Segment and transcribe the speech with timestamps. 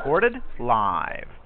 [0.00, 1.39] Recorded live.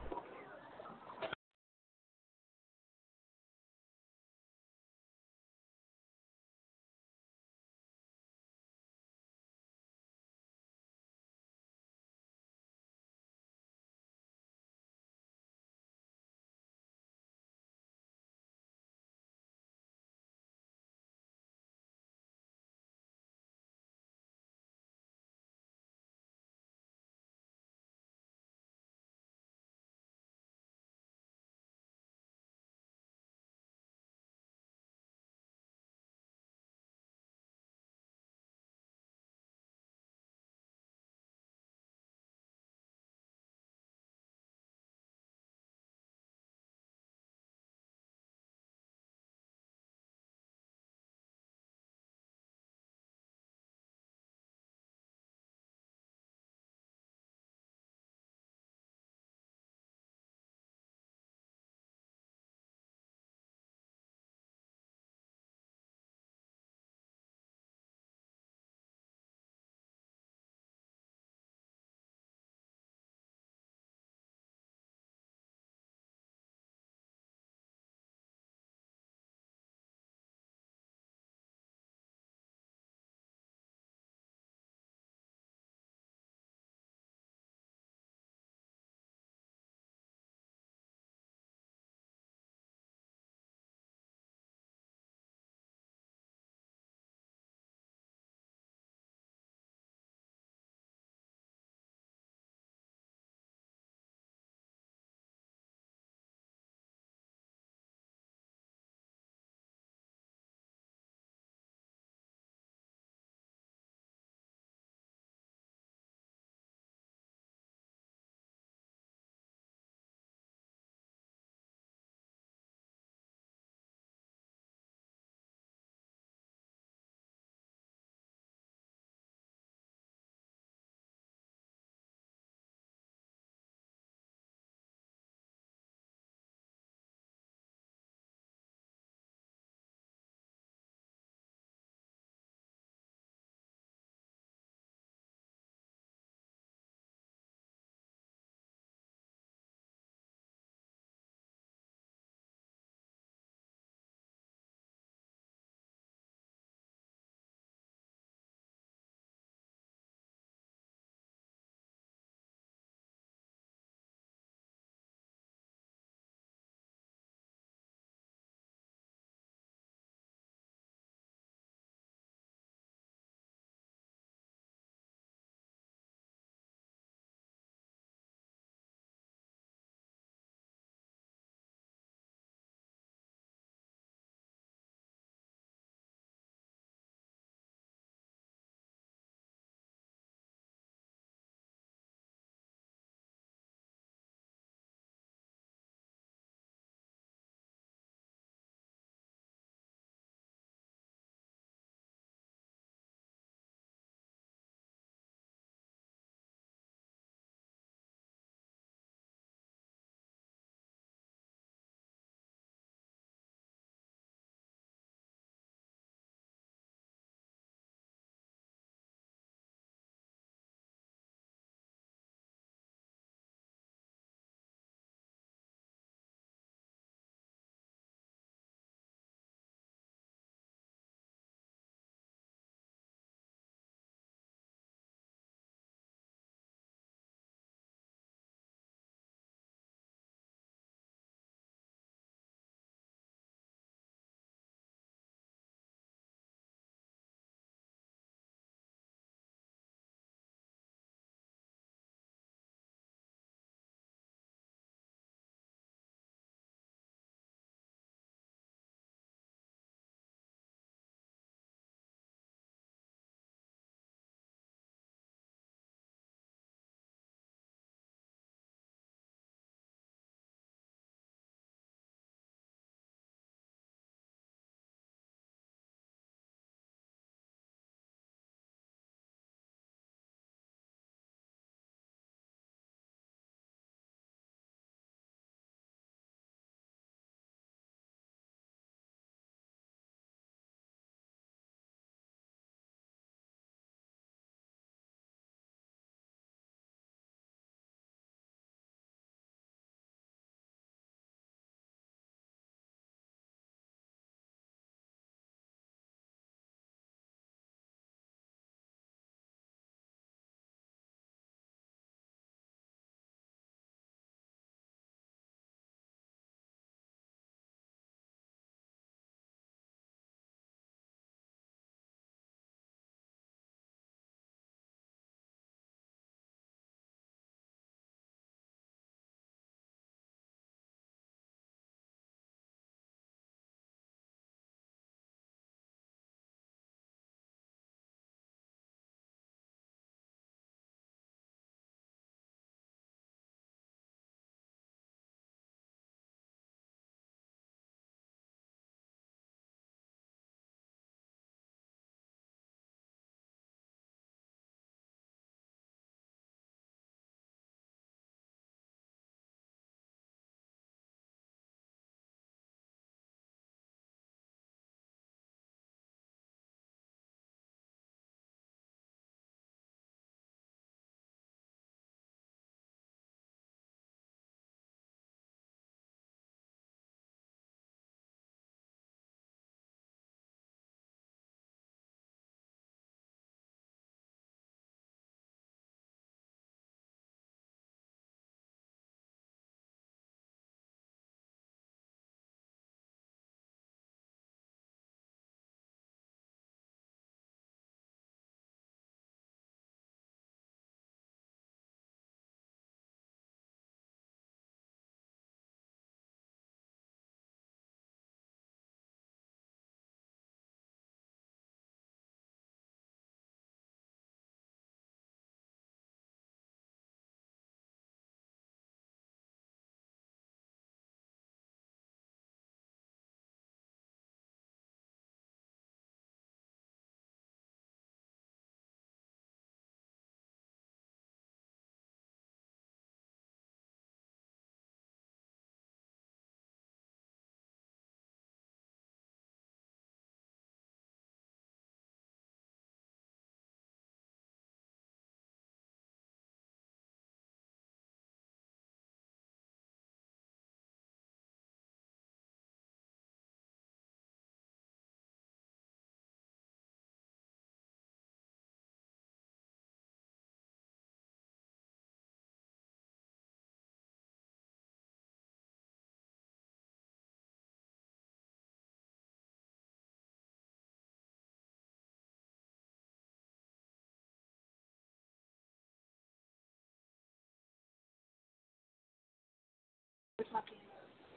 [480.54, 480.60] My?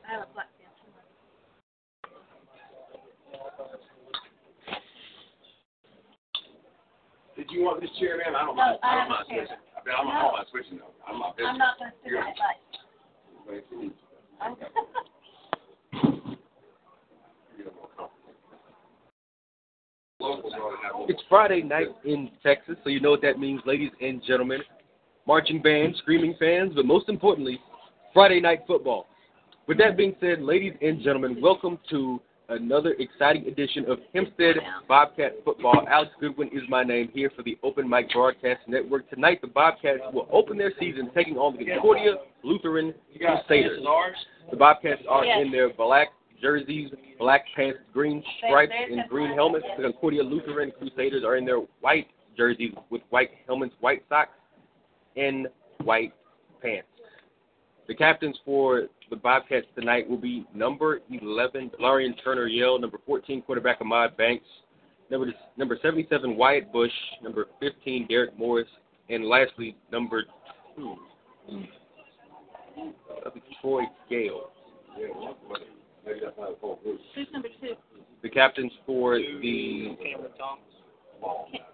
[0.07, 0.69] I have a black pen.
[7.35, 8.35] Did you want this chair, man?
[8.35, 8.79] I don't No, mind.
[8.83, 9.57] I I don't mind switching.
[9.75, 10.21] I mean, I'm, I No.
[10.21, 10.93] don't mind switching though.
[11.05, 12.35] I'm not I'm not going to sit that
[13.49, 13.91] way.
[21.09, 24.61] It's Friday night in Texas, so you know what that means, ladies and gentlemen.
[25.25, 27.59] Marching band, screaming fans, but most importantly,
[28.13, 29.06] Friday night football.
[29.67, 34.55] With that being said, ladies and gentlemen, welcome to another exciting edition of Hempstead
[34.87, 35.85] Bobcat Football.
[35.91, 39.09] Alex Goodwin is my name here for the Open Mic Broadcast Network.
[39.09, 42.13] Tonight, the Bobcats will open their season taking on the Concordia
[42.45, 43.83] Lutheran Crusaders.
[44.49, 49.65] The Bobcats are in their black jerseys, black pants, green stripes, and green helmets.
[49.75, 52.07] The Concordia Lutheran Crusaders are in their white
[52.37, 54.31] jerseys with white helmets, white socks,
[55.17, 55.49] and
[55.83, 56.13] white
[56.61, 56.87] pants.
[57.87, 63.41] The captains for the Bobcats tonight will be number 11, Larian Turner Yale, number 14,
[63.43, 64.45] quarterback Ahmad Banks,
[65.09, 66.91] number number 77, Wyatt Bush,
[67.23, 68.67] number 15, Derek Morris,
[69.09, 70.25] and lastly, number
[70.75, 70.95] 2,
[73.25, 73.29] uh,
[73.61, 74.51] Troy Gale.
[77.15, 77.73] Who's number two?
[78.23, 79.95] The captains for the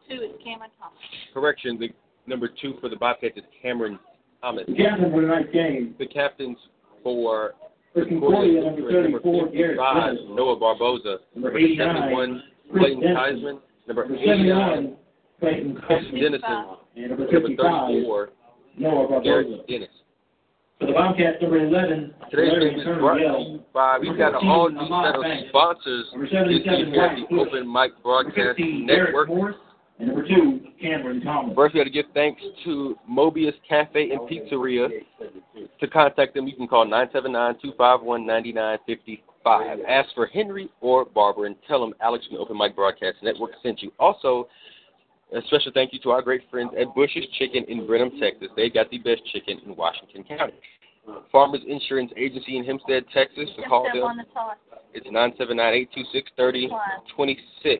[0.09, 0.97] Two is Cameron Thomas.
[1.33, 1.89] correction, the
[2.27, 3.99] number two for the Bobcats is Cameron
[4.43, 4.65] Thomas.
[4.67, 6.57] The captain for tonight's game The captains
[7.01, 7.55] for
[7.93, 9.77] for Concordia, number 34, Garrett.
[10.29, 11.17] Noah Barboza.
[11.35, 13.03] Number 89, Clayton.
[13.03, 13.59] Heisman.
[13.87, 14.97] Number Number 89,
[15.39, 16.15] 71, Clayton.
[16.19, 16.65] Dennison.
[16.95, 18.29] And number Number 55, 34,
[18.79, 19.23] Noah Barboza.
[19.23, 19.89] Garrett Dennis.
[20.79, 24.29] For the Bobcats, number 11, Today's Larry game is brought to you by, we've got
[24.29, 27.39] an all new set of sponsors this 77, here at the.
[27.39, 29.55] Open Mic Broadcast 15, Derek Network.
[29.99, 29.99] Morris.
[29.99, 31.53] And number two, Cameron Thomas.
[31.55, 34.89] First, we got to give thanks to Mobius Cafe and Pizzeria.
[35.79, 39.19] To contact them, you can call 979-251-9955.
[39.87, 43.51] Ask for Henry or Barbara and tell them Alex from the Open Mic Broadcast Network
[43.61, 43.91] sent you.
[43.99, 44.47] Also,
[45.35, 48.49] a special thank you to our great friends at Bush's Chicken in Brenham, Texas.
[48.55, 50.53] They got the best chicken in Washington County.
[51.31, 53.49] Farmers Insurance Agency in Hempstead, Texas.
[53.57, 54.03] To call up them.
[54.03, 54.55] on the toss.
[54.93, 57.79] It's 979-826-3026.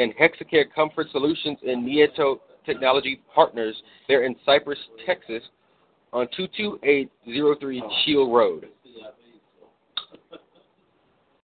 [0.00, 3.76] And Hexacare Comfort Solutions and Nieto Technology Partners.
[4.08, 5.42] They're in Cypress, Texas
[6.14, 8.68] on 22803 Shield Road.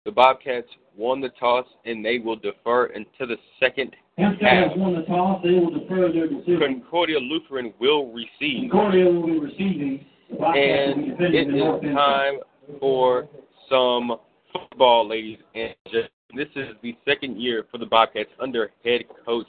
[0.05, 4.39] The Bobcats won the toss and they will defer until the second half.
[4.39, 5.43] has won the toss.
[5.43, 6.59] They will defer their decision.
[6.59, 8.71] Concordia Lutheran will receive.
[8.71, 10.05] Concordia will be receiving.
[10.29, 12.35] The Bobcats will be And it is time
[12.79, 13.27] for
[13.69, 14.15] some
[14.53, 16.09] football, ladies and gentlemen.
[16.35, 19.47] This is the second year for the Bobcats under head coach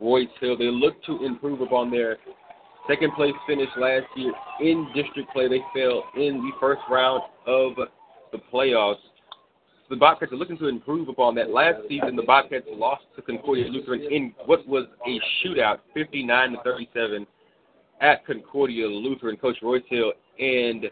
[0.00, 0.58] Royce Hill.
[0.58, 2.16] They look to improve upon their
[2.88, 5.46] second place finish last year in district play.
[5.46, 7.74] They fell in the first round of
[8.32, 8.96] the playoffs.
[9.90, 11.50] The Bobcats are looking to improve upon that.
[11.50, 16.58] Last season, the Bobcats lost to Concordia Lutheran in what was a shootout, 59 to
[16.64, 17.26] 37
[18.00, 19.36] at Concordia Lutheran.
[19.36, 20.90] Coach Royce Hill and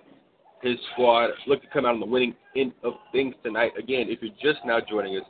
[0.63, 3.73] his squad look to come out on the winning end of things tonight.
[3.79, 5.25] Again, if you're just now joining us,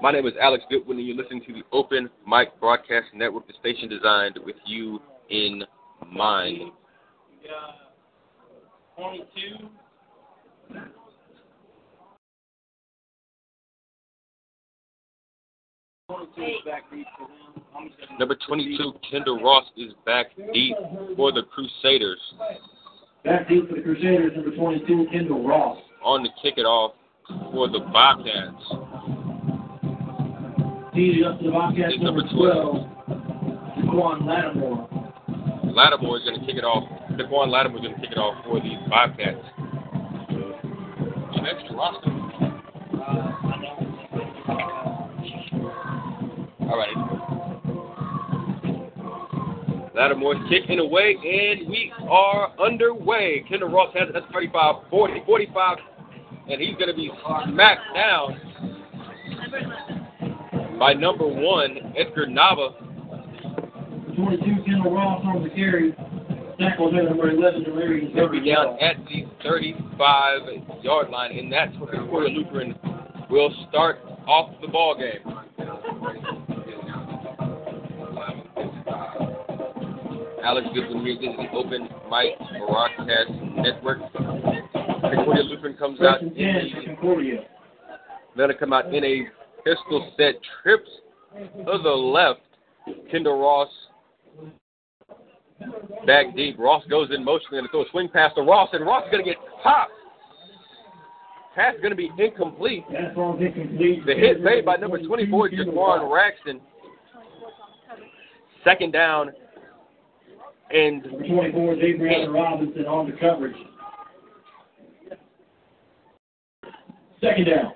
[0.00, 3.54] my name is Alex Goodwin, and you're listening to the Open Mic Broadcast Network, the
[3.60, 5.00] station designed with you
[5.30, 5.64] in
[6.10, 6.72] mind.
[8.96, 9.68] Twenty-two.
[18.18, 20.76] Number 22, Kendall Ross is back deep
[21.16, 22.20] for the Crusaders.
[23.24, 25.78] Back deep for the Crusaders, number 22, Kendall Ross.
[26.02, 26.94] On to kick it off
[27.52, 28.62] for the Bobcats.
[30.92, 32.76] Teed up to the Bobcats, It's number number 12,
[33.78, 34.88] Jaquan Lattimore.
[35.72, 36.82] Lattimore is going to kick it off.
[37.12, 39.38] Daquan Lattimore is going to kick it off for the Bobcats.
[41.44, 42.10] Extra roster.
[46.60, 47.21] All right.
[49.94, 53.44] Lattimore's kicking away, and we are underway.
[53.48, 54.24] Kendall Ross has it.
[54.32, 55.78] 35, 40, 45,
[56.48, 57.10] and he's going to be
[57.46, 58.40] smacked down
[60.78, 62.74] by number one, Edgar Nava.
[64.16, 65.94] 22, Kendall Ross on the carry.
[66.58, 70.40] Tackle there, number 11, Delirious He'll be down at the 35
[70.82, 72.74] yard line, and that's where Lutheran
[73.30, 75.36] will start off the ball game.
[80.42, 81.14] Alex Goodwin here.
[81.16, 84.00] This the Open Mic Broadcast Network.
[84.12, 87.40] Concordia Lutheran comes out in and 10 for the, Concordia.
[88.36, 89.26] they're going to come out in a
[89.64, 90.88] pistol set, trips
[91.34, 92.40] to the left.
[93.10, 93.68] Kendall Ross
[96.06, 96.58] back deep.
[96.58, 97.46] Ross goes in motion.
[97.52, 99.92] Going to throw a swing pass to Ross, and Ross is going to get popped
[101.54, 102.84] pass is going to be incomplete.
[102.88, 104.06] Incomplete.
[104.06, 106.60] The hit made by number 24, Jaquan Raxton.
[108.64, 109.32] Second down,
[110.72, 113.56] and Number 24 is Adriana Robinson on the coverage.
[117.20, 117.72] Second down.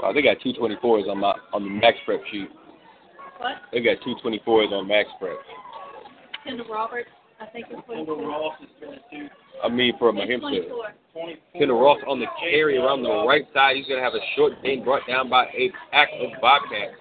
[0.00, 2.48] wow, they got two 24s on my on the max prep sheet.
[3.38, 3.56] What?
[3.72, 5.36] They got two 24s on max prep.
[6.44, 8.68] Kendall Roberts, I think is what Kendall Ross is
[9.10, 9.28] 22.
[9.62, 10.70] I mean, for my He's Hempstead.
[11.12, 11.34] 24.
[11.58, 13.76] Kendall Ross on the carry around the right side.
[13.76, 16.94] He's going to have a short gain brought down by a pack of Bobcats.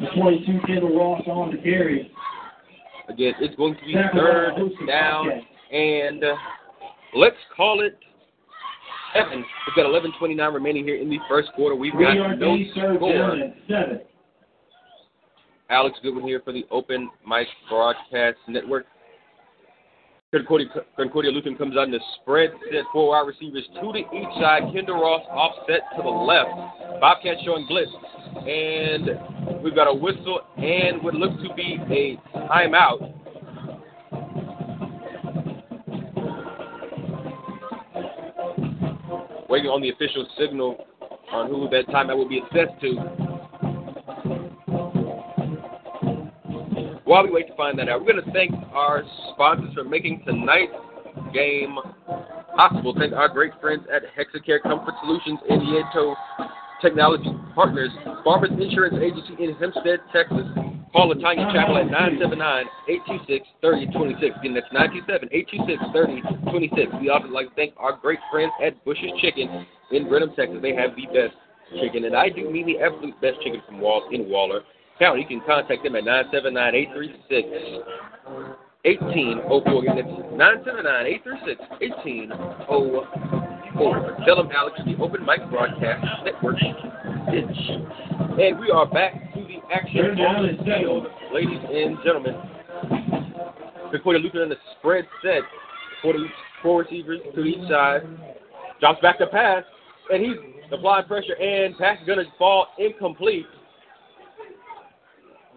[0.00, 2.10] The 22 Kendall Ross on the carry.
[3.08, 4.54] Again, it's going to be third
[4.86, 5.28] down,
[5.72, 6.34] and uh,
[7.14, 7.98] let's call it
[9.14, 9.44] seven.
[9.66, 11.74] We've got 11:29 remaining here in the first quarter.
[11.74, 13.36] We've got no score.
[15.68, 18.86] Alex Goodwin here for the Open Mic Broadcast Network.
[20.32, 24.62] Concordia, Lutheran comes out in the spread set four wide receivers, two to each side.
[24.72, 26.48] Kendall Ross offset to the left.
[27.02, 27.90] Bobcat showing blitz.
[28.36, 33.12] And we've got a whistle and what looks to be a timeout.
[39.50, 40.86] Waiting on the official signal
[41.30, 43.31] on who that timeout will be assessed to.
[47.04, 50.22] While we wait to find that out, we're going to thank our sponsors for making
[50.24, 50.72] tonight's
[51.34, 51.76] game
[52.56, 52.94] possible.
[52.96, 56.14] Thank our great friends at Hexacare Comfort Solutions and Nieto
[56.80, 57.90] Technology Partners,
[58.22, 60.46] Farmers Insurance Agency in Hempstead, Texas.
[60.92, 61.88] Call Latanya Chapel at
[63.62, 64.38] 979-826-3026.
[64.38, 67.00] Again, that's 927-826-3026.
[67.00, 70.58] We also like to thank our great friends at Bush's Chicken in Brenham, Texas.
[70.60, 71.34] They have the best
[71.80, 74.62] chicken, and I do mean the absolute best chicken from Wall in Waller
[74.98, 75.22] County.
[75.22, 77.82] You can contact them at 979-836
[78.84, 79.82] 1804.
[79.82, 84.16] Again, that's 979 836 1804.
[84.26, 86.56] Tell them Alex, the Open Mic Broadcast Network.
[87.32, 92.34] And we are back to the action on the field, ladies and gentlemen.
[93.92, 95.42] Concordia Lutheran in the spread set.
[96.00, 96.30] Four, to each,
[96.62, 98.02] four receivers to each side.
[98.80, 99.62] Drops back to pass,
[100.10, 100.36] and he's
[100.72, 103.46] applying pressure, and pass is going to fall incomplete.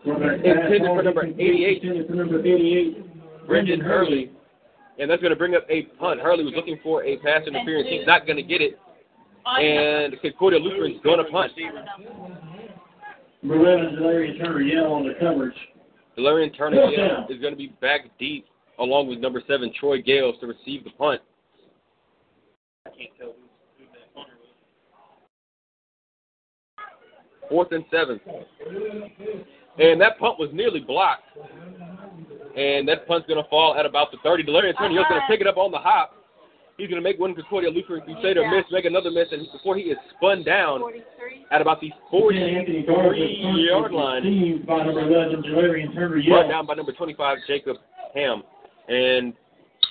[0.06, 1.84] Intended for number 88.
[1.84, 3.48] Intended for number 88.
[3.48, 4.32] Brendan Hurley.
[5.00, 6.22] And that's going to bring up a punt.
[6.22, 7.88] Hurley was looking for a pass interference.
[7.90, 8.80] He's not going to get it.
[9.46, 11.52] And Concordia Lutheran's going to punt.
[13.44, 15.56] 11, Delarian Turner Yell on the coverage.
[16.18, 17.26] Delarian Turner down.
[17.30, 18.46] is going to be back deep
[18.80, 21.22] along with number seven, Troy Gales, to receive the punt.
[27.50, 28.20] Fourth and seven.
[29.78, 31.24] And that punt was nearly blocked.
[32.56, 34.44] And that punt's going to fall at about the 30.
[34.44, 36.14] Delarian Turner Yale's going to pick it up on the hop.
[36.78, 39.84] He's going to make one Concordia Lutheran Crusader miss, make another miss, and before he
[39.84, 41.46] is spun down 43.
[41.52, 44.24] at about the Anthony 43 yard line.
[44.24, 47.78] Received by number 11, Delarian Turner brought down by number 25, Jacob
[48.14, 48.44] Ham.
[48.90, 49.34] And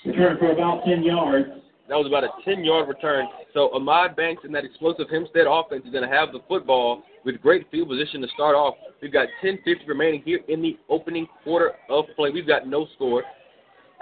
[0.05, 1.49] Return for about 10 yards.
[1.89, 3.27] that was about a 10 yard return.
[3.55, 7.41] So Ahmad Banks and that explosive Hempstead offense is going to have the football with
[7.41, 8.75] great field position to start off.
[9.01, 12.31] We've got 10.50 remaining here in the opening quarter of play.
[12.31, 13.25] We've got no score.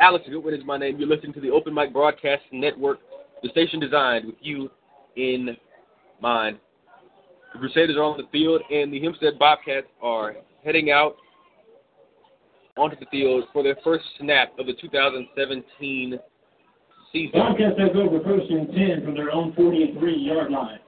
[0.01, 0.99] Alex Goodwin is my name.
[0.99, 2.99] You're listening to the Open Mic Broadcast Network,
[3.42, 4.70] the station designed with you
[5.16, 5.57] in
[6.20, 6.59] mind.
[7.53, 11.16] The Crusaders are on the field, and the Hempstead Bobcats are heading out
[12.77, 16.18] onto the field for their first snap of the 2017
[17.12, 17.31] season.
[17.35, 20.79] Bobcats take over first and 10 from their own 43-yard line.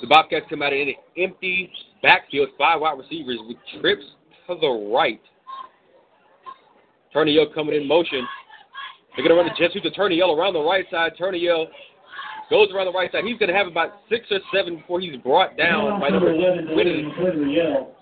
[0.00, 1.70] The Bobcats come out in an empty
[2.02, 4.04] backfield, five wide receivers with trips
[4.48, 5.20] to the right.
[7.12, 8.26] Turner Yell coming in motion.
[9.14, 11.12] They're going to run the jet sweep to Turner Yell around the right side.
[11.18, 11.66] Turner Yell
[12.48, 13.24] goes around the right side.
[13.24, 16.66] He's going to have about six or seven before he's brought down by number 11,
[16.66, 17.96] 20, Delarian Turner Yell.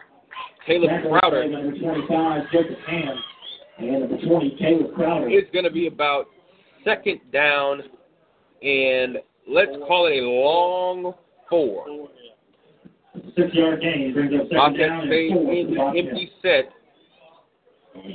[0.67, 1.49] Caleb Crowder.
[1.49, 3.17] Number 25, Jacob Ham.
[3.79, 5.29] And number 20, Caleb Crowder.
[5.31, 6.27] It's going to be about
[6.85, 7.83] second down,
[8.63, 9.17] and
[9.49, 11.15] let's call it a long
[11.49, 12.09] four.
[13.37, 15.55] Six-yard gain brings up second Bobcats down stay and four.
[15.55, 16.71] in the empty set.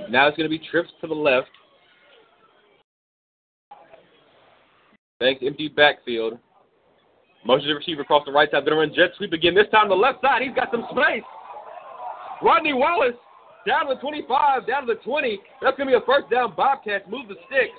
[0.10, 1.50] Now it's going to be trips to the left.
[5.20, 6.38] Thanks, empty backfield.
[7.46, 8.66] Motion to receiver across the right side.
[8.66, 9.54] Going to run jet sweep again.
[9.54, 10.42] This time the left side.
[10.42, 11.24] He's got some space.
[12.42, 13.16] Rodney Wallace
[13.68, 15.40] down to the 25, down to the 20.
[15.62, 16.54] That's going to be a first down.
[16.56, 17.76] Bobcats move the sticks.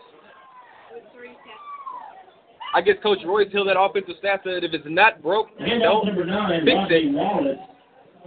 [2.74, 6.26] I guess Coach Roy told that offensive staff that if it's not broke, Handoff don't
[6.26, 7.12] nine, fix Rodney it.
[7.12, 7.58] Wallace.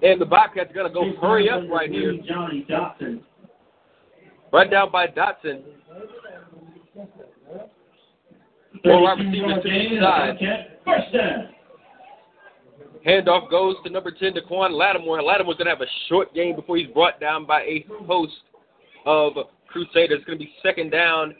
[0.01, 2.17] And the Bobcats going to go hurry up right here.
[2.25, 3.21] Johnny Dotson.
[4.53, 5.63] Run down by Dotson.
[8.83, 10.38] Four wide receivers to each side.
[10.86, 11.49] First down.
[13.05, 15.21] Handoff goes to number 10, Daquan Lattimore.
[15.21, 18.33] Lattimore's going to have a short game before he's brought down by a host
[19.05, 19.33] of
[19.67, 20.19] Crusaders.
[20.19, 21.36] It's going to be second down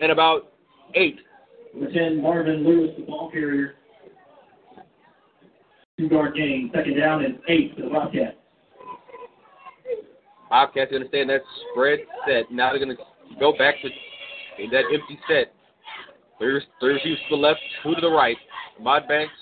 [0.00, 0.52] and about
[0.94, 1.18] eight.
[1.92, 3.74] 10, Marvin Lewis, the ball carrier.
[5.98, 8.36] Two yard gain, second down and eight for the Bobcats.
[10.48, 11.40] Bobcats in that
[11.72, 12.50] spread set.
[12.50, 13.02] Now they're going to
[13.38, 13.88] go back to
[14.70, 15.52] that empty set.
[16.38, 18.36] Three, three receivers to the left, two to the right.
[18.80, 19.32] Ahmad Banks.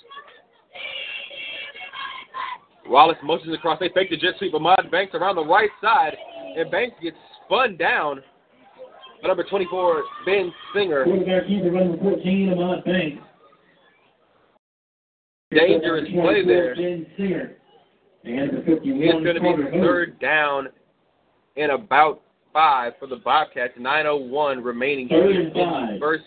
[2.87, 3.79] Wallace motions across.
[3.79, 4.55] They fake the jet sweep.
[4.55, 6.17] Ahmad Banks around the right side,
[6.57, 8.23] and Banks gets spun down.
[9.23, 11.05] Number 24, Ben Singer.
[11.05, 13.23] Quarterback keeper number 14, Ahmad Banks.
[15.53, 16.75] Dangerous play there.
[16.75, 17.57] Ben Singer.
[18.25, 20.69] And the 51 It's going to be third down
[21.57, 23.75] and about five for the Bobcats.
[23.79, 26.25] 9:01 remaining here in the first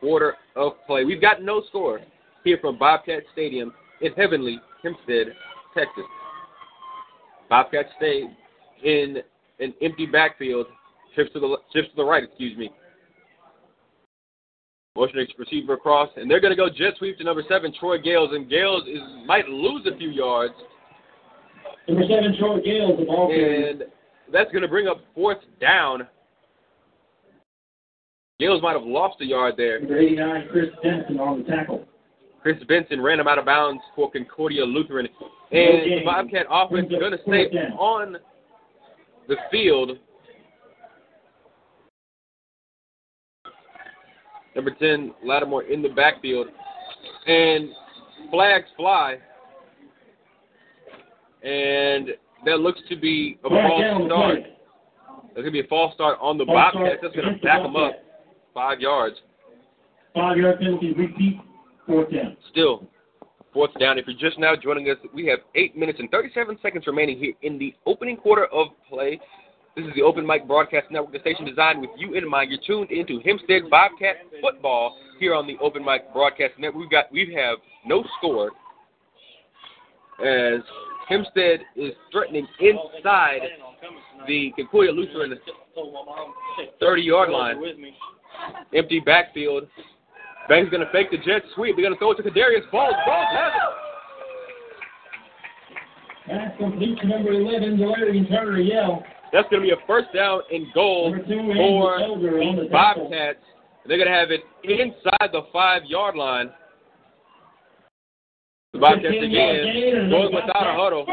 [0.00, 1.04] quarter of play.
[1.04, 2.00] We've got no score
[2.44, 5.34] here from Bobcat Stadium in Heavenly, Hempstead,
[5.74, 6.04] Texas.
[7.48, 8.24] Bobcats stay
[8.84, 9.18] in
[9.58, 10.66] an empty backfield.
[11.16, 12.22] Shifts to the shifts to the right.
[12.22, 12.70] Excuse me.
[14.96, 18.30] Motioning receiver across, and they're going to go jet sweep to number seven, Troy Gales,
[18.32, 20.54] and Gales is might lose a few yards.
[21.88, 23.32] Number seven, Troy Gales, the ball.
[23.32, 23.84] And
[24.32, 26.06] that's going to bring up fourth down.
[28.38, 29.80] Gales might have lost a yard there.
[29.80, 31.86] Number 89, Chris Denson on the tackle.
[32.42, 35.06] Chris Benson ran him out of bounds for Concordia Lutheran.
[35.52, 37.46] And the Bobcat offense is going to stay
[37.78, 38.16] on
[39.28, 39.98] the field.
[44.56, 46.48] Number 10, Lattimore in the backfield.
[47.26, 47.68] And
[48.30, 49.18] flags fly.
[51.44, 52.08] And
[52.44, 54.38] that looks to be a false start.
[55.34, 56.96] There's going to be a false start on the Bobcats.
[57.02, 57.92] That's going to back them up
[58.54, 59.16] five yards.
[60.14, 61.38] Five yard penalty, repeat,
[61.86, 62.38] fourth down.
[62.50, 62.88] Still,
[63.52, 63.98] fourth down.
[63.98, 67.34] If you're just now joining us, we have eight minutes and 37 seconds remaining here
[67.42, 69.20] in the opening quarter of play.
[69.76, 72.50] This is the Open Mic Broadcast Network, the station designed with you in mind.
[72.50, 76.80] You're tuned into Hempstead Bobcat football here on the Open Mic Broadcast Network.
[76.80, 78.52] We've got we have no score
[80.24, 80.62] as
[81.10, 83.40] Hempstead is threatening inside
[84.26, 85.38] the Concordia Lutheran
[86.80, 87.62] 30 yard line.
[88.74, 89.64] Empty backfield.
[90.48, 91.76] Banks going to fake the jet sweep.
[91.76, 93.72] They're going to throw it to Kadarius has it.
[96.28, 99.04] Pass complete to number 11, Delarian Turner, Yell.
[99.36, 102.68] That's going to be a first down and goal for Andrew Elder on the.
[102.72, 103.38] Bobcats.
[103.84, 106.48] They're going to have it inside the five yard line.
[108.72, 111.06] The Bobcats 15 yard gain, again going without a huddle.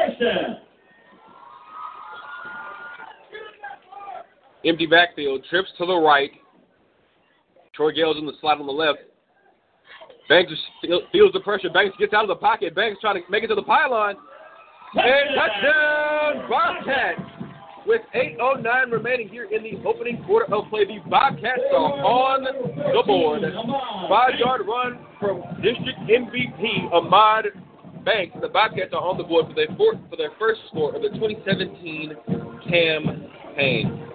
[4.64, 5.44] Empty backfield.
[5.50, 6.32] Trips to the right.
[7.76, 9.00] Troy Gales in the slot on the left.
[10.30, 10.54] Banks
[11.12, 11.70] feels the pressure.
[11.70, 12.74] Banks gets out of the pocket.
[12.74, 14.16] Banks trying to make it to the pylon.
[14.96, 17.33] And touchdown, Bobcats!
[17.86, 23.04] With 8.09 remaining here in the opening quarter of play, the Bobcats are on the
[23.06, 23.42] board.
[24.10, 27.48] Five yard run from district MVP Ahmad
[28.06, 28.38] Banks.
[28.42, 31.10] The Bobcats are on the board for their, fourth, for their first score of the
[31.10, 32.16] 2017
[32.70, 34.13] campaign.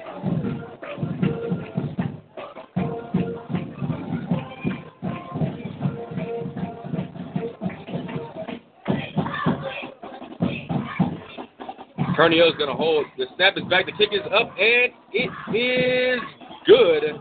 [12.19, 13.07] Turnio is going to hold.
[13.17, 13.87] The snap is back.
[13.87, 16.21] The kick is up, and it is
[16.67, 17.15] good.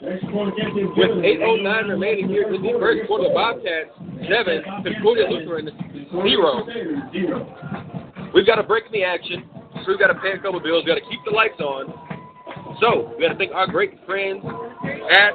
[0.00, 3.90] With 8.09 remaining here in the first quarter, Bobcats
[4.26, 5.68] 7, Concordia Lutheran
[6.10, 6.66] 0.
[7.12, 8.30] Zero.
[8.32, 10.84] We've got to break in the action, so we've got to pay a couple bills.
[10.86, 11.92] We've got to keep the lights on.
[12.80, 14.42] So, we got to thank our great friends
[15.12, 15.32] at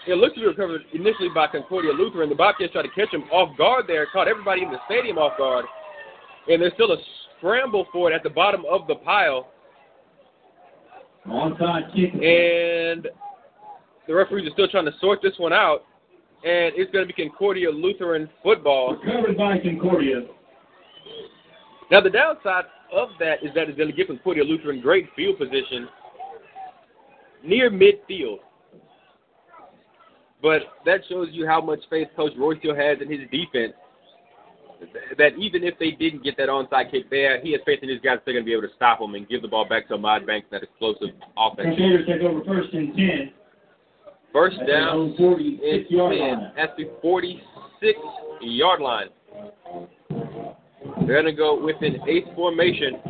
[0.09, 2.29] It looks to be recovered initially by Concordia Lutheran.
[2.29, 5.37] The Bobcats tried to catch him off guard there, caught everybody in the stadium off
[5.37, 5.65] guard,
[6.49, 6.97] and there's still a
[7.39, 9.49] scramble for it at the bottom of the pile.
[11.27, 12.13] Onside kick.
[12.15, 13.09] and
[14.07, 15.83] the referees are still trying to sort this one out.
[16.45, 18.97] And it's going to be Concordia Lutheran football.
[18.97, 20.23] Recovered by Concordia.
[21.91, 25.39] Now, the downside of that is that it's going to give Concordia Lutheran great field
[25.39, 25.89] position
[27.45, 28.39] near midfield.
[30.43, 33.73] But that shows you how much faith Coach Roy still has in his defense.
[35.17, 38.01] That even if they didn't get that onside kick there, he has faith in his
[38.01, 39.95] guys they're going to be able to stop them and give the ball back to
[39.95, 41.77] Ahmad Banks, that explosive offense.
[41.77, 43.33] Crusaders take over first and 10.
[44.37, 47.99] First down own 46 and 10 at the 46
[48.43, 49.09] yard line.
[51.07, 53.01] They're going to go with an eighth formation.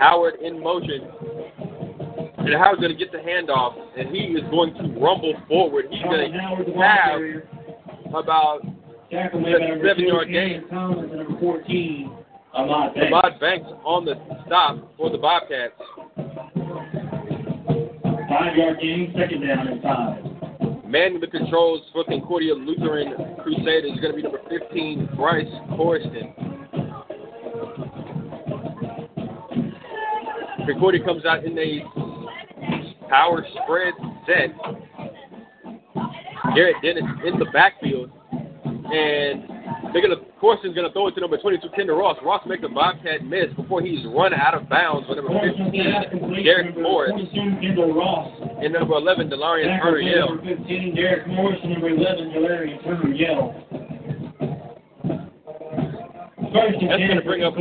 [0.00, 1.06] Howard in motion.
[2.38, 5.84] And Howard's going to get the handoff, and he is going to rumble forward.
[5.88, 8.62] He's going Now with the to have about
[9.14, 10.66] by seven yard gain.
[10.68, 12.18] Thomas, and number 14,
[12.52, 13.12] Ahmad Banks.
[13.14, 15.74] Ahmad Banks on the stop for the Bobcats.
[18.40, 20.86] Five yard gain, second down and five.
[20.86, 26.32] Manning the controls for Concordia Lutheran Crusaders is going to be number 15, Bryce Corriston.
[30.66, 31.84] Concordia comes out in a
[33.10, 33.92] power spread
[34.26, 34.56] set.
[36.54, 38.10] Garrett Dennis in the backfield.
[38.64, 39.49] And
[39.92, 42.16] they're gonna Corson's gonna throw it to number 22, Kendall Ross.
[42.24, 46.76] Ross makes a Bobcat miss before he's run out of bounds with number 15, Derek
[46.78, 47.60] Morris, 22,
[48.62, 50.34] and number 11, Delarian Turner Yell.
[50.36, 53.80] number 15, Derek Morris, and number 11, Galarian Turner Yell.
[56.52, 57.54] That's gonna bring up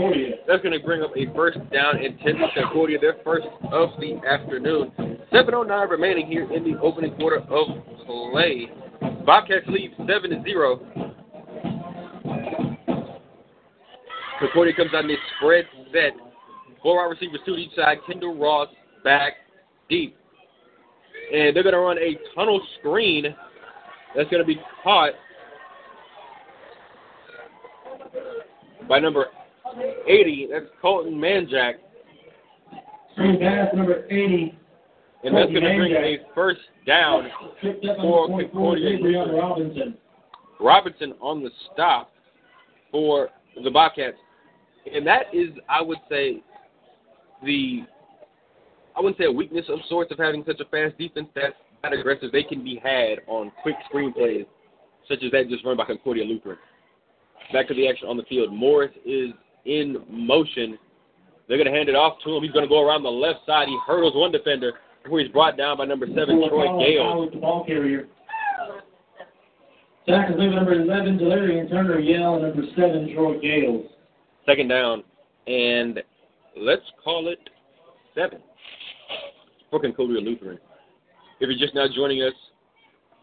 [0.47, 4.19] that's gonna bring up a first down and ten for Concordia, their first of the
[4.27, 4.91] afternoon.
[5.31, 7.67] Seven oh nine remaining here in the opening quarter of
[8.05, 8.71] play.
[9.25, 10.79] Bobcats lead seven to zero.
[14.39, 16.13] Concordia comes out in this spread set.
[16.81, 17.97] Four wide receivers to each side.
[18.07, 18.69] Kendall Ross
[19.03, 19.33] back
[19.89, 20.15] deep.
[21.33, 23.35] And they're gonna run a tunnel screen
[24.15, 25.13] that's gonna be caught
[28.87, 29.27] by number
[30.07, 30.47] 80.
[30.51, 31.73] That's Colton Manjack.
[33.13, 34.57] Screen pass number 80.
[35.23, 37.29] And that's going to bring a first down.
[37.61, 38.97] For Concordia.
[39.33, 39.97] Robinson.
[40.61, 42.11] Robinson on the stop
[42.91, 43.29] for
[43.63, 44.17] the Bobcats.
[44.91, 46.41] And that is, I would say,
[47.43, 47.83] the
[48.95, 51.93] I wouldn't say a weakness of sorts of having such a fast defense that's that
[51.93, 52.31] aggressive.
[52.31, 54.45] They can be had on quick screen plays,
[55.07, 56.57] such as that just run by Concordia Lutheran.
[57.53, 58.53] Back to the action on the field.
[58.53, 59.29] Morris is
[59.65, 60.77] in motion.
[61.47, 62.43] They're going to hand it off to him.
[62.43, 63.67] He's going to go around the left side.
[63.67, 64.73] He hurdles one defender
[65.03, 67.29] before he's brought down by number seven, Troy Gale.
[70.09, 70.37] Foul with the ball carrier.
[70.37, 73.85] Tackle made by number 11, Delarian Turner Yell, and number 7, Troy Gales.
[74.45, 75.03] Second down,
[75.47, 75.99] and
[76.57, 77.39] let's call it
[78.15, 78.39] seven
[79.69, 80.57] for Concordia Lutheran.
[81.39, 82.33] If you're just now joining us,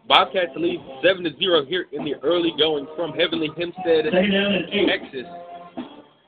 [0.09, 4.55] Bobcats lead seven to zero here in the early going from Heavenly Hempstead, Second down
[4.55, 4.87] and 8.
[4.87, 5.27] Texas,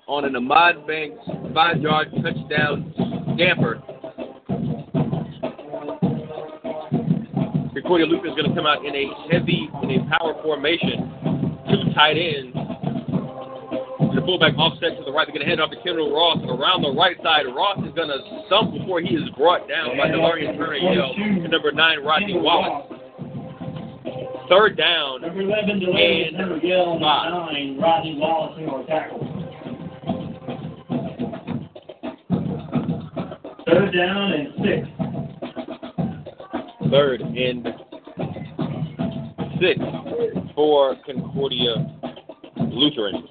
[0.09, 1.21] on an Ahmad Banks
[1.55, 2.92] five-yard touchdown
[3.35, 3.81] scamper.
[7.88, 11.09] Concordia Lutheran is going to come out in a heavy, in a power formation,
[11.72, 12.53] two tight ends.
[14.12, 15.24] The fullback offset to the right.
[15.24, 17.48] They're going to hand off to Kendall Ross around the right side.
[17.48, 21.48] Ross is going to stump before he is brought down by Delarian Turner Yell and
[21.51, 22.92] number nine Rodney Wallace.
[24.53, 25.22] Third down.
[25.22, 27.33] Number 11, Delarian And Turner Yell, and five.
[27.33, 29.24] number 9, Rodney Wallace, in our tackle.
[33.64, 34.98] Third down and 6.
[36.90, 37.68] Third and
[39.61, 39.79] six
[40.55, 41.74] for Concordia
[42.57, 43.24] Lutheran.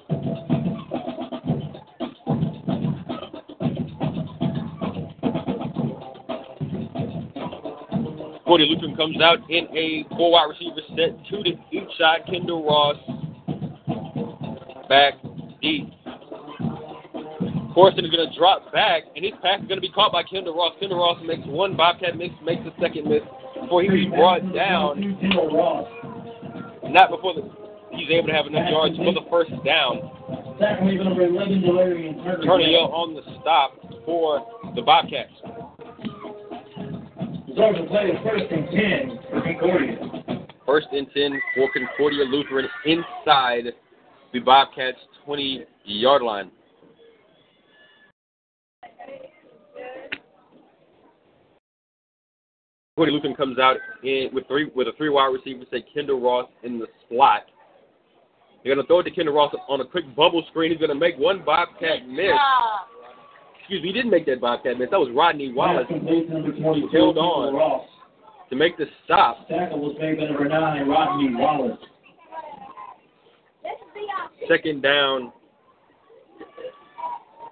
[8.36, 12.20] Concordia Lutheran comes out in a four wide receiver set, two to each side.
[12.30, 12.96] Kendall Ross
[14.88, 15.14] back
[15.60, 15.90] deep.
[17.74, 20.22] Corson is going to drop back, and his pass is going to be caught by
[20.22, 20.74] Kendall Ross.
[20.78, 23.22] Kendall Ross makes one Bobcat miss, makes the second miss
[23.68, 24.96] before he was brought down.
[26.90, 27.42] Not before the,
[27.92, 30.00] he's able to have enough yards for the first down.
[30.58, 32.88] Tackle made 11, Delarian Turner Turner Yell.
[32.88, 33.76] Yell on the stop
[34.06, 34.40] for
[34.74, 35.32] the Bobcats.
[38.24, 39.96] First and 10 for Concordia.
[40.64, 43.74] First and 10 for Concordia Lutheran inside
[44.32, 46.50] the Bobcats' 20 yard line.
[52.98, 56.48] Concordia Lutheran comes out in with three with a three wide receiver, say Kendall Ross
[56.64, 57.42] in the slot.
[58.64, 60.72] They're gonna throw it to Kendall Ross on a quick bubble screen.
[60.72, 62.34] He's gonna make one Bobcat miss.
[63.60, 64.90] Excuse me, he didn't make that Bobcat miss.
[64.90, 67.86] That was Rodney Wallace Pass complete to number 22, held on.
[68.50, 69.46] To make the stop.
[69.46, 71.78] Tackle was made by number nine, Rodney Wallace.
[74.48, 75.32] Second down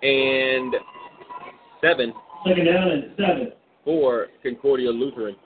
[0.03, 0.75] and
[1.81, 2.13] seven.
[2.45, 3.53] Second down and seven.
[3.87, 5.37] For Concordia Lutheran.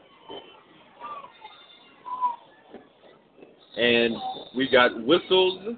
[3.76, 4.16] And
[4.56, 5.76] we've got whistles,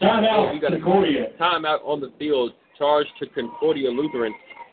[0.00, 1.32] Timeout, We got a- Concordia.
[1.38, 4.32] timeout on the field, charge to Concordia Lutheran.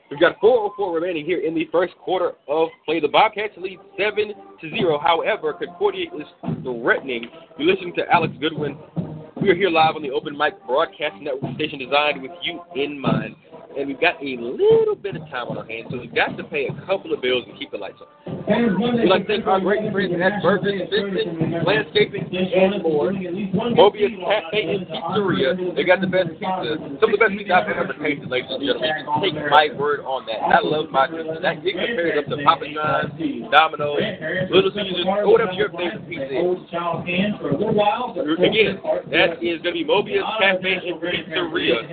[0.09, 3.01] We've got 4:04 remaining here in the first quarter of play.
[3.01, 4.97] The Bobcats lead seven to zero.
[4.97, 6.27] However, Concordia is
[6.63, 7.29] threatening.
[7.57, 8.77] You listen to Alex Goodwin.
[9.47, 12.99] We are here live on the Open Mic Broadcast Network station designed with you in
[12.99, 13.33] mind.
[13.79, 16.43] And we've got a little bit of time on our hands, so we've got to
[16.43, 18.09] pay a couple of bills and keep the lights on.
[18.47, 23.13] We'd like to thank our great friends at Burgers, Fencing, Landscaping, and more.
[23.13, 25.75] Mobius Cafe and Pizzeria.
[25.75, 26.75] They got the best pizza.
[26.99, 28.89] Some of the best pizza I've ever tasted, ladies and gentlemen.
[29.21, 30.41] Take my word on that.
[30.41, 31.37] I love my pizza.
[31.39, 33.13] That it compares up to Papa John's,
[33.53, 34.01] Domino's,
[34.49, 36.67] Little Caesars, or whatever your favorite pizza is.
[38.41, 38.81] Again,
[39.13, 41.83] that is going to be Mobius Cafe and Pizzeria.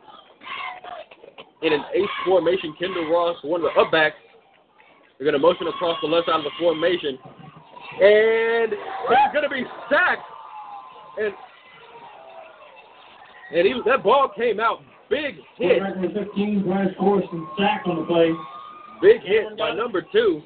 [1.63, 2.75] in an ace formation.
[2.79, 4.19] Kendall Ross, one of the upbacks.
[5.19, 7.19] They're going to motion across the left side of the formation.
[8.01, 10.23] And he's going to be sacked.
[11.19, 11.33] And
[13.55, 18.05] and he, that ball came out big hit, number 15, Bryce Corson, sacked on the
[18.07, 18.33] play.
[19.03, 20.41] big hit by number two.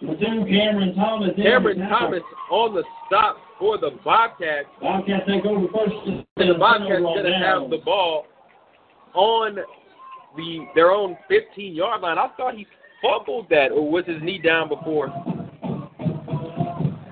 [0.00, 1.30] Platoon Cameron Thomas.
[1.36, 1.78] Cameron.
[1.88, 4.66] Thomas on the stop for the Bobcats.
[4.80, 5.94] Bobcats take over first.
[6.38, 8.26] And the Bobcats going to have the ball
[9.14, 9.56] on
[10.36, 12.18] the their own 15 yard line.
[12.18, 12.66] I thought he
[13.02, 15.08] fumbled that, or was his knee down before?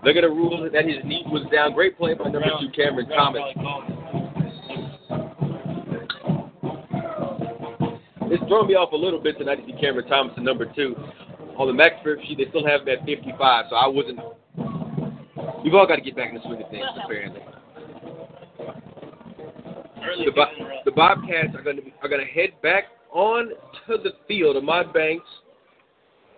[0.03, 1.75] They're going to rule that his knee was down.
[1.75, 3.43] Great play by number two, Cameron Thomas.
[8.31, 10.95] It's thrown me off a little bit tonight to see Cameron Thomas at number two.
[11.59, 14.21] On the max script sheet, they still have that 55, so I wasn't.
[15.65, 17.41] We've all got to get back in the swing of things, apparently.
[20.25, 23.51] The, Bo- the Bobcats are going to are going to head back on
[23.87, 24.57] to the field.
[24.57, 25.27] Ahmad Banks.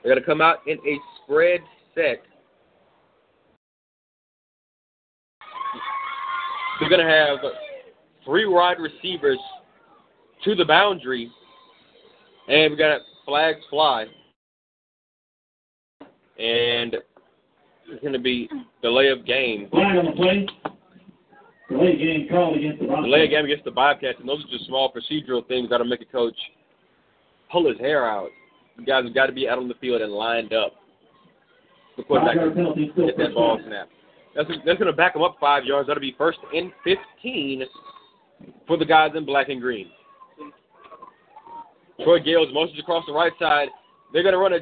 [0.03, 1.61] They're going to come out in a spread
[1.95, 2.23] set.
[6.81, 7.39] They're going to have
[8.25, 9.39] three wide receivers
[10.45, 11.31] to the boundary,
[12.49, 14.07] and we've got flags fly.
[16.39, 16.97] And
[17.91, 18.49] it's going to be
[18.83, 19.69] delay of game.
[19.71, 20.47] Flag on the play.
[21.69, 23.07] Delay game called against the Bobcats.
[23.07, 26.03] Delay of game against the Bobcats, and those are just small procedural things that'll make
[26.03, 26.37] a coach
[27.51, 28.29] pull his hair out.
[28.79, 30.75] You guys have got to be out on the field and lined up.
[31.97, 33.89] The quarterback Five-yard penalty still get that ball snap.
[34.35, 35.89] That's that's going to back them up five yards.
[35.89, 37.65] That'll be first and 15
[38.67, 39.91] for the guys in black and green.
[42.05, 43.69] Troy Gales motions across the right side.
[44.13, 44.61] They're going to run a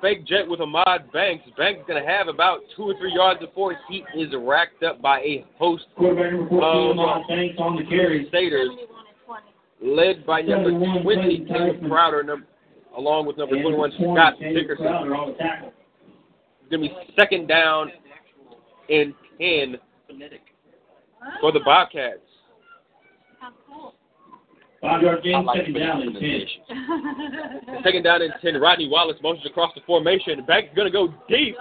[0.00, 1.44] fake jet with Ahmad Banks.
[1.56, 5.20] Banks going to have about two or three yards before he is racked up by
[5.20, 8.24] a host Quarterback number 14, Oh, Banks on the carry.
[8.30, 9.42] Crusaders, 71
[9.80, 9.96] and 20.
[9.96, 12.36] led by number 20, Clayton Caleb Crowder,
[12.96, 14.86] along with number 21, Scott Dickerson.
[14.86, 17.90] It's going to be second down
[18.90, 19.76] and 10
[21.40, 22.20] for the Bobcats.
[24.80, 26.20] Five yard gain, like second down and 10.
[26.20, 26.62] pronunciation.
[27.82, 28.60] Second down and 10.
[28.60, 30.44] Rodney Wallace motions across the formation.
[30.46, 31.56] Banks is going to go deep.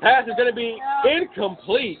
[0.00, 0.76] Pass is going to be
[1.08, 1.98] incomplete.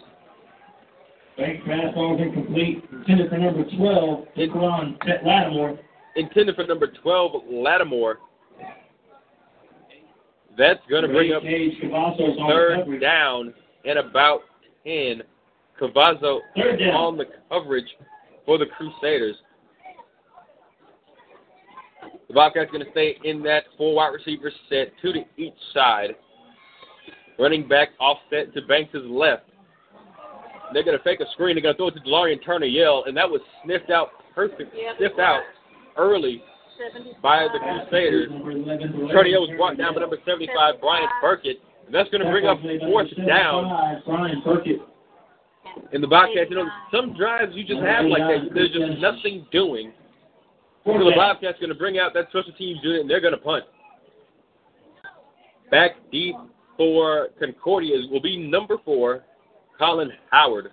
[1.36, 2.82] Banks pass falls incomplete.
[2.92, 5.78] Intended for number 12, Daquan Lattimore.
[6.16, 8.18] Intended for number 12, Lattimore.
[10.58, 13.54] That's going to bring up Cage Cavazos on the third down
[13.84, 14.40] and about
[14.84, 15.22] 10.
[15.80, 16.94] Cavazos Third down.
[16.94, 17.88] on the coverage
[18.46, 19.36] for the Crusaders.
[22.28, 26.16] The Bobcats going to stay in that four wide receiver set, two to each side.
[27.38, 29.44] Running back offset to Banks' left.
[30.72, 31.54] They're going to fake a screen.
[31.54, 34.74] They're going to throw it to Delarian Turner Yell, and that was sniffed out perfect,
[34.74, 34.96] Yep.
[34.98, 35.42] sniffed out
[35.96, 36.42] early
[37.22, 38.30] by the Crusaders.
[38.30, 41.60] Number 11, Turner Yell was brought down by number 75, Brian Burkett.
[41.86, 44.02] And that's going to bring up fourth down.
[44.04, 44.80] Brian Burkett.
[45.92, 48.48] In the Bobcats, you know, some drives you just have like that.
[48.54, 49.92] There's just nothing doing.
[50.86, 53.40] So the Bobcats going to bring out that special teams unit and they're going to
[53.40, 53.64] punt.
[55.70, 56.36] Back deep
[56.76, 59.24] for Concordia will be number four,
[59.78, 60.70] Colin Howard.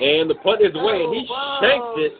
[0.00, 1.26] And the punt is away, and he
[1.60, 2.12] shanks it.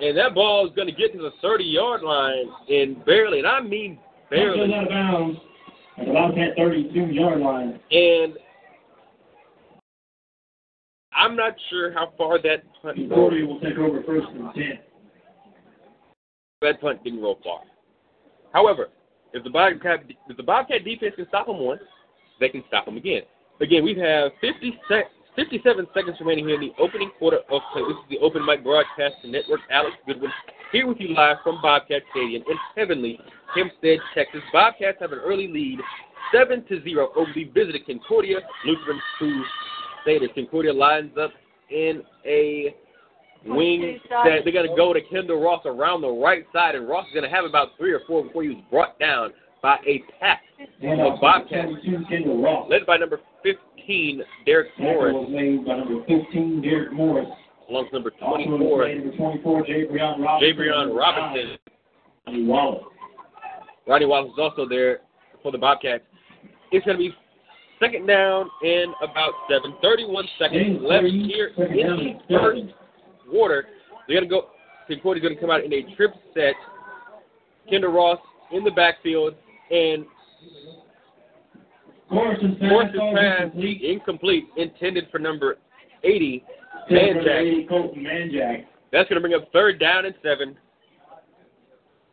[0.00, 3.46] And that ball is going to get to the 30 yard line and barely, and
[3.46, 3.98] I mean
[4.30, 4.68] Barely.
[5.96, 6.16] Barely.
[6.16, 7.80] out of the Bobcat 32 yard line.
[7.90, 8.34] And
[11.14, 12.96] I'm not sure how far that punt.
[12.96, 14.78] Concordia will take over first and 10.
[16.62, 17.60] That punt didn't roll far.
[18.52, 18.88] However,
[19.32, 21.82] if the Bobcat if the Bobcat defense can stop them once,
[22.40, 23.22] they can stop them again.
[23.60, 27.82] Again, we have 50 sec, 57 seconds remaining here in the opening quarter of play.
[27.82, 29.60] This is the Open Mic Broadcast Network.
[29.70, 30.30] Alex Goodwin
[30.74, 33.16] here with you live from Bobcat Stadium in heavenly
[33.54, 34.40] Hempstead, Texas.
[34.52, 35.78] Bobcats have an early lead,
[36.32, 40.30] seven to zero over the visited Concordia Lutheran Crusaders.
[40.34, 41.30] Concordia lines up
[41.70, 42.74] in a
[43.46, 47.06] wing that they're going to go to Kendall Ross around the right side, and Ross
[47.06, 49.30] is going to have about three or four before he was brought down
[49.62, 52.68] by a pack of Bobcats, 72, Kendall Ross.
[52.68, 57.28] led by number 15, Derek Morris, made by number 15, Derek Morris.
[57.68, 60.56] Along with number 24, played number 24, Jabrion Robinson.
[60.56, 61.58] Jabrion Robinson.
[62.26, 62.84] Rodney Wallace.
[63.86, 65.00] Rodney Wallace is also there
[65.42, 66.04] for the Bobcats.
[66.72, 67.14] It's going to be
[67.80, 69.74] second down and about seven.
[69.82, 72.62] 31 seconds left here in the first
[73.30, 73.66] quarter.
[74.06, 74.48] They're going to go.
[74.88, 76.54] Concordia's going to come out in a trip set.
[77.70, 78.18] Kendall Ross
[78.52, 79.34] in the backfield,
[79.70, 80.04] and
[82.10, 84.44] Morris's pass incomplete.
[84.56, 85.56] intended for number
[86.02, 87.68] 80, Number Manjack.
[87.68, 88.64] Colton Manjack.
[88.92, 90.56] That's going to bring up third down and seven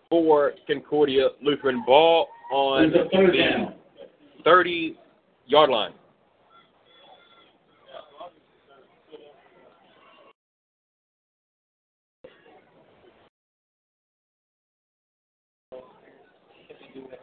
[0.10, 1.84] for Concordia Lutheran.
[1.86, 3.74] Ball on third the down.
[4.44, 4.98] 30
[5.48, 5.94] yard line.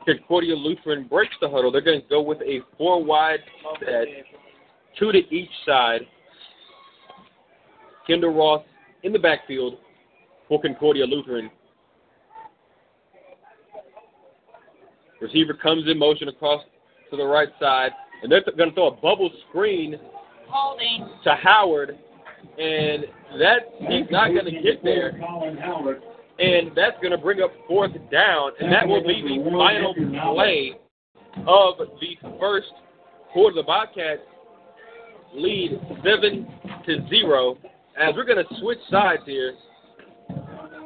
[0.06, 1.70] Concordia Lutheran breaks the huddle.
[1.70, 3.40] They're going to go with a four wide
[3.80, 4.06] set,
[4.98, 6.02] two to each side.
[8.08, 8.64] Kendall Ross
[9.04, 9.74] in the backfield
[10.48, 11.50] for Concordia Lutheran.
[15.20, 16.64] Receiver comes in motion across
[17.10, 17.90] to the right side,
[18.22, 19.96] and they're going to throw a bubble screen
[20.48, 21.08] Holding.
[21.24, 21.98] to Howard,
[22.58, 23.04] and
[23.38, 25.10] that he's not going to get there,
[26.38, 29.94] and that's going to bring up fourth down, and that will be the final
[30.32, 30.78] play
[31.46, 32.68] of the first
[33.32, 33.56] quarter.
[33.56, 34.22] The Bobcats
[35.34, 36.46] lead seven
[36.86, 37.58] to zero.
[37.98, 39.54] As we're going to switch sides here,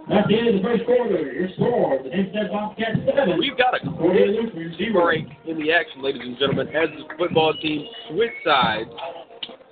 [0.09, 1.31] That's the end of the first quarter.
[1.31, 3.39] Your score, the Hempstead Bobcats 7.
[3.39, 5.05] we've got a quick Lutheran 0.
[5.05, 8.89] break in the action, ladies and gentlemen, as the football team switch sides.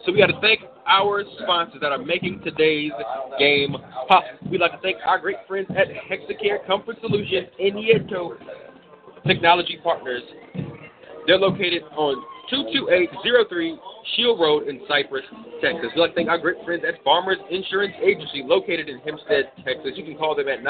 [0.04, 2.92] So we got to thank our sponsors that are making today's
[3.38, 3.74] game
[4.08, 4.50] possible.
[4.50, 8.36] We'd like to thank our great friends at Hexacare Comfort Solutions in Nieto
[9.26, 10.22] Technology Partners.
[11.26, 13.78] They're located on 22803
[14.16, 15.24] Shield Road in Cypress,
[15.62, 15.86] Texas.
[15.94, 19.92] We'd like to thank our great friends at Farmers Insurance Agency located in Hempstead, Texas.
[19.94, 20.60] You can call them at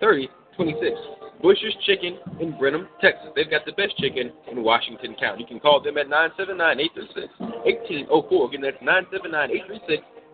[0.00, 0.94] 979-826-3026.
[1.42, 3.28] Bush's Chicken in Brenham, Texas.
[3.34, 5.42] They've got the best chicken in Washington County.
[5.42, 8.48] You can call them at 979-836-1804.
[8.48, 8.78] Again, that's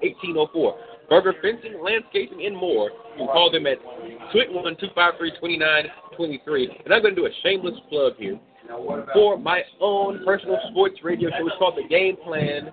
[0.05, 0.77] 979-836-1804.
[1.09, 2.91] Burger Fencing, Landscaping, and more.
[2.91, 3.79] You can call them at
[4.33, 6.85] 281-253-2923.
[6.85, 8.39] And I'm going to do a shameless plug here
[9.13, 11.47] for my own personal sports radio show.
[11.47, 12.71] It's called The Game Plan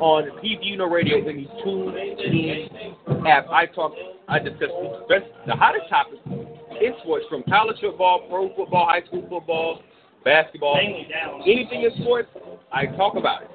[0.00, 3.48] on PVUNO Radio in the TuneIn app.
[3.48, 3.92] I talk,
[4.28, 6.18] I discuss the best, the hottest topics
[6.80, 9.82] in sports from college football, pro football, high school football,
[10.24, 10.78] basketball,
[11.46, 12.28] anything in sports,
[12.72, 13.50] I talk about it.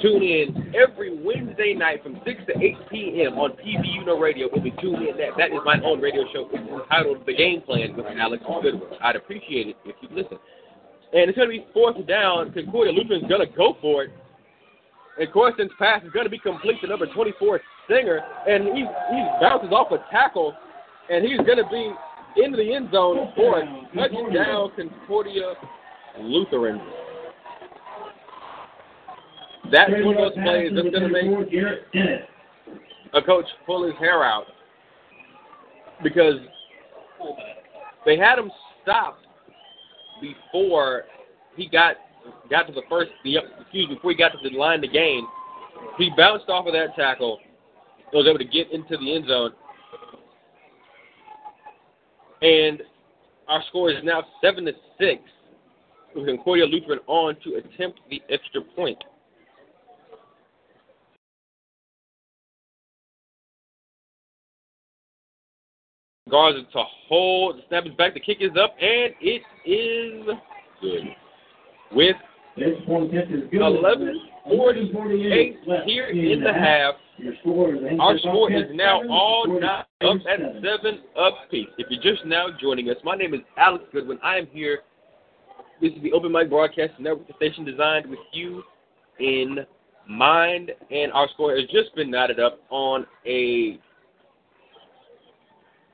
[0.00, 3.38] Tune in every Wednesday night from 6 to 8 p.m.
[3.38, 4.48] on PVUNO Radio.
[4.52, 6.48] If you tune in, that, that is my own radio show.
[6.52, 8.82] It's entitled The Game Plan with Alex Goodwin.
[9.00, 10.38] I'd appreciate it if you listen.
[11.12, 12.52] And it's going to be fourth down.
[12.52, 14.10] Concordia Lutheran's going to go for it.
[15.18, 18.20] And Corson's pass is going to be complete to number 24, Singer.
[18.46, 20.52] And he, he bounces off a tackle,
[21.08, 21.92] and he's going to be
[22.42, 25.54] into the end zone for a touchdown, Concordia
[26.20, 26.80] Lutheran.
[29.70, 32.26] That's one of those plays that's going to make
[33.14, 34.46] a coach pull his hair out
[36.02, 36.36] because
[38.04, 38.50] they had him
[38.82, 39.26] stopped
[40.20, 41.04] before
[41.56, 41.96] he got
[42.50, 45.26] got to the first the excuse before he got to the line to gain.
[45.98, 47.38] He bounced off of that tackle,
[47.98, 49.52] and was able to get into the end zone,
[52.42, 52.82] and
[53.48, 55.22] our score is now seven to six.
[56.14, 58.96] With Concordia Lutheran on to attempt the extra point.
[66.28, 67.58] Guards to hold.
[67.58, 68.14] The snap is back.
[68.14, 70.24] The kick is up, and it is
[70.80, 71.04] good.
[71.92, 72.16] With
[72.56, 73.60] This one test is good.
[73.60, 75.56] 11:48
[75.86, 80.22] here in the half, Your score is our score is now all not up at
[80.24, 80.60] seven.
[80.64, 81.68] seven apiece.
[81.78, 84.18] If you're just now joining us, my name is Alex Goodwin.
[84.20, 84.82] I am here.
[85.80, 88.64] This is the Open Mic Broadcast Network, the station designed with you
[89.20, 89.64] in
[90.08, 93.78] mind, and our score has just been knotted up on a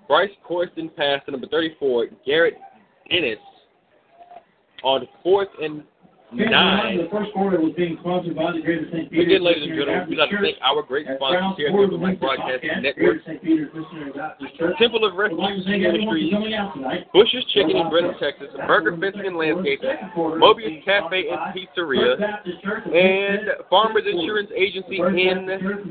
[0.09, 2.55] Bryce Corson pass to number 34, Garrett
[3.11, 3.39] Ennis,
[4.83, 5.85] on fourth and
[6.35, 6.99] nine.
[6.99, 9.11] The first quarter was being sponsored by the Greater St.
[9.11, 9.23] Peter.
[9.23, 12.01] Again, ladies and gentlemen, we'd like to thank our great sponsors here at the Open
[12.01, 13.21] Mic Broadcast Network.
[13.27, 13.43] St.
[13.43, 14.77] Peter's Missionary Baptist Church.
[14.79, 17.13] Temple of We'd Refuge thank everyone for Ministries, coming out tonight.
[17.13, 24.05] Bush's Chicken in Brenham, Texas, Burger Fencing and Landscaping, Mobius Cafe and Pizzeria, and Farmers
[24.09, 25.49] Insurance Agency in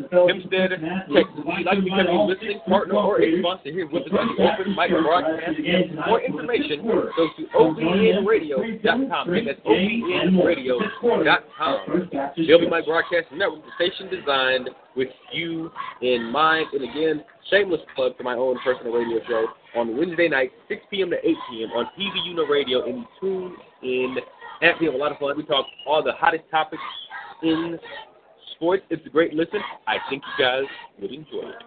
[0.09, 0.77] Hempstead,
[1.13, 1.41] Texas.
[1.57, 4.41] You'd like to become a listening partner or a sponsor here with us on the
[4.41, 9.29] Open Mic Broadcast, for more information, go to OBNRadio.com.
[9.29, 9.59] Again, that's
[10.31, 12.09] OBNRadio.com.
[12.37, 15.71] The Open Mic broadcasting Network, the station designed with you
[16.01, 16.67] in mind.
[16.73, 21.09] And again, shameless plug for my own personal radio show on Wednesday night, 6 p.m.
[21.09, 21.69] to 8 p.m.
[21.71, 24.15] on PVUNO Radio and tune in.
[24.61, 25.35] And we have a lot of fun.
[25.37, 26.81] We talk all the hottest topics
[27.43, 27.77] in
[28.55, 28.83] sports.
[28.89, 29.59] It's a great listen.
[29.87, 30.63] I think you guys
[31.01, 31.63] would enjoy it.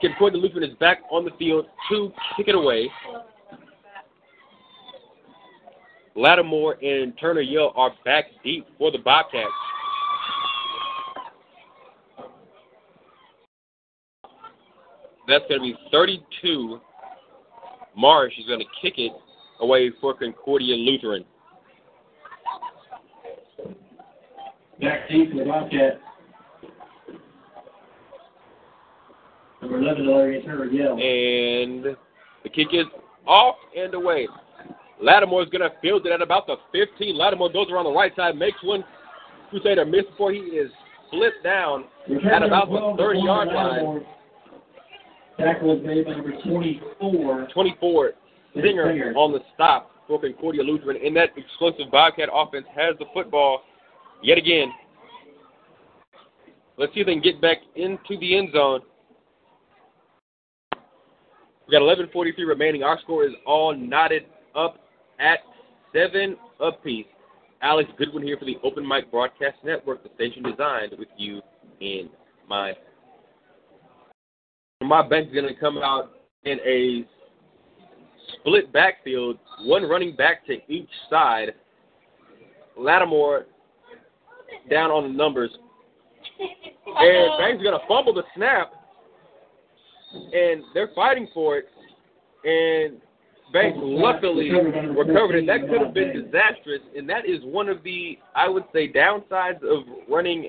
[0.00, 2.90] Concordia Lutheran is back on the field to kick it away.
[6.14, 9.48] Lattimore and Turner Yell are back deep for the Bobcats.
[15.26, 16.80] That's going to be 32.
[17.96, 19.12] Marsh is going to kick it
[19.60, 21.24] away for Concordia Lutheran.
[24.80, 26.00] Back deep for the Bobcat.
[29.62, 30.94] Number 11, Larry Turner, Yell.
[30.94, 31.96] And
[32.42, 32.86] the kick is
[33.26, 34.26] off and away.
[35.02, 37.16] Lattimore's going to field it at about the 15.
[37.16, 38.84] Lattimore goes around the right side, makes one
[39.50, 40.70] Crusader miss before he is
[41.10, 41.84] flipped down
[42.32, 44.04] at about the 30 yard line.
[45.38, 47.48] Tackle was made by number 24.
[47.52, 48.12] 24
[48.54, 50.96] Singer on the stop for Concordia Lutheran.
[51.04, 53.62] And that explosive Bobcat offense has the football
[54.22, 54.68] yet again.
[56.78, 58.80] Let's see if they can get back into the end zone.
[61.66, 62.82] We got 11:43 remaining.
[62.82, 64.81] Our score is all knotted up
[65.22, 65.38] at
[65.92, 67.06] seven apiece.
[67.62, 71.40] Alex Goodwin here for the Open Mic Broadcast Network, the station designed with you
[71.80, 72.10] in
[72.48, 72.76] mind.
[74.80, 76.10] My is going to come out
[76.44, 77.06] in a
[78.40, 81.54] split backfield, one running back to each side.
[82.76, 83.46] Lattimore
[84.68, 85.50] down on the numbers.
[86.40, 88.72] And Banks going to fumble the snap.
[90.12, 91.66] And they're fighting for it.
[92.44, 93.00] And
[93.52, 95.46] Banks luckily recovered it.
[95.46, 99.62] That could have been disastrous, and that is one of the, I would say, downsides
[99.62, 100.48] of running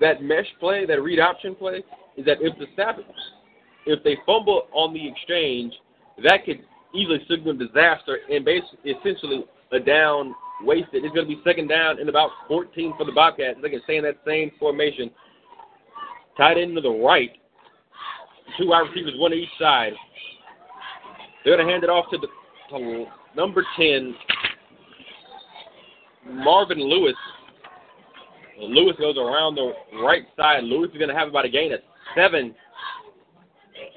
[0.00, 1.82] that mesh play, that read option play,
[2.16, 2.98] is that if the snap,
[3.86, 5.74] if they fumble on the exchange,
[6.24, 6.60] that could
[6.94, 11.04] easily signal disaster and basically essentially a down wasted.
[11.04, 13.58] It's going to be second down and about 14 for the Bobcats.
[13.62, 15.10] They can stay in that same formation,
[16.36, 17.30] tied into the right,
[18.58, 19.92] two wide receivers, one to each side.
[21.44, 22.26] They're going to hand it off to the
[22.70, 23.04] to
[23.36, 24.14] number 10,
[26.30, 27.14] Marvin Lewis.
[28.60, 29.72] Lewis goes around the
[30.02, 30.64] right side.
[30.64, 31.80] Lewis is going to have about a gain of
[32.14, 32.54] seven,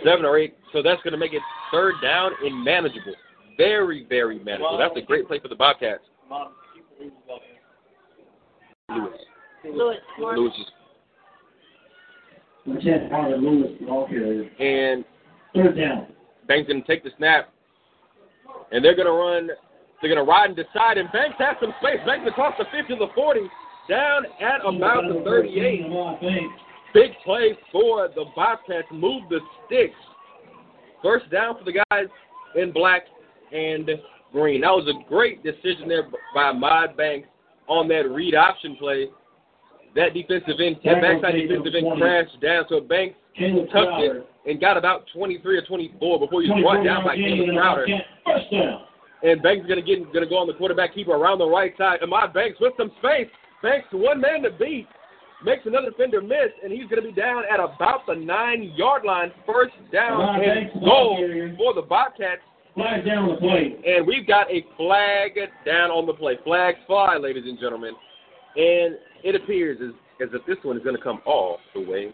[0.04, 0.56] seven or eight.
[0.74, 1.42] So that's going to make it
[1.72, 3.14] third down and manageable.
[3.58, 4.78] Very, very manageable.
[4.78, 6.04] That's a great play for the Bobcats.
[8.90, 9.12] Lewis.
[9.64, 9.98] Lewis.
[10.20, 10.38] Mark.
[10.38, 10.66] Lewis is,
[13.12, 14.50] Marvin Lewis, ball carrier.
[14.60, 15.06] and
[15.54, 16.08] Third down.
[16.48, 17.50] Banks going to take the snap,
[18.72, 19.50] and they're going to run.
[20.02, 22.00] They're going to ride and decide, and Banks has some space.
[22.06, 23.42] Banks across the 50 to the 40,
[23.90, 25.82] down at about the 38.
[26.94, 28.88] Big play for the Bobcats.
[28.92, 29.96] Move the sticks.
[31.02, 32.06] First down for the guys
[32.56, 33.04] in black
[33.52, 33.90] and
[34.32, 34.62] green.
[34.62, 37.28] That was a great decision there by Mod Banks
[37.68, 39.08] on that read option play.
[39.96, 43.16] That defensive end, that backside defensive end crashed down, so Banks
[43.72, 47.50] tucked it and got about 23 or 24 before he was brought down by Caleb
[47.56, 47.88] Crowder.
[48.26, 48.86] First down.
[49.24, 51.74] And Banks is going to get to go on the quarterback keeper around the right
[51.78, 52.00] side.
[52.04, 53.28] Ahmad Banks with some space.
[53.64, 54.88] Banks one man to beat.
[55.44, 59.04] Makes another defender miss, and he's going to be down at about the nine yard
[59.04, 59.32] line.
[59.46, 61.18] First down Ahmad and Banks, goal
[61.58, 62.42] for the Bobcats.
[62.76, 63.80] Flag down the plate.
[63.86, 66.38] And we've got a flag down on the play.
[66.44, 67.94] Flags fly, ladies and gentlemen.
[68.58, 72.14] And it appears as, as if this one is going to come all the way.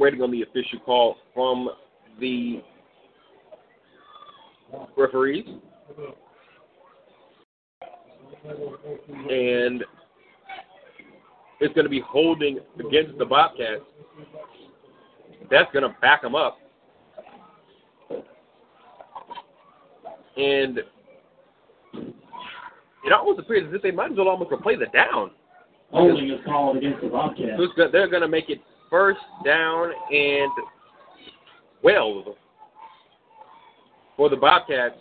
[0.00, 1.68] Waiting on the official call from
[2.20, 2.62] the
[4.96, 5.44] referees.
[9.28, 9.84] And
[11.60, 13.82] it's going to be holding against the Bobcats
[15.50, 16.56] that's going to back them up.
[20.38, 20.78] And
[23.04, 25.32] it almost appears as if they might as well almost replay the down.
[25.90, 27.60] Holding is called against the Bobcats.
[27.76, 28.60] So they're going to make it
[28.90, 30.50] first down and
[31.80, 32.24] 12
[34.16, 34.96] for the Bobcats.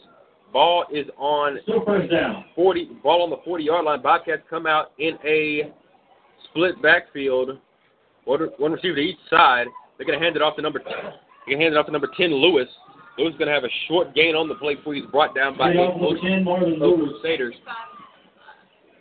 [0.53, 2.45] Ball is on Still first down.
[2.55, 2.85] 40.
[3.03, 4.01] Ball on the 40 yard line.
[4.01, 5.71] Bobcats come out in a
[6.49, 7.59] split backfield.
[8.25, 9.67] One, one receiver to each side.
[9.97, 10.81] They're going to hand it off to number.
[10.83, 10.93] They're
[11.47, 12.67] going to hand it off to number 10, Lewis.
[13.17, 15.57] Lewis is going to have a short gain on the play before he's brought down
[15.57, 17.11] by eight off number 10, Marvin Oak Lewis.
[17.21, 17.55] Crusaders.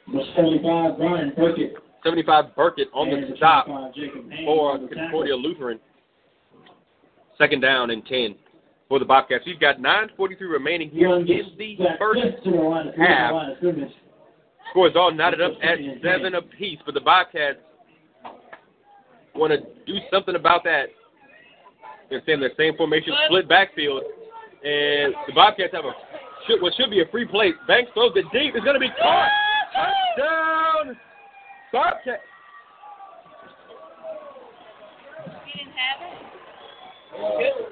[0.08, 1.74] Number 75, Brian Burkett.
[2.08, 4.88] 75 Burkett on the stop 25, Jacob Haynes for on.
[4.88, 5.78] Concordia Lutheran.
[7.36, 8.34] Second down and 10
[8.88, 9.44] for the Bobcats.
[9.44, 13.32] We've got 9.43 remaining here in the first just to the line of half.
[14.70, 17.58] Scores all knotted up at seven apiece, but the Bobcats
[19.34, 20.86] want to do something about that.
[22.10, 24.02] They're saying the same formation, split backfield,
[24.64, 25.92] and the Bobcats have a
[26.46, 27.52] should, what should be a free play.
[27.66, 28.54] Banks throws it deep.
[28.54, 29.28] It's going to be caught.
[29.74, 30.96] Touchdown,
[31.72, 32.22] Bobcats.
[35.44, 36.00] He didn't have
[37.40, 37.68] it?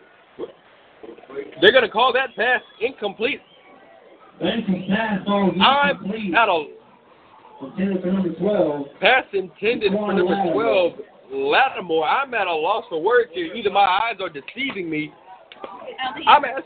[1.61, 3.40] They're going to call that pass incomplete.
[4.40, 6.64] Banks' pass ball is I'm at a
[7.62, 8.86] Intended for number 12.
[9.01, 10.92] pass intended for number 12,
[11.32, 12.07] Lattimore.
[12.07, 13.55] I'm at a loss for words here.
[13.55, 15.11] Either my eyes are deceiving me.
[15.62, 16.64] I don't think I'm at.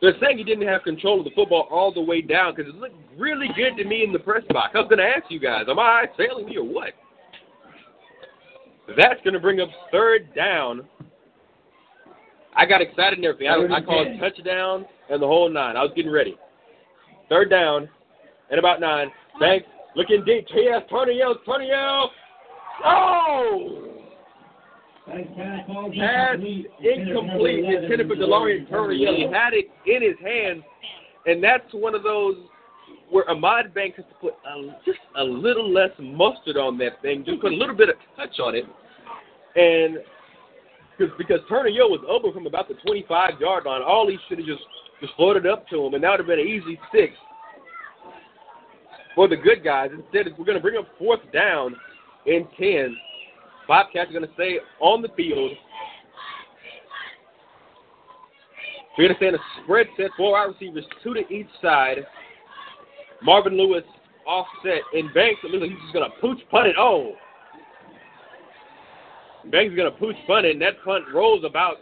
[0.00, 2.78] They're saying he didn't have control of the football all the way down because it
[2.78, 4.70] looked really good to me in the press box.
[4.74, 6.92] I was going to ask you guys, am I failing me or what?
[8.96, 10.82] That's going to bring up third down.
[12.54, 13.48] I got excited and everything.
[13.48, 15.76] I, I called touchdown and the whole nine.
[15.76, 16.36] I was getting ready.
[17.28, 17.88] Third down
[18.50, 19.10] and about nine.
[19.38, 20.46] Banks looking deep.
[20.48, 20.82] T.S.
[20.90, 22.10] Turner yells, Turner yells.
[22.84, 23.87] Oh!
[25.08, 26.36] Pass
[26.80, 27.64] incomplete.
[27.64, 28.92] Intended for Delarian Turner.
[28.92, 30.62] He had it in his hand,
[31.26, 32.36] and that's one of those
[33.10, 37.24] where Ahmad Banks has to put a, just a little less mustard on that thing,
[37.24, 38.64] just put a little bit of touch on it,
[39.56, 39.98] and
[40.96, 44.38] because because Turner Yo was open from about the 25 yard line, all he should
[44.38, 44.62] have just
[45.00, 47.14] just floated up to him, and that would have been an easy six
[49.14, 49.90] for the good guys.
[49.92, 51.74] Instead, we're going to bring up fourth down
[52.26, 52.96] in 10.
[53.68, 55.52] Bobcats are going to stay on the field.
[58.96, 61.98] We're going to stay in a spread set, four wide receivers, two to each side.
[63.22, 63.84] Marvin Lewis
[64.26, 66.76] offset, in Banks, it looks like he's just going to pooch punt it.
[66.78, 67.12] Oh.
[69.52, 71.76] Banks is going to push punt it, and that punt rolls about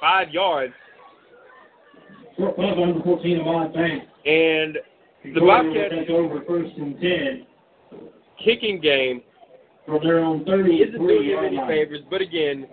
[0.00, 0.72] five yards.
[2.38, 4.06] Short punt number 14, Ahmad Banks.
[4.24, 4.78] And
[5.34, 7.46] the Bobcats over first and 10
[8.42, 9.22] kicking game
[9.86, 12.66] from their own 30 isn't doing him any favors, but again,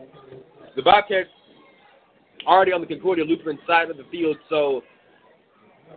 [0.76, 1.30] the Bobcats
[2.46, 4.82] already on the Concordia Lutheran side of the field, so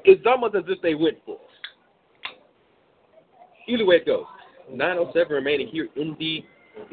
[0.05, 1.41] it's almost as if they went for it.
[3.69, 4.25] Either way it goes.
[4.73, 6.45] 9.07 remaining here in the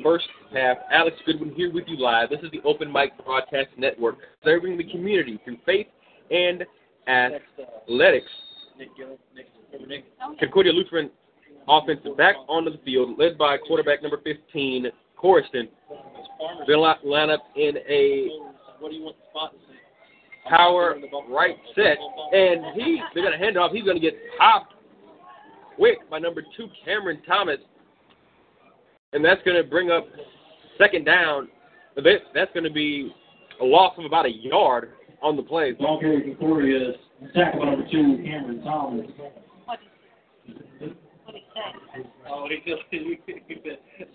[0.03, 0.77] first half.
[0.91, 2.29] Alex Goodwin here with you live.
[2.29, 5.87] This is the Open Mic Broadcast Network, serving the community through faith
[6.29, 6.65] and
[7.07, 8.29] athletics.
[10.39, 11.09] Concordia Lutheran
[11.69, 14.87] offense back onto the field, led by quarterback number 15,
[15.21, 15.69] Corriston.
[16.67, 18.29] They'll li- line up in a
[20.49, 20.95] power
[21.29, 21.97] right set,
[22.33, 23.71] and he they're going to hand off.
[23.71, 24.73] He's going to get popped
[25.75, 27.59] quick by number two, Cameron Thomas,
[29.13, 30.07] and that's going to bring up
[30.77, 31.49] second down.
[31.95, 33.13] That's going to be
[33.61, 35.73] a loss of about a yard on the play.
[35.73, 36.95] Ball carrier Concordia is
[37.35, 39.07] tackled by number 2, Cameron Thomas.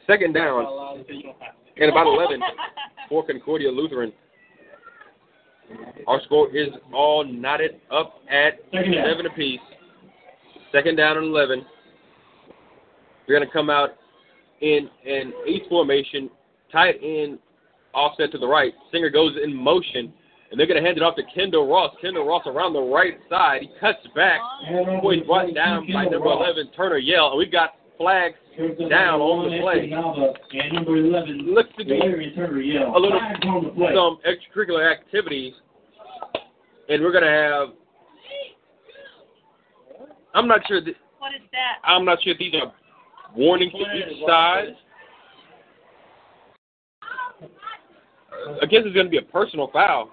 [0.07, 0.66] Second down
[1.76, 2.40] and about 11
[3.09, 4.12] for Concordia Lutheran.
[6.07, 9.07] Our score is all knotted up at Second down.
[9.11, 9.61] seven apiece.
[10.72, 11.64] Second down and 11.
[13.26, 13.90] We're going to come out
[14.61, 16.30] in an eight formation,
[16.70, 17.38] tight end,
[17.95, 18.72] offset to the right.
[18.92, 20.12] Singer goes in motion,
[20.55, 21.93] and they're going to hand it off to Kendall Ross.
[22.01, 23.63] Kendall Ross around the right side.
[23.63, 24.39] He cuts back
[24.87, 27.31] before he's brought down by number 11, Turner Yell.
[27.31, 28.37] And we've got flags
[28.89, 29.91] down on the play.
[30.63, 32.97] And number 11, Looks to be Larry Turner Yell.
[32.97, 33.95] a little Flags on the play.
[33.97, 35.55] some extracurricular activities,
[36.89, 37.71] and we're gonna have.
[40.35, 40.81] I'm not sure.
[41.19, 41.81] What is that?
[41.83, 42.73] I'm not sure if these are
[43.37, 44.77] warnings to each side.
[48.63, 50.13] I guess it's gonna be a personal foul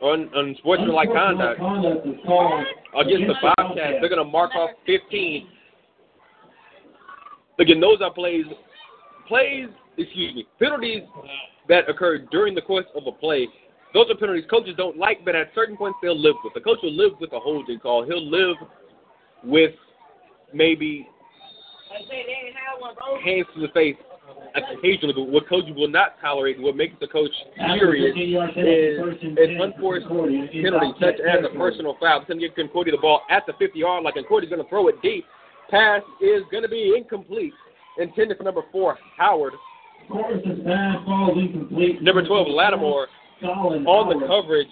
[0.00, 2.64] on unsportsmanlike conduct Conduct is called
[3.00, 3.96] against the Bobcats.
[4.00, 5.46] They're gonna mark off 15.
[7.58, 8.46] Again, those are plays,
[9.28, 9.68] plays.
[9.98, 11.02] Excuse me, penalties
[11.68, 13.46] that occur during the course of a play.
[13.92, 16.54] Those are penalties coaches don't like, but at certain points they'll live with.
[16.54, 18.04] The coach will live with a holding call.
[18.04, 18.56] He'll live
[19.44, 19.74] with
[20.54, 21.06] maybe
[23.24, 23.96] hands to the face
[24.54, 27.30] occasionally, but what coaches will not tolerate and what makes the coach
[27.76, 28.34] furious is
[29.22, 32.20] an unforced penalty such as a personal foul.
[32.20, 34.14] It's going to give Concordia the ball at the 50 yard line.
[34.14, 35.24] Concordia's going to throw it deep.
[35.70, 37.52] Pass is going to be incomplete.
[37.98, 39.52] Intended for number four, Howard.
[42.02, 43.08] Number 12, Lattimore
[43.42, 44.68] on the coverage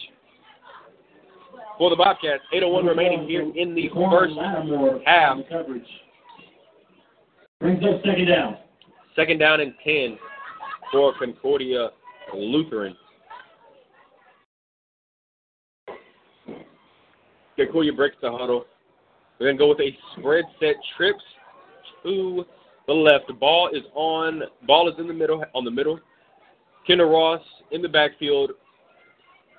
[1.78, 2.42] for the Bobcats.
[2.54, 5.38] 8.01 remaining here in the first Lattimore half.
[5.50, 5.86] coverage.
[7.60, 8.56] Brings up second down.
[9.18, 10.16] Second down and 10
[10.92, 11.88] for Concordia
[12.32, 12.94] Lutheran.
[17.56, 18.64] Concordia breaks the huddle.
[19.40, 21.24] We're going to go with a spread set trips
[22.04, 22.44] to
[22.86, 23.26] the left.
[23.26, 25.98] The ball is on, ball is in the middle, on the middle.
[26.86, 27.42] Kendall Ross
[27.72, 28.52] in the backfield.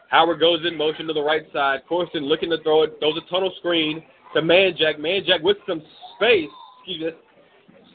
[0.10, 1.82] Howard goes in motion to the right side.
[1.90, 4.04] Corson looking to throw it, throws a tunnel screen
[4.34, 5.00] to Manjack.
[5.00, 5.82] Manjack with some
[6.16, 6.48] space.
[6.80, 7.20] Excuse me.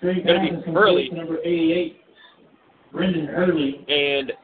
[0.05, 1.09] Straight Gonna be Hurley.
[1.15, 1.97] number 88,
[2.93, 3.87] Brendan Hurley.
[3.89, 4.35] And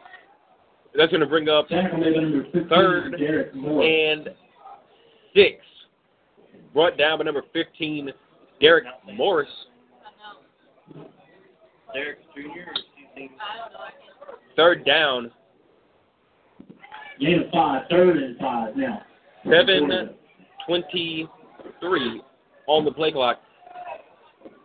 [0.97, 4.31] that's going to bring up Tackle number Third and
[5.37, 5.59] six.
[6.73, 8.11] Brought down by number 15,
[8.63, 9.51] Derek Morris.
[11.93, 13.21] Derek Jr.
[14.57, 15.31] Third down,
[17.21, 19.03] Gain of five, third and five now.
[19.45, 20.11] seven
[20.67, 22.23] twenty-three
[22.67, 23.41] on the play clock.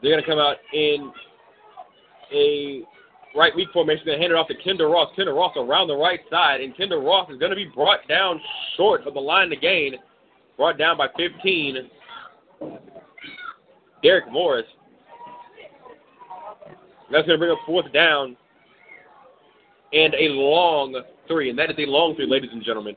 [0.05, 1.11] They're going to come out in
[2.31, 2.83] a
[3.35, 4.05] right weak formation.
[4.05, 5.11] To hand it off to Kendall Ross.
[5.15, 8.39] Kendall Ross around the right side, and Kendall Ross is going to be brought down
[8.77, 9.95] short of the line to gain.
[10.57, 11.89] Brought down by 15.
[14.03, 14.67] Derek Morris.
[17.11, 18.37] That's going to bring up fourth down
[19.91, 22.95] and a long three, and that is a long three, ladies and gentlemen.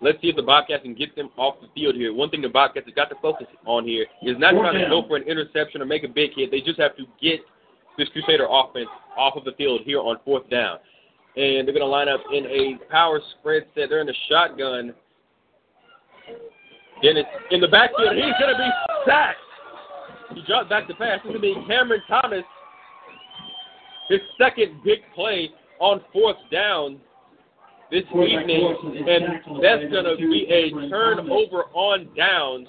[0.00, 2.14] Let's see if the Bobcats can get them off the field here.
[2.14, 5.04] One thing the Bobcats have got to focus on here is not trying to go
[5.08, 6.50] for an interception or make a big hit.
[6.50, 7.40] They just have to get
[7.96, 10.78] this Crusader offense off of the field here on fourth down.
[11.36, 13.88] And they're going to line up in a power spread set.
[13.88, 14.94] They're in the shotgun.
[17.02, 18.14] Dennis in the backfield.
[18.14, 18.70] He's going to be
[19.04, 19.38] sacked.
[20.34, 21.18] He dropped back to pass.
[21.24, 22.44] This is going to be Cameron Thomas.
[24.08, 27.00] His second big play on fourth down
[27.90, 28.76] this evening.
[28.84, 32.68] And that's going to be a turnover on downs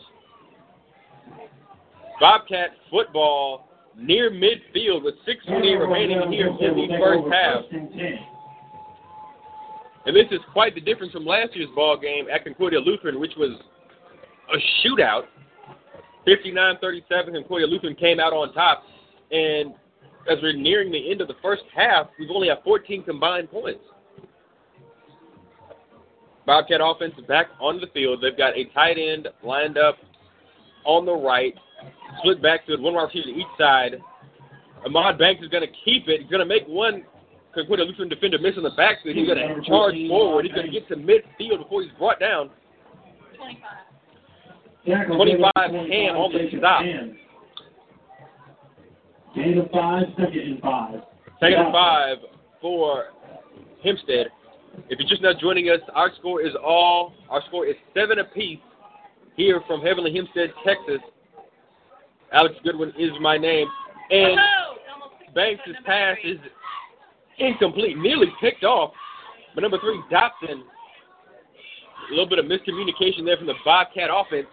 [2.20, 7.64] Bobcat football near midfield with 6:28 remaining here in the first half.
[10.06, 13.34] And this is quite the difference from last year's ball game at Concordia Lutheran, which
[13.38, 13.52] was
[14.54, 15.24] a shootout.
[16.28, 18.84] 59-37, Concordia Lutheran came out on top.
[19.32, 19.74] And
[20.30, 23.82] as we're nearing the end of the first half, we've only had 14 combined points.
[26.50, 28.24] Bobcat offense back on the field.
[28.24, 29.98] They've got a tight end lined up
[30.84, 31.54] on the right,
[32.18, 34.02] split backfield, one wide receiver to each side.
[34.84, 36.22] Ahmad Banks is going to keep it.
[36.22, 37.04] He's going to make one
[37.54, 39.16] Concordia Lutheran defender miss in the backfield.
[39.16, 40.46] He's going to charge forward.
[40.46, 42.50] He's going to get to midfield before he's brought down.
[44.88, 46.82] 25 Ham on the stop.
[49.36, 51.02] Gain of five, second and five.
[51.40, 52.18] Second and five
[52.60, 53.04] for
[53.84, 54.30] Hempstead.
[54.90, 58.60] If you're just now joining us, our score is all our score is seven apiece
[59.36, 61.02] here from Heavenly Hempstead, Texas.
[62.32, 63.68] Alex Goodwin is my name.
[64.12, 64.38] And
[65.34, 66.38] Banks' pass is
[67.38, 68.92] incomplete, nearly picked off.
[69.56, 70.64] But number three, Dobson.
[72.10, 74.48] A little bit of miscommunication there from the Bobcat offense.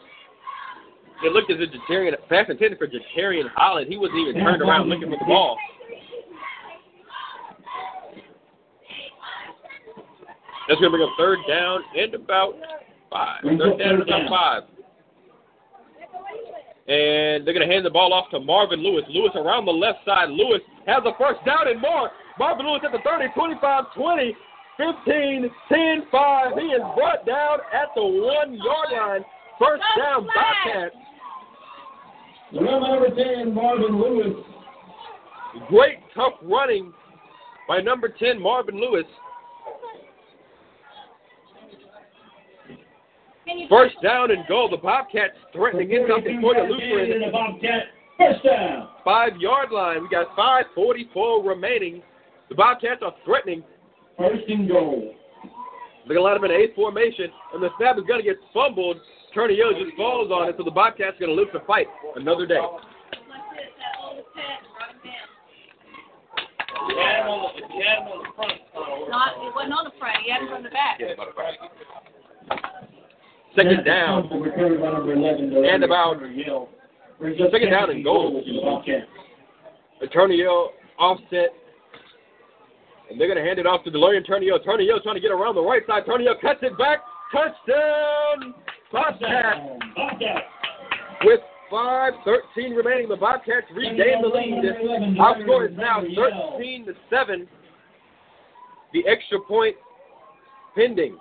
[1.25, 3.89] It looked as if Jatarian, pass intended for Jatarian Holland.
[3.89, 5.57] He wasn't even turned around looking for the ball.
[10.69, 12.55] That's going to bring up third down and about
[13.11, 13.43] five.
[13.43, 14.63] Third down and about five.
[16.89, 19.05] And they're going to hand the ball off to Marvin Lewis.
[19.09, 20.31] Lewis around the left side.
[20.31, 22.11] Lewis has the first down and more.
[22.39, 24.37] Marvin Lewis at the 30, 25, 20,
[24.77, 26.53] 15, 10, 5.
[26.59, 29.25] He is brought down at the one yard line.
[29.59, 30.95] First down, Bobcats.
[32.53, 34.45] Number 10, Marvin Lewis.
[35.69, 36.93] Great tough running
[37.67, 39.07] by number 10, Marvin Lewis.
[43.69, 44.69] First down and goal.
[44.71, 47.21] The Bobcats threatening inside the Concordia Lutheran.
[47.21, 47.85] The Bobcat.
[48.19, 48.89] First down.
[49.05, 50.03] Five yard line.
[50.03, 52.03] We got 5.44 remaining.
[52.49, 53.63] The Bobcats are threatening.
[54.19, 55.15] First and goal.
[56.07, 58.27] They're going to line up in an eight formation, and the snap is going to
[58.27, 58.97] get fumbled.
[59.35, 62.47] Turnio just falls on it, so the Bobcats are going to live to fight another
[62.47, 62.61] day.
[69.11, 70.17] Not, it wasn't on the front.
[70.25, 70.99] He had him from the back.
[73.57, 74.29] Second down.
[74.41, 75.65] Recovered by number 11, though.
[75.65, 76.69] And about Yale.
[77.19, 78.43] Brings up second down and goal.
[80.01, 81.51] the Turnio offset.
[83.11, 84.63] And they're going to hand it off to Delarian Turnio.
[84.65, 86.05] Turnio trying to get around the right side.
[86.05, 86.99] Turnio cuts it back.
[87.33, 88.55] Touchdown!
[88.93, 89.61] Bobcats!
[89.97, 90.47] Bobcats.
[91.25, 91.41] With
[91.73, 95.19] 5.13 remaining, the Bobcats regain the lead.
[95.19, 97.49] Our score is now 13 to 7.
[98.93, 99.77] The extra point
[100.75, 101.17] pending.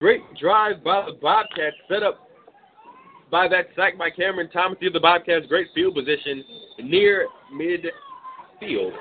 [0.00, 2.28] Great drive by the Bobcats, set up
[3.32, 4.78] by that sack by Cameron Thomas.
[4.80, 6.44] The Bobcats great field position
[6.84, 8.92] near midfield.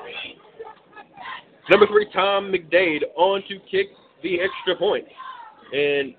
[1.70, 3.90] Number three, Tom McDade, on to kick
[4.24, 5.06] the extra point.
[5.72, 6.16] And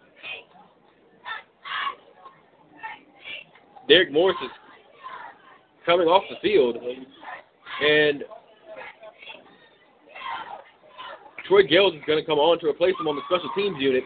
[3.88, 4.50] Derek Morris is
[5.84, 6.76] coming off the field.
[7.82, 8.22] And
[11.48, 14.04] Troy Gales is going to come on to replace him on the special teams unit.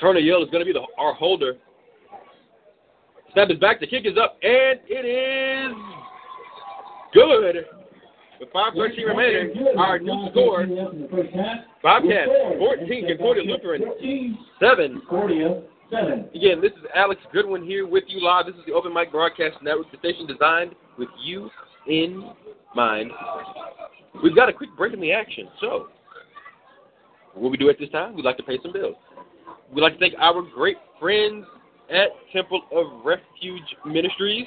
[0.00, 1.56] Turner Yell is going to be the, our holder.
[3.32, 3.80] Snap is back.
[3.80, 5.76] The kick is up, and it is
[7.12, 7.66] good.
[8.40, 10.66] With 5.13 remaining, our new score,
[11.82, 13.82] Bobcats 14, Concordia Lutheran
[14.58, 14.94] 7.
[15.00, 16.30] Concordia, 7.
[16.34, 18.46] Again, this is Alex Goodwin here with you live.
[18.46, 21.50] This is the Open Mic Broadcast Network, the station designed with you
[21.86, 22.30] in
[22.74, 23.10] mind.
[24.22, 25.88] We've got a quick break in the action, so
[27.34, 28.96] what we do at this time, we'd like to pay some bills.
[29.74, 31.46] We'd like to thank our great friends
[31.90, 34.46] at Temple of Refuge Ministries,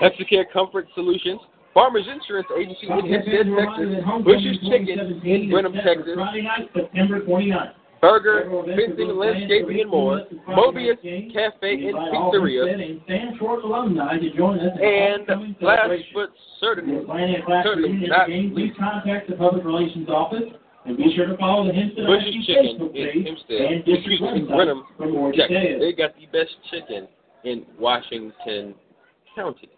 [0.00, 1.40] Hexacare Comfort Solutions,
[1.74, 7.72] Farmers Insurance Agency in Hempstead, Texas, Bush's Chicken in Brenham, Texas, Friday night, September 29th.
[8.00, 11.02] Burger, Fencing, Landscaping, and more, Mobius
[11.32, 14.78] Cafe and Pizzeria, And Sam alumni to join us.
[14.80, 15.90] and upcoming Last.
[16.14, 20.44] But Certainly, If planning a certainly not please least, contact the Public Relations Office
[20.88, 23.96] and be sure to follow the Hempstead Bush's ISD Chicken Facebook page Hempstead, and excuse
[23.98, 25.48] district website Brenham, for more Texas.
[25.48, 25.80] details.
[25.80, 27.08] They got the best chicken
[27.44, 28.74] in Washington
[29.34, 29.68] County.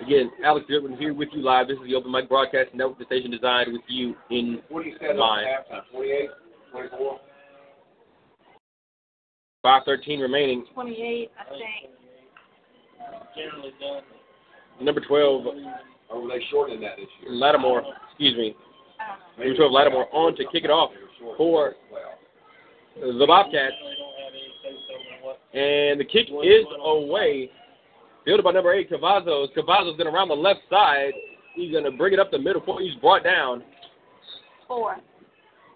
[0.00, 1.68] Again, Alex Goodwin here with you live.
[1.68, 4.90] This is the Open Mic Broadcast Network, the station designed with you in What do
[4.90, 5.46] you say mind.
[5.48, 5.80] halftime?
[5.90, 6.28] 28,
[6.72, 7.20] 24?
[9.64, 10.64] 5.13 remaining.
[10.74, 11.92] 28, I think.
[14.82, 15.46] Number 12,
[16.10, 17.32] Or were they shortening that this year?
[17.32, 18.54] Lattimore, excuse me.
[18.98, 20.90] I Number 12, Lattimore on to kick it off
[21.36, 21.74] for
[23.00, 23.74] the Bobcats.
[25.52, 27.50] And the kick is away.
[28.24, 29.54] Fielded by number 8, Cavazos.
[29.56, 31.12] Cavazos going to round the left side.
[31.54, 32.62] He's going to bring it up the middle.
[32.64, 32.80] Four.
[32.80, 33.62] He's brought down.
[34.66, 34.96] Four.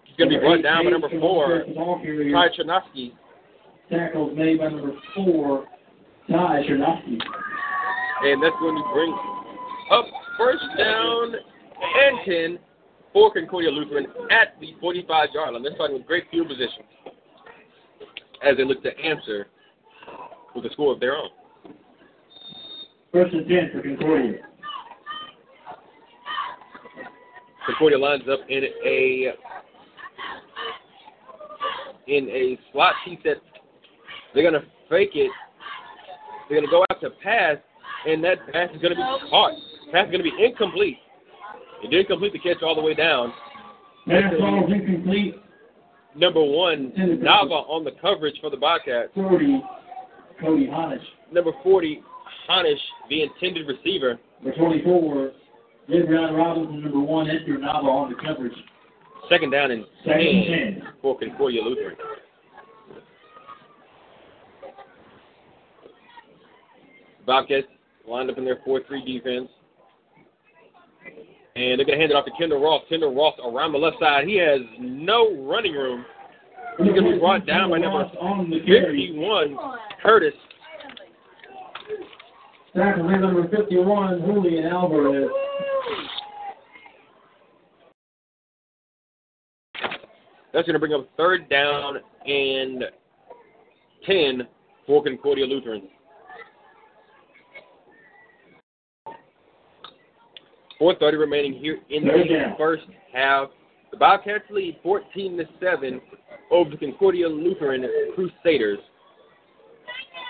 [0.03, 3.13] He's going to be brought down by number 4, Ty Chernovsky.
[3.91, 5.65] Tackles made by number four,
[6.29, 7.19] Ty Chernovsky.
[8.23, 9.17] And that's going to bring
[9.91, 10.05] up
[10.37, 11.33] first down
[11.81, 12.59] and 10
[13.13, 15.63] for Concordia Lutheran at the 45 yard line.
[15.63, 16.83] They're starting with great field position
[18.43, 19.47] as they look to answer
[20.55, 21.29] with a score of their own.
[23.11, 24.39] First and ten for Concordia.
[27.65, 29.33] Concordia lines up in a
[32.07, 33.37] in a slot sheet that
[34.33, 35.31] they're gonna fake it.
[36.49, 37.57] They're gonna go out to pass,
[38.07, 39.53] and that pass is gonna be caught.
[39.91, 40.97] Pass is gonna be incomplete.
[41.83, 43.33] It didn't complete the catch all the way down.
[44.07, 45.35] Ball is incomplete.
[46.15, 49.11] Number one, Nava on the coverage for the Bobcats.
[49.13, 49.61] 40,
[50.41, 51.03] Cody Honish.
[51.31, 52.03] Number 40,
[52.49, 52.75] Hanish,
[53.09, 54.19] the intended receiver.
[54.43, 55.31] Number 24,
[55.89, 56.83] Gabriel Robinson.
[56.83, 58.53] Number one, Edgar Nava on the coverage.
[59.29, 60.93] Second down and Second 10 and 10.
[61.01, 61.95] for Concordia Lutheran.
[67.25, 67.67] Bobcats
[68.07, 69.49] lined up in their 4 3 defense.
[71.61, 72.81] And they're going to hand it off to Kendall Ross.
[72.89, 74.27] Kendall Ross around the left side.
[74.27, 76.03] He has no running room.
[76.79, 79.09] He's going to be brought down by number on the carry.
[79.09, 79.55] 51,
[80.01, 80.33] Curtis.
[82.73, 85.29] Made number 51, Julian Alvarez.
[90.51, 92.85] That's going to bring up third down and
[94.07, 94.47] 10
[94.87, 95.83] for Concordia Lutheran.
[100.81, 102.55] Four thirty remaining here in the down.
[102.57, 103.49] first half.
[103.91, 106.01] The Bobcats lead fourteen to seven
[106.49, 108.79] over the Concordia Lutheran Crusaders.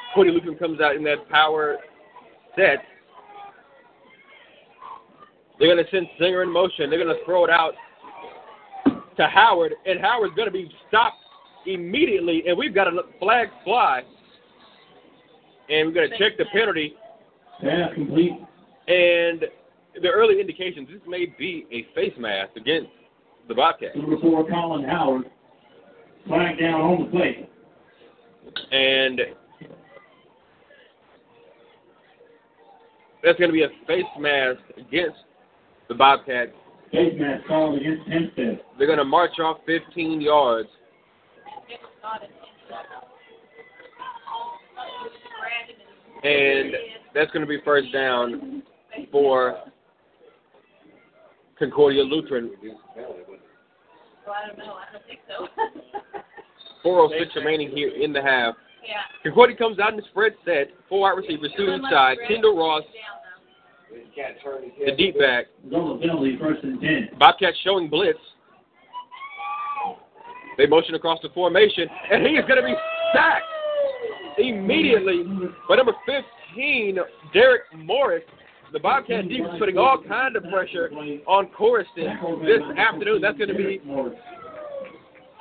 [0.09, 1.77] Concordia Lutheran comes out in that power
[2.57, 2.79] set.
[5.57, 6.89] They're going to send Singer in motion.
[6.89, 7.71] They're going to throw it out
[9.15, 11.15] to Howard, and Howard's going to be stopped
[11.65, 14.01] immediately, and we've got a flag fly,
[15.69, 16.93] and we're going to check the penalty.
[17.61, 18.33] Pass complete.
[18.89, 19.45] And
[19.99, 22.89] the early indications, this may be a face mask against
[23.47, 23.97] the Bobcats.
[24.21, 25.29] Four, Colin Howard.
[26.27, 27.49] Flag down on the plate.
[28.71, 29.21] And
[33.23, 35.17] that's going to be a face mask against
[35.89, 36.51] the Bobcats.
[36.91, 38.61] Face mask called against Hempstead.
[38.77, 40.69] They're going to march off 15 yards.
[46.23, 46.73] And
[47.15, 48.61] that's going to be first down
[49.11, 49.57] for
[51.61, 52.49] Concordia Lutheran.
[52.63, 54.73] Well, I don't know.
[54.73, 55.47] I don't think so.
[56.83, 58.55] 406 remaining here in the half.
[58.83, 59.01] yeah.
[59.21, 60.69] Concordia comes out in the spread set.
[60.89, 62.17] Four wide receivers, two each side.
[62.27, 62.81] Kendall Ross,
[64.83, 65.45] the deep back.
[65.69, 67.09] Double penalty, first and ten.
[67.19, 68.17] Bobcats showing blitz.
[70.57, 72.73] They motion across the formation, and he is going to be
[73.13, 73.45] sacked
[74.39, 75.23] immediately
[75.69, 76.97] by number 15,
[77.33, 78.23] Derek Morris.
[78.71, 80.89] The Bobcat defense putting all kind of pressure
[81.27, 83.21] on Coriston this afternoon.
[83.21, 83.81] That's going to be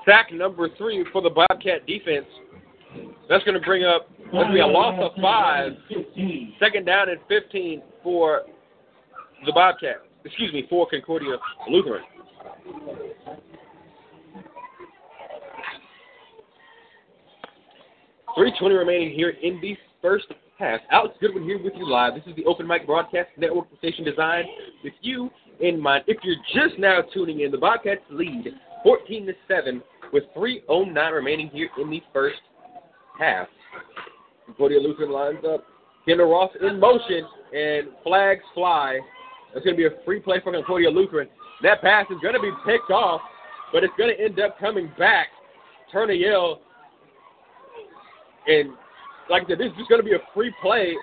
[0.04, 2.26] sack number three for the Bobcat defense.
[3.28, 5.72] That's going to bring up, that's be a loss of five.
[6.58, 8.42] Second down and 15 for
[9.46, 10.02] the Bobcat.
[10.24, 11.36] Excuse me, for Concordia
[11.68, 12.02] Lutheran.
[18.36, 20.26] Three twenty remaining here in the first
[20.90, 22.14] Alex Goodwin here with you live.
[22.14, 24.46] This is the Open Mic Broadcast Network station designed
[24.84, 25.30] with you
[25.60, 26.04] in mind.
[26.06, 28.46] If you're just now tuning in, the Bobcats lead
[28.82, 29.82] 14 to seven
[30.12, 32.40] with 3:09 remaining here in the first
[33.18, 33.48] half.
[34.44, 35.64] Concordia Lutheran lines up.
[36.06, 38.98] Kendall Ross in motion, and flags fly.
[39.54, 41.28] That's going to be a free play for Concordia Lutheran.
[41.62, 43.22] That pass is going to be picked off,
[43.72, 45.28] but it's going to end up coming back.
[45.90, 46.60] Turner Yell,
[48.46, 48.74] and
[49.30, 50.94] like I said, this is just going to be a free play,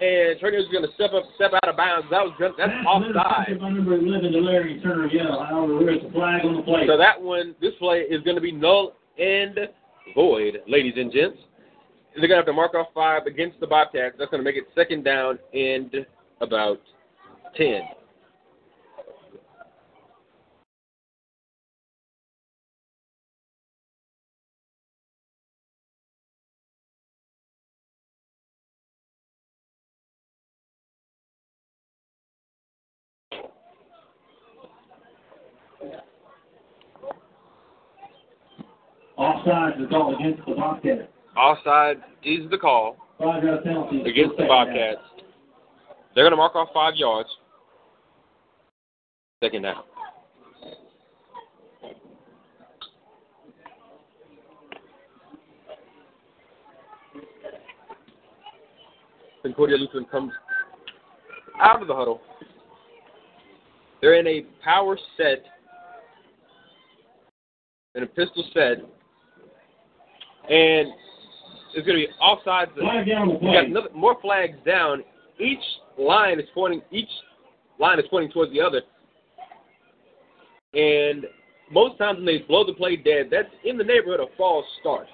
[0.00, 2.06] and Turner is going to step up, step out of bounds.
[2.10, 2.52] That was good.
[2.56, 3.60] That's offside.
[3.60, 5.44] Number 11, to Larry Turner Yell.
[5.44, 6.86] However, there's a flag on the plate.
[6.86, 9.58] So that one, this play is going to be null and
[10.14, 11.38] void, ladies and gents.
[12.14, 14.16] They're going to have to mark off five against the Bobcats.
[14.18, 16.06] That's going to make it second down and
[16.40, 16.80] about
[17.56, 17.80] 10.
[39.44, 41.02] Offside is called against the Bobcats.
[41.36, 44.00] Offside is the call Five yard penalty.
[44.02, 44.66] against the Second down.
[44.66, 45.00] Bobcats.
[46.14, 47.28] They're going to mark off five yards.
[49.42, 49.82] Second down.
[59.42, 60.32] Concordia Lutheran comes
[61.60, 62.20] out of the huddle.
[64.00, 65.44] They're in a power set,
[67.94, 68.78] in a pistol set,
[70.50, 70.88] and
[71.74, 72.74] it's going to be offsides.
[72.74, 73.52] Flag down the We play.
[73.54, 75.02] got another, more flags down.
[75.38, 75.62] Each
[75.98, 76.82] line is pointing.
[76.90, 77.08] Each
[77.78, 78.82] line is pointing towards the other.
[80.74, 81.26] And
[81.70, 85.06] most times when they blow the play dead, that's in the neighborhood of false start.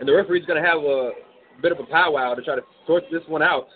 [0.00, 1.12] And the referee's going to have a
[1.62, 3.68] bit of a powwow to try to sort this one out.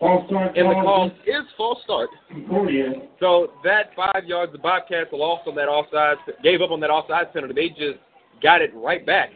[0.00, 2.08] False start And the call is false start.
[2.30, 2.92] Concordia.
[3.20, 7.32] So that five yards, the Bobcats lost on that offside, gave up on that offside
[7.34, 7.54] penalty.
[7.54, 8.00] They just
[8.42, 9.30] got it right back.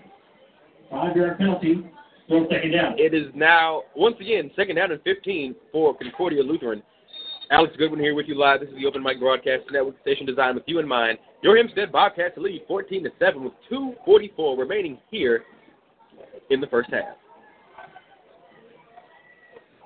[0.91, 1.85] Five yard penalty.
[2.25, 2.95] Still second down.
[2.99, 6.83] It is now, once again, second down and 15 for Concordia Lutheran.
[7.51, 8.61] Alex Goodwin here with you live.
[8.61, 11.19] This is the Open Mic Broadcast Network station designed with you in mind.
[11.43, 15.45] Your Hempstead Bobcats lead 14 to 7 with 2:44 remaining here
[16.49, 17.17] in the first half.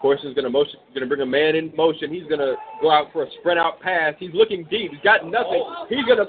[0.00, 2.12] Course, is going to motion, going to bring a man in motion.
[2.12, 4.14] He's going to go out for a spread out pass.
[4.18, 4.92] He's looking deep.
[4.92, 5.64] He's got nothing.
[5.88, 6.26] He's going to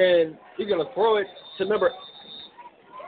[0.00, 1.26] and he's going to throw it
[1.58, 1.90] to number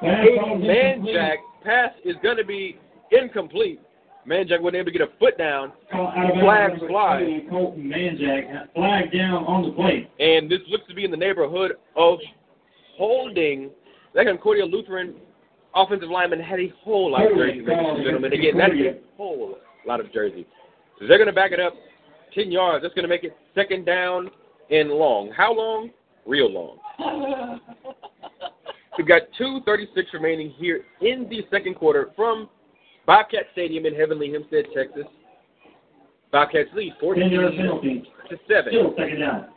[0.03, 0.41] eight.
[0.41, 1.37] Manjack.
[1.65, 2.79] Pass is going to be
[3.13, 3.81] incomplete.
[4.27, 7.41] Manjack wasn't able to get a foot down, Flag fly.
[7.51, 8.75] Manjack.
[8.75, 10.11] Flag down on the plate.
[10.19, 12.19] and this looks to be in the neighborhood of
[12.97, 13.71] holding.
[14.15, 15.15] That Concordia Lutheran
[15.75, 18.33] offensive lineman had a whole lot of jerseys, ladies and gentlemen.
[18.33, 20.47] Again, that's a whole lot of jerseys.
[20.99, 21.75] So they're going to back it up
[22.35, 22.83] 10 yards.
[22.83, 24.31] That's going to make it second down
[24.71, 25.33] and long.
[25.37, 25.91] How long?
[26.27, 26.79] Real long.
[28.99, 32.49] We've got 2.36 remaining here in the second quarter from
[33.07, 35.07] Bobcat Stadium in Heavenly Hempstead, Texas.
[36.33, 38.65] Bobcats lead 14 Ten to 7.
[38.69, 39.49] Still second down.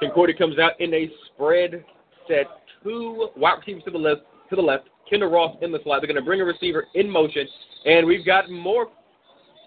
[0.00, 1.84] Concordia comes out in a spread
[2.28, 2.46] set.
[2.82, 4.22] Two wide receivers to the left.
[4.50, 4.88] To the left.
[5.08, 6.00] Kendall Ross in the slot.
[6.00, 7.46] They're going to bring a receiver in motion,
[7.84, 8.88] and we've got more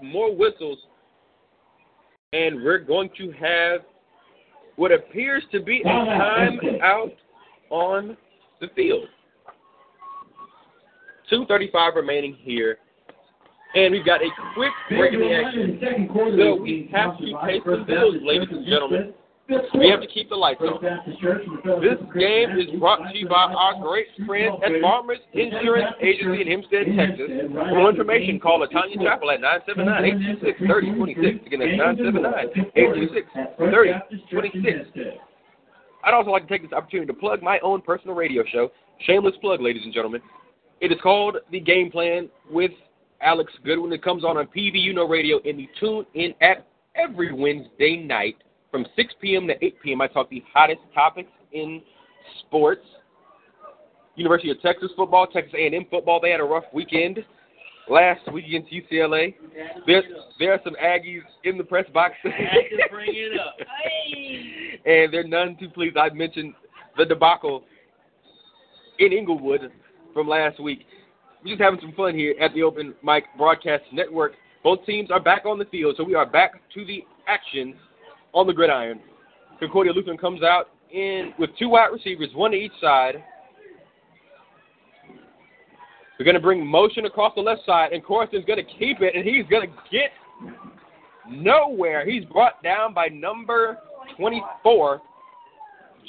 [0.01, 0.79] more whistles,
[2.33, 3.81] and we're going to have
[4.75, 7.11] what appears to be a time out
[7.69, 8.17] on
[8.61, 9.05] the field.
[11.29, 12.77] Two thirty-five remaining here,
[13.75, 15.79] and we've got a quick break in the action.
[15.81, 16.37] Second quarter.
[16.37, 19.13] So we have to pay some bills, ladies and gentlemen.
[19.49, 20.81] We have to keep the lights on.
[21.81, 26.47] This game is brought to you by our great friends at Farmers Insurance Agency in
[26.47, 27.29] Hempstead, Texas.
[27.53, 31.45] For more information, call Latanya Chapel at 979-826-3026.
[31.45, 31.99] Again, that's
[33.57, 35.19] 979-826-3026.
[36.03, 38.69] I'd also like to take this opportunity to plug my own personal radio show,
[39.05, 40.21] shameless plug, ladies and gentlemen.
[40.81, 42.71] It is called The Game Plan with
[43.21, 43.93] Alex Goodwin.
[43.93, 48.35] It comes on on PVU No Radio in the Tune In app every Wednesday night
[48.71, 49.47] from 6 p.m.
[49.47, 50.01] to 8 p.m.
[50.01, 51.81] I talk the hottest topics in
[52.41, 52.85] sports.
[54.15, 56.19] University of Texas football, Texas A&M football.
[56.19, 57.19] They had a rough weekend
[57.87, 59.35] last week against UCLA.
[59.85, 60.03] There,
[60.39, 62.15] there are some Aggies in the press box.
[62.23, 63.55] bring it up.
[64.85, 65.97] and they're none too pleased.
[65.97, 66.53] I mentioned
[66.97, 67.63] the debacle
[68.99, 69.71] in Inglewood
[70.13, 70.85] from last week.
[71.43, 74.33] We're just having some fun here at the Open Mic Broadcast Network.
[74.63, 77.75] Both teams are back on the field, so we are back to the action
[78.33, 78.99] on the gridiron.
[79.59, 83.23] Concordia Lutheran comes out in with two wide receivers, one to each side.
[86.17, 89.15] We're going to bring motion across the left side, and Corson's going to keep it,
[89.15, 90.11] and he's going to get
[91.29, 92.09] nowhere.
[92.09, 93.77] He's brought down by number
[94.17, 95.01] 24,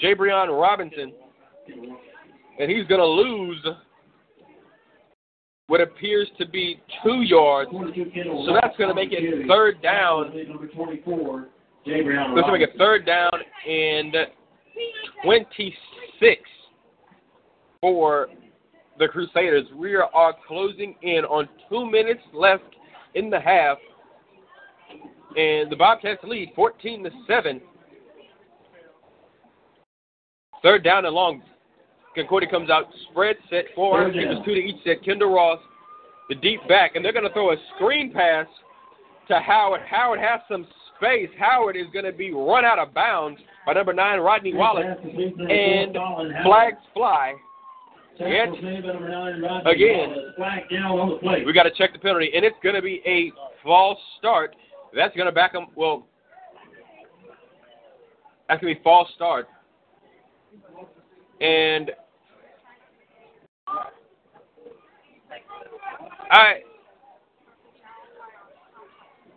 [0.03, 1.13] Jabrion Robinson,
[2.59, 3.67] and he's going to lose
[5.67, 7.71] what appears to be two yards.
[7.71, 10.33] So that's going to make it third down.
[11.87, 12.35] Number 24, Jay Brown.
[12.35, 13.31] Going to make it third down
[13.69, 14.15] and
[15.25, 16.41] 26
[17.81, 18.29] for
[18.99, 19.65] the Crusaders.
[19.75, 22.65] We are closing in on two minutes left
[23.15, 23.79] in the half,
[25.37, 27.61] and the Bobcats lead 14 to seven.
[30.63, 31.43] Third down and long.
[32.15, 35.05] Concordia comes out, spread set, four receivers, two to each set.
[35.05, 35.61] Kendall Ross,
[36.29, 38.47] the deep back, and they're going to throw a screen pass
[39.29, 39.83] to Howard.
[39.89, 40.67] Howard has some
[40.99, 41.29] space.
[41.39, 45.97] Howard is going to be run out of bounds by number nine, Rodney Wallace, and
[46.45, 47.35] flags fly.
[48.19, 48.47] yet.
[48.47, 50.11] Tackle made by number nine, Rodney Again.
[50.11, 50.35] Wallace.
[50.37, 51.45] Flag down on the play.
[51.45, 54.55] We got to check the penalty, and it's going to be a false start.
[54.95, 55.67] That's going to back them.
[55.77, 56.07] Well,
[58.49, 59.47] that's going to be false start.
[61.41, 61.93] And
[66.31, 66.61] I,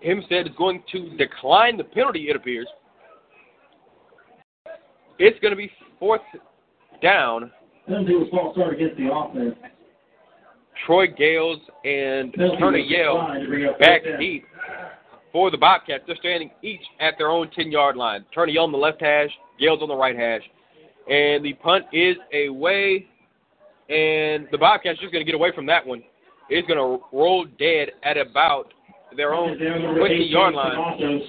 [0.03, 2.30] Hempstead is going to decline the penalty.
[2.30, 2.68] It appears.
[5.19, 6.22] It's going to be fourth
[7.02, 7.52] down.
[7.88, 9.56] Penalty was false start against the offense.
[10.86, 14.45] Troy Gales and Penalty Turner Yale declined to bring up back deep
[15.32, 16.03] for the Bobcats.
[16.07, 18.26] They're standing each at their own 10 yard line.
[18.34, 19.30] Turner Yale on the left hash,
[19.60, 20.41] Gales on the right hash.
[21.10, 23.07] And the punt is away,
[23.90, 26.03] and the Bobcats just going to get away from that one.
[26.49, 28.73] It's going to roll dead at about
[29.15, 31.21] their own Down number 20 yard line.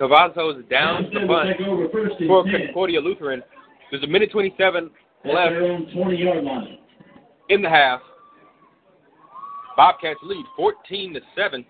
[0.00, 0.60] Cavazos.
[0.60, 3.42] Is down the punt take over first and for Concordia Lutheran.
[3.90, 4.90] There's a minute 27
[5.24, 5.54] left
[5.92, 6.78] 20 yard line.
[7.48, 8.00] in the half.
[9.76, 11.64] Bobcats lead 14 to 7.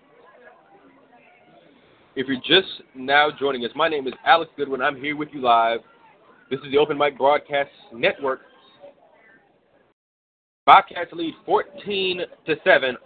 [2.15, 4.81] If you're just now joining us, my name is Alex Goodwin.
[4.81, 5.79] I'm here with you live.
[6.51, 8.41] This is the Open Mic Broadcast Network.
[10.65, 12.97] Bobcats lead 14 to 7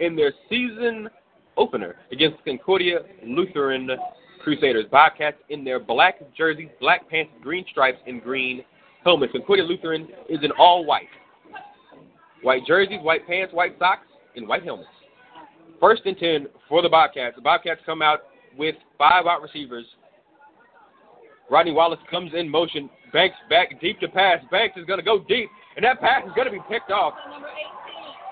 [0.00, 1.08] in their season
[1.56, 3.90] opener against Concordia Lutheran
[4.42, 4.84] Crusaders.
[4.90, 8.64] Bobcats in their black jerseys, black pants, green stripes, and green
[9.04, 9.32] helmets.
[9.32, 11.08] Concordia Lutheran is in all white.
[12.42, 14.06] White jerseys, white pants, white socks,
[14.36, 14.88] and white helmets.
[15.80, 17.36] First and 10 for the Bobcats.
[17.36, 18.20] The Bobcats come out
[18.56, 19.86] with five out receivers.
[21.50, 22.88] Rodney Wallace comes in motion.
[23.12, 24.38] Banks back deep to pass.
[24.50, 27.14] Banks is going to go deep, and that pass is going to be picked off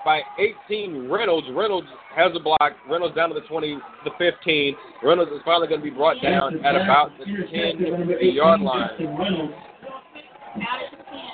[0.05, 0.21] by
[0.67, 1.47] 18 Reynolds.
[1.53, 2.73] Reynolds has a block.
[2.89, 4.75] Reynolds down to the 20, the 15.
[5.03, 8.89] Reynolds is finally going to be brought down at about the 10 yard line.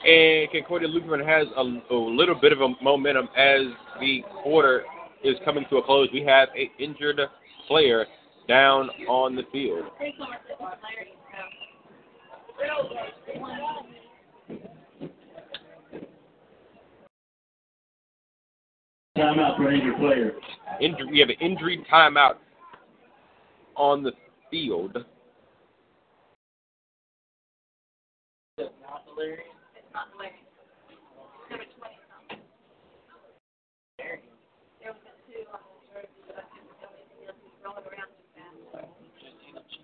[0.06, 3.62] And Concordia Lutheran has a, a little bit of a momentum as
[4.00, 4.84] the quarter
[5.24, 6.08] is coming to a close.
[6.14, 7.20] We have an injured
[7.68, 8.06] player
[8.48, 9.86] down on the field.
[19.20, 20.32] Timeout for an injured player.
[20.80, 22.36] Injury, we have an injury timeout
[23.76, 24.14] on the
[24.50, 24.98] field.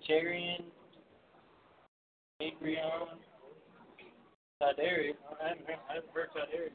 [0.08, 0.64] Charian,
[2.40, 2.86] Adrian,
[4.62, 5.18] Tiberius.
[5.44, 6.74] I haven't, I haven't heard Tiberius'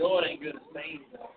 [0.00, 0.08] name.
[0.08, 1.30] Lord ain't good at Spain, though.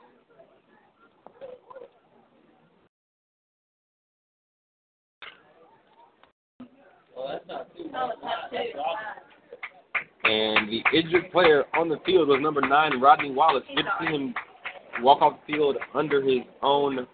[7.15, 8.63] Well, that's not too oh, bad.
[10.25, 13.63] And the injured player on the field was number nine, Rodney Wallace.
[13.75, 14.33] Good to see him
[15.01, 17.05] walk off the field under his own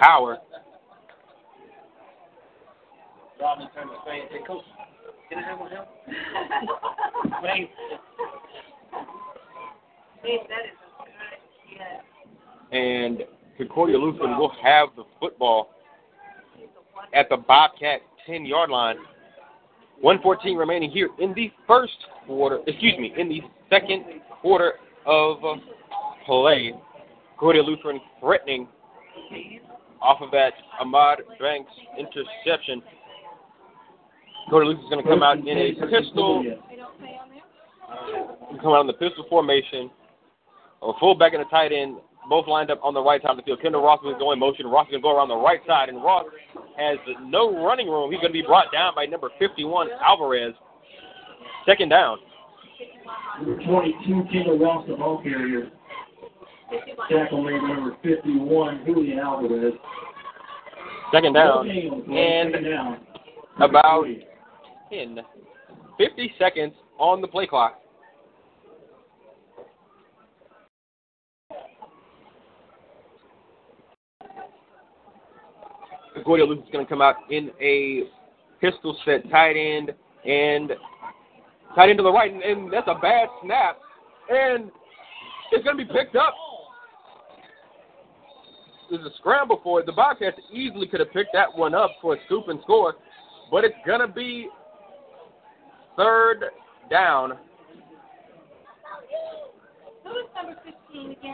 [0.00, 0.38] power.
[3.40, 4.64] Rodney turned to Spain and said, Coach,
[5.28, 5.88] can I have one help?
[12.72, 13.22] And
[13.56, 15.70] Concordia Lutheran will have the football
[17.14, 18.96] at the Bobcat 10 yard line.
[20.00, 21.96] 114 remaining here in the first
[22.26, 23.40] quarter, excuse me, in the
[23.70, 24.04] second
[24.42, 24.74] quarter
[25.06, 25.38] of
[26.26, 26.74] play.
[27.30, 28.68] Concordia Lutheran threatening
[30.02, 32.82] off of that Ahmad Banks interception.
[34.44, 36.44] Concordia Lutheran's going to come out in a pistol,
[38.60, 39.90] come out in the pistol formation.
[40.86, 41.96] A fullback and a tight end,
[42.28, 43.60] both lined up on the right side of the field.
[43.60, 44.66] Kendall Ross is going motion.
[44.66, 46.24] Ross is going to go around the right side, and Ross
[46.76, 48.10] has no running room.
[48.12, 50.54] He's going to be brought down by number 51, Alvarez.
[51.66, 52.18] Second down.
[53.38, 55.70] Number 22, Kendall Ross, the ball carrier.
[57.10, 59.74] Tackle made number 51, Julian Alvarez.
[61.12, 61.68] Second down.
[61.68, 62.54] And
[63.60, 64.04] about
[64.90, 65.18] 10,
[65.98, 67.80] 50 seconds on the play clock.
[76.26, 78.02] Concordia is going to come out in a
[78.60, 79.92] pistol set tight end
[80.28, 80.72] and
[81.76, 83.78] tight end to the right, and, and that's a bad snap.
[84.28, 84.72] And
[85.52, 86.34] it's going to be picked up.
[88.90, 89.86] There's a scramble for it.
[89.86, 92.94] The Bobcats easily could have picked that one up for a scoop and score,
[93.52, 94.48] but it's going to be
[95.96, 96.42] third
[96.90, 97.38] down.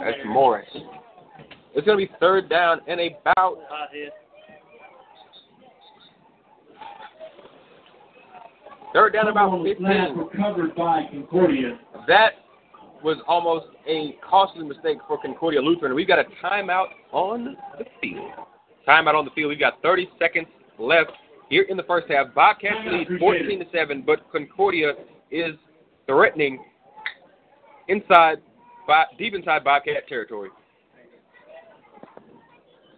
[0.04, 0.68] That's Morris.
[1.74, 4.12] It's going to be third down and about Hot head.
[8.92, 10.18] Third down about Fumble on the snap 15.
[10.18, 11.78] recovered by Concordia.
[12.06, 12.32] That
[13.02, 15.94] was almost a costly mistake for Concordia Lutheran.
[15.94, 18.30] We've got a timeout on the field.
[18.86, 19.48] Timeout on the field.
[19.48, 20.46] We've got 30 seconds
[20.78, 21.10] left
[21.48, 22.34] here in the first half.
[22.34, 24.92] Bobcats Timeout, lead 14 to 7, but Concordia
[25.30, 25.54] is
[26.06, 26.62] threatening
[27.88, 28.38] inside,
[28.86, 30.50] Bo- deep inside Bobcat territory.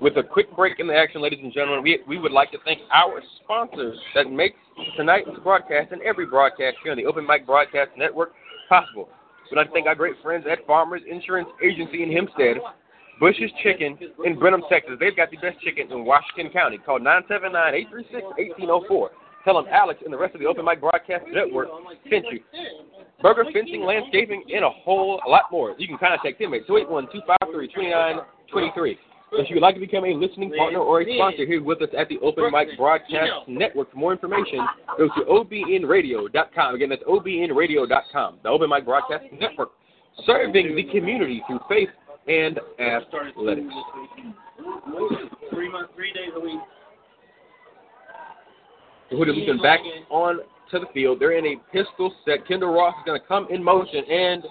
[0.00, 2.58] With a quick break in the action, ladies and gentlemen, we, we would like to
[2.64, 4.54] thank our sponsors that make
[4.96, 8.32] tonight's broadcast and every broadcast here on the Open Mic Broadcast Network
[8.68, 9.08] possible.
[9.50, 12.58] We'd like to thank our great friends at Farmers Insurance Agency in Hempstead,
[13.20, 14.94] Bush's Chicken in Brenham, Texas.
[15.00, 16.78] They've got the best chicken in Washington County.
[16.78, 19.08] Call 979-836-1804.
[19.44, 21.68] Tell them Alex and the rest of the Open Mic Broadcast Network
[22.10, 22.40] sent you.
[23.20, 25.74] Burger, fencing, landscaping, and a whole lot more.
[25.78, 28.96] You can contact them at 281-253-2923.
[29.32, 31.90] If you would like to become a listening partner or a sponsor here with us
[31.96, 34.60] at the Open Mic Broadcast Network, for more information,
[34.96, 36.74] go to obnradio.com.
[36.74, 38.38] Again, that's obnradio.com.
[38.42, 39.70] The Open Mic Broadcast Network,
[40.24, 41.90] serving the community through faith
[42.26, 43.74] and athletics.
[45.50, 46.60] Three months, three days a week.
[49.10, 49.80] Who have been back
[50.10, 50.40] on
[50.70, 51.18] to the field.
[51.20, 52.46] They're in a pistol set.
[52.46, 54.44] Kendall Ross is going to come in motion, and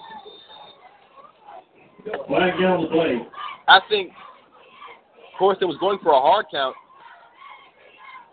[2.27, 3.19] Flag down the play.
[3.67, 4.11] I think
[5.37, 6.75] Corson was going for a hard count,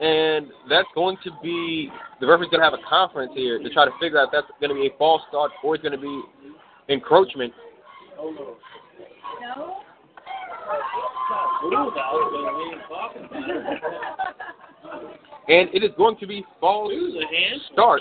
[0.00, 1.90] and that's going to be
[2.20, 4.46] the referee's going to have a conference here to try to figure out if that's
[4.60, 6.22] going to be a false start or it's going to be
[6.88, 7.52] encroachment.
[15.46, 16.92] And it is going to be false
[17.72, 18.00] start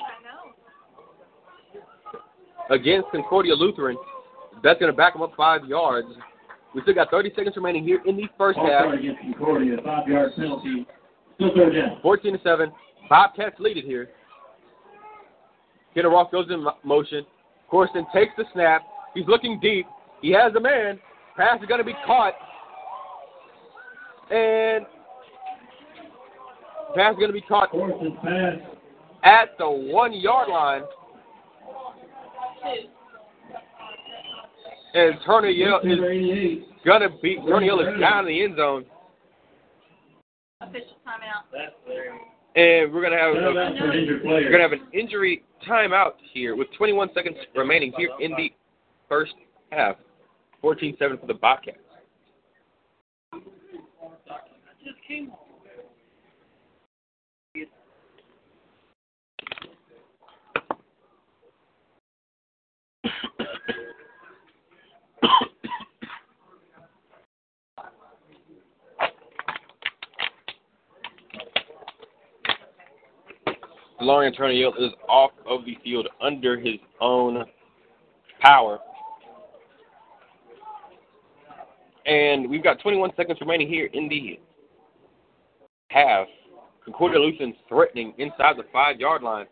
[2.69, 3.97] against Concordia Lutheran.
[4.63, 6.07] That's going to back them up five yards.
[6.73, 8.81] We still got 30 seconds remaining here in the first All half.
[8.83, 9.77] start against Concordia.
[9.83, 10.87] Five yard penalty.
[11.35, 11.99] Still third down.
[12.01, 12.71] 14 to 7.
[13.09, 14.09] Bobcats lead it here.
[15.93, 17.25] Kendall Ross goes in motion.
[17.69, 18.81] Corson takes the snap.
[19.13, 19.85] He's looking deep.
[20.21, 20.99] He has a man.
[21.37, 22.33] Pass is going to be caught.
[24.31, 24.85] And
[26.95, 28.55] pass is going to be caught Corson pass.
[29.23, 30.81] at the one yard line.
[34.93, 35.97] And Turner Yell is
[36.85, 38.85] going to be, Turner Yell is down in the end zone.
[40.61, 41.43] Official timeout.
[42.55, 46.55] And we're going to have a, an We're going to have an injury timeout here
[46.55, 48.51] with 21 seconds remaining here in the
[49.09, 49.33] first
[49.71, 49.95] half.
[50.61, 51.77] 14 7 for the Bobcats.
[74.01, 77.45] Delarian Turner is off of the field under his own
[78.41, 78.79] power.
[82.05, 84.39] And we've got 21 seconds remaining here in the
[85.89, 86.27] half.
[86.83, 89.45] Concordia Lutheran threatening inside the five yard line.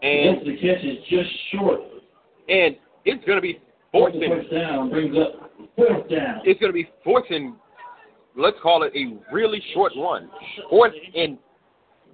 [0.00, 1.80] And the catch is just short.
[2.48, 3.58] and it's going to be
[3.90, 6.40] fourth Fourth down brings up fourth down.
[6.44, 7.54] it's going to be fourth and
[8.38, 10.30] let's call it a really short one.
[10.70, 11.36] Fourth and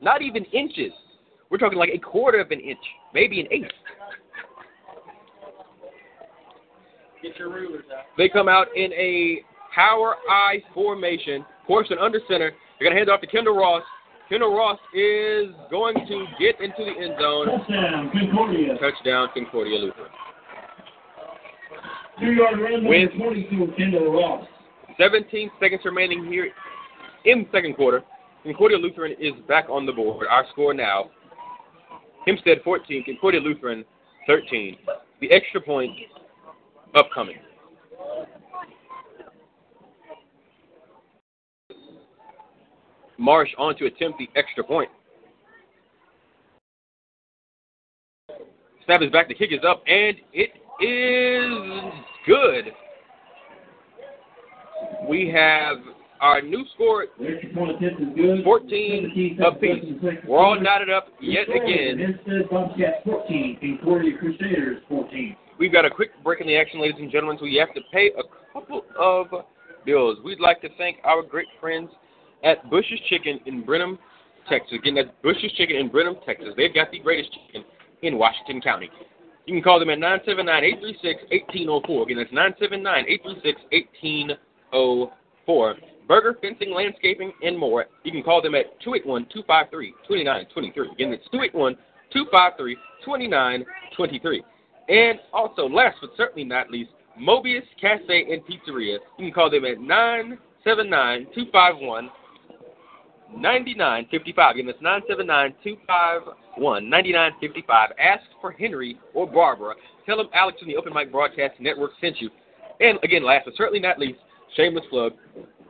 [0.03, 0.93] not even inches.
[1.51, 2.79] We're talking like a quarter of an inch,
[3.13, 3.71] maybe an eighth.
[7.23, 8.05] Get your rulers out.
[8.19, 9.41] They come out in a
[9.75, 11.45] power eye formation.
[11.67, 12.51] Corson under center.
[12.79, 13.83] They're going to hand it off to Kendall Ross.
[14.29, 17.47] Kendall Ross is going to get into the end zone.
[17.47, 18.75] Touchdown, Concordia.
[18.79, 20.11] Touchdown, Concordia Lutheran.
[22.21, 24.47] Two yard run number With- 22, Kendall Ross.
[24.99, 26.49] 17 seconds remaining here
[27.25, 28.03] in the second quarter.
[28.43, 30.27] Concordia Lutheran is back on the board.
[30.29, 31.11] Our score now
[32.27, 33.85] Hempstead 14, Concordia Lutheran
[34.27, 34.77] 13.
[35.21, 35.93] The extra point
[36.95, 37.37] upcoming.
[43.19, 44.91] Marsh on to attempt the extra point.
[48.87, 49.29] Snap is back.
[49.29, 50.51] The kick is up, and it
[50.81, 51.93] is
[52.27, 52.73] good.
[55.09, 55.78] We have
[56.20, 58.44] our new score The extra point attempt is good.
[58.44, 59.85] 14 17 apiece.
[60.27, 61.98] We're all knotted up yet again.
[61.98, 65.36] Hempstead Bobcats 14, Concordia Crusaders 14.
[65.59, 67.81] We've got a quick break in the action, ladies and gentlemen, so we have to
[67.93, 69.27] pay a couple of
[69.85, 70.19] bills.
[70.24, 71.90] We'd like to thank our great friends
[72.43, 73.98] at Bush's Chicken in Brenham,
[74.48, 74.78] Texas.
[74.78, 76.48] Again, that's Bush's Chicken in Brenham, Texas.
[76.56, 77.65] They've got the greatest chicken
[78.02, 78.90] in Washington County.
[79.47, 82.02] You can call them at 979-836-1804.
[82.02, 82.51] Again, that's oh
[84.75, 85.75] 979-836-1804.
[86.07, 87.87] burger, fencing, landscaping, and more.
[88.03, 90.93] You can call them at 281-253-2923.
[90.93, 91.27] Again, it's
[93.07, 94.41] 281-253-2923.
[94.89, 98.99] And also, last but certainly not least, Mobius Cafe and Pizzeria.
[99.19, 102.11] You can call them at 979-251
[103.37, 104.55] 9955.
[104.55, 107.91] Again, that's 979 251 9955.
[107.99, 109.75] Ask for Henry or Barbara.
[110.07, 112.29] Tell them Alex from the Open Mic Broadcast Network sent you.
[112.81, 114.19] And again, last but certainly not least,
[114.56, 115.12] shameless plug,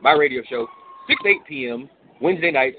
[0.01, 0.67] my radio show,
[1.07, 1.89] 6 8 p.m.
[2.21, 2.77] Wednesday nights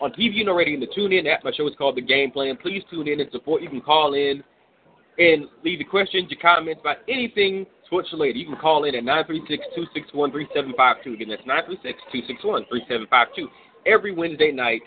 [0.00, 1.44] on TV Know Radio and the Tune In app.
[1.44, 2.56] My show is called The Game Plan.
[2.56, 3.62] Please tune in and support.
[3.62, 4.42] You can call in
[5.18, 8.38] and leave the questions, your comments about anything sports related.
[8.38, 11.14] You can call in at 936-261-3752.
[11.14, 11.42] Again, that's
[12.12, 13.46] 936-261-3752.
[13.86, 14.82] Every Wednesday night,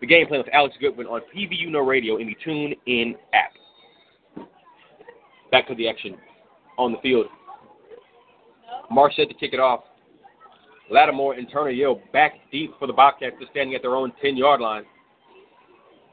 [0.00, 3.52] the game plan with Alex Goodwin on PVU No Radio in the Tune In app.
[5.50, 6.16] Back to the action
[6.78, 7.26] on the field.
[8.90, 9.84] Mark said to kick it off.
[10.90, 13.36] Lattimore and Turner Yale back deep for the Bobcats.
[13.38, 14.84] They're standing at their own 10 yard line.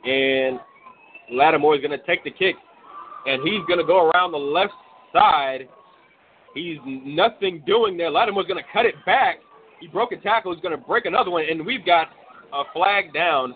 [0.03, 0.59] And
[1.31, 2.55] Lattimore is going to take the kick
[3.25, 4.73] and he's going to go around the left
[5.11, 5.67] side.
[6.53, 8.09] He's nothing doing there.
[8.09, 9.37] Lattimore's going to cut it back.
[9.79, 10.53] He broke a tackle.
[10.53, 12.07] He's going to break another one, and we've got
[12.53, 13.53] a flag down.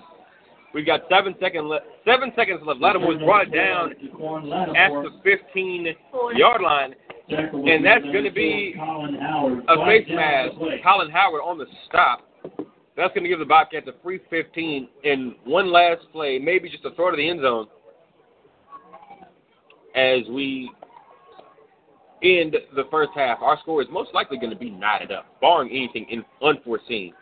[0.74, 1.86] We've got seven seconds left.
[2.06, 2.82] Seven seconds left.
[2.82, 3.92] Lattimore's brought down
[4.76, 5.12] at the
[5.56, 6.94] 15-yard line,
[7.32, 10.54] and that's going to be a face mask.
[10.84, 12.28] Colin Howard on the stop.
[12.98, 16.84] That's going to give the Bobcats a free 15 and one last play, maybe just
[16.86, 17.68] a throw to the end zone
[19.96, 20.70] as we
[22.22, 23.42] end the first half.
[23.42, 27.14] Our score is most likely going to be knotted up, barring anything in, unforeseen.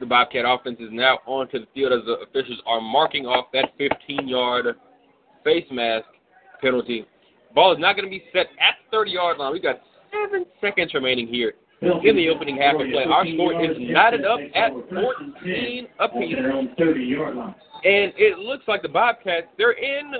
[0.00, 3.70] The Bobcat offense is now onto the field as the officials are marking off that
[3.78, 4.66] 15 yard
[5.44, 6.06] face mask
[6.60, 7.06] penalty.
[7.54, 9.52] Ball is not going to be set at the 30 yard line.
[9.52, 9.80] We've got
[10.12, 13.04] seven seconds remaining here in the opening half of play.
[13.04, 16.34] Our score is knotted up at 14 apiece.
[17.84, 20.12] And it looks like the Bobcats, they're in.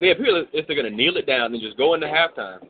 [0.00, 2.60] They appear as if they're going to kneel it down and just go into halftime.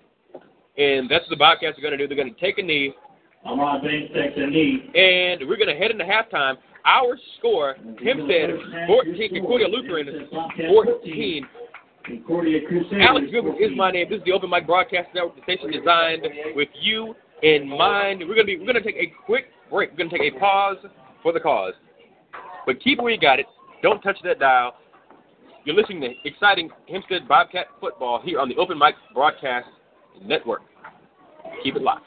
[0.79, 2.07] And that's what the Bobcats are going to do.
[2.07, 2.95] They're going to take a knee.
[3.47, 4.91] Amon Bates takes a knee.
[4.95, 6.57] And we're going to head into halftime.
[6.85, 8.51] Our score, Hempstead
[8.87, 10.29] 14, Concordia Lutheran
[10.69, 11.47] 14,
[13.01, 14.07] Alex Goodwin is my name.
[14.09, 16.23] This is the Open Mic Broadcast Network, the station designed
[16.55, 18.21] with you in mind.
[18.21, 19.91] We're gonna be we're gonna take a quick break.
[19.91, 20.77] We're gonna take a pause
[21.23, 21.75] for the cause.
[22.65, 23.47] But keep where you got it.
[23.83, 24.77] Don't touch that dial.
[25.65, 29.67] You're listening to exciting Hempstead Bobcat football here on the Open Mic Broadcast
[30.23, 30.63] Network.
[31.65, 32.07] Keep it locked.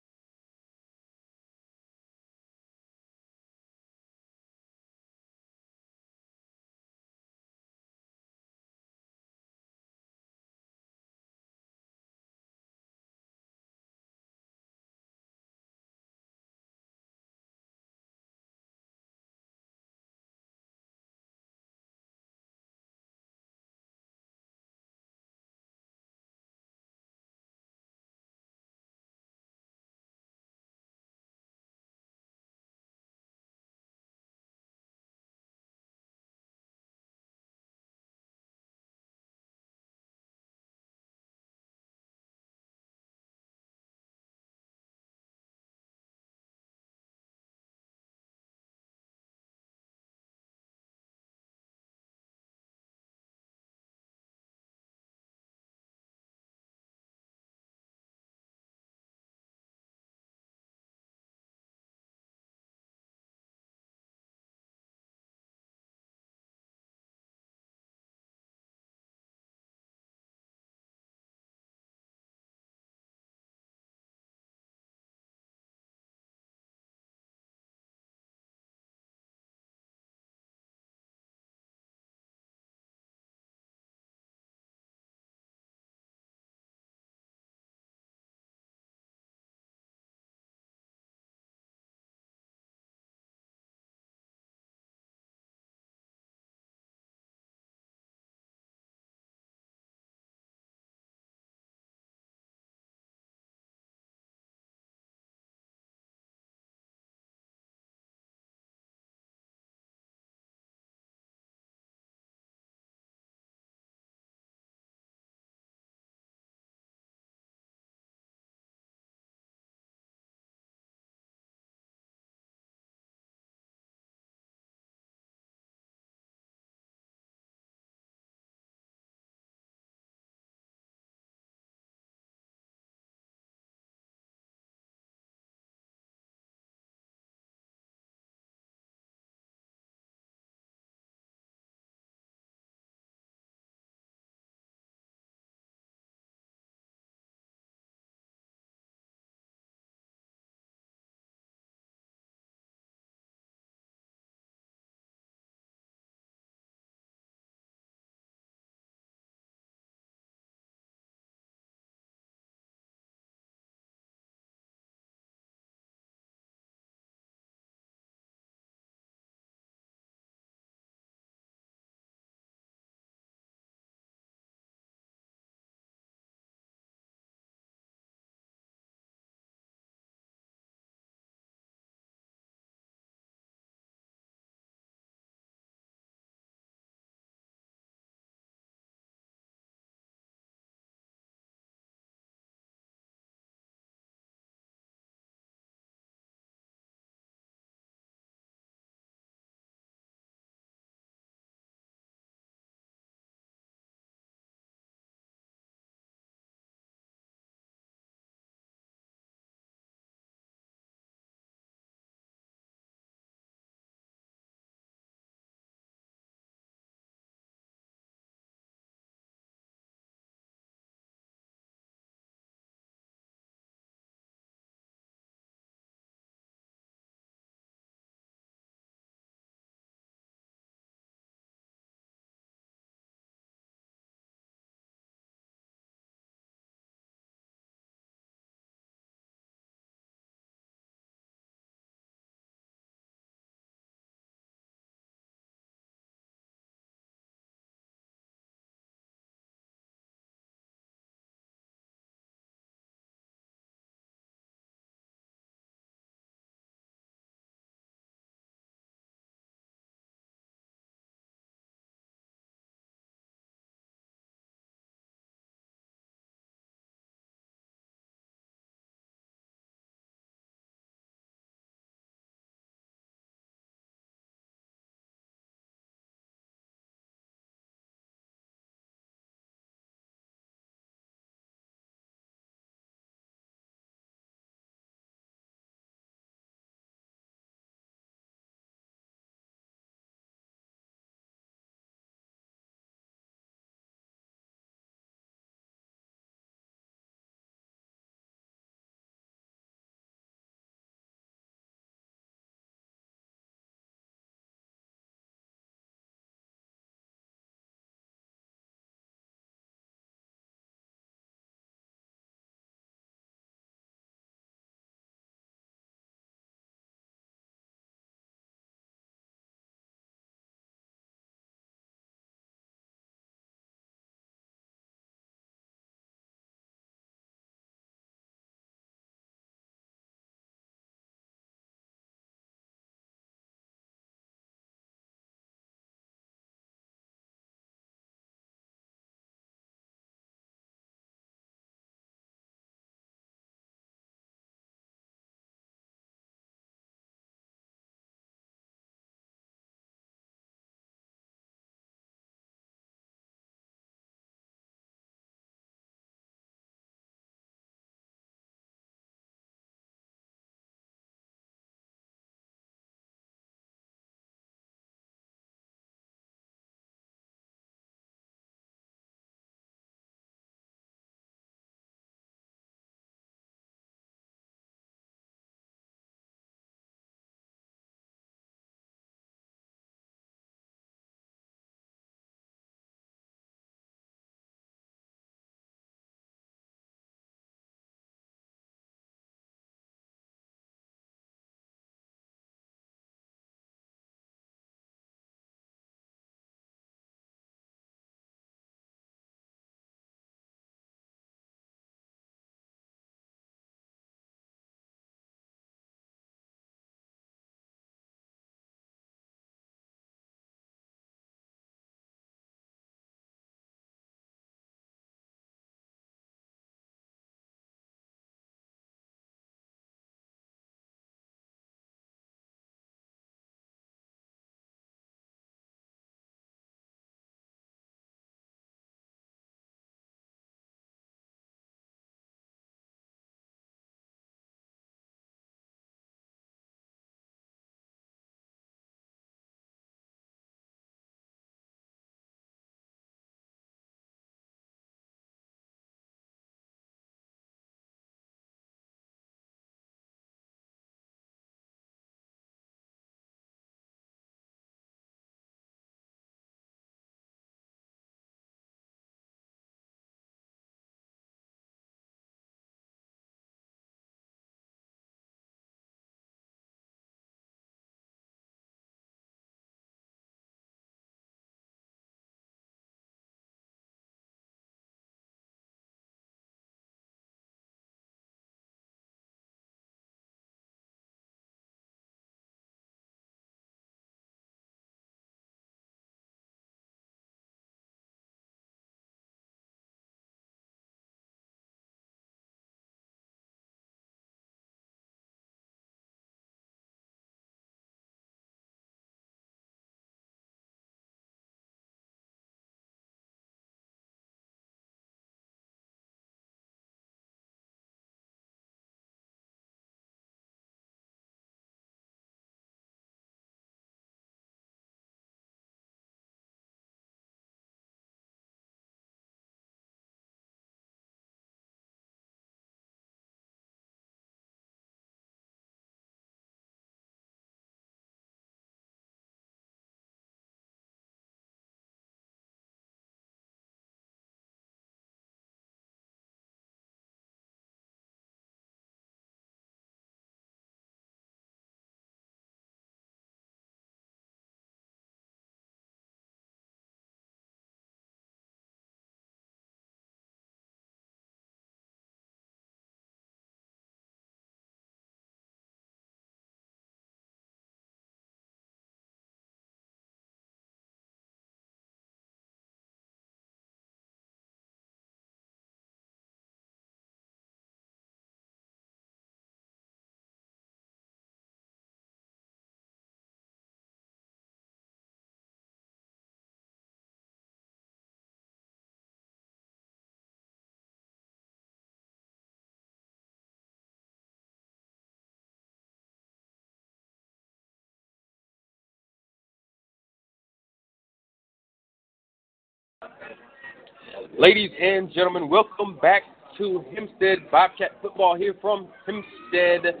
[594.40, 596.22] Ladies and gentlemen, welcome back
[596.56, 600.00] to Hempstead Bobcat football here from Hempstead,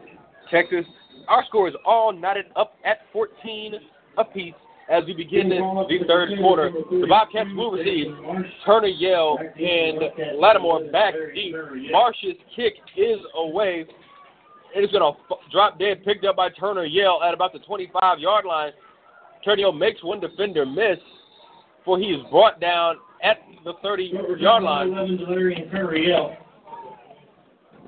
[0.50, 0.86] Texas.
[1.28, 3.74] Our score is all knotted up at 14
[4.16, 4.54] apiece
[4.90, 6.70] as we begin the third quarter.
[6.90, 8.06] The Bobcats will receive
[8.64, 11.54] Turner Yell and Lattimore back deep.
[11.90, 13.84] Marsh's kick is away.
[14.74, 18.18] It is going to drop dead, picked up by Turner Yell at about the 25
[18.18, 18.72] yard line.
[19.44, 20.96] Turner Yell makes one defender miss,
[21.84, 24.90] for he is brought down at the 30 yard line.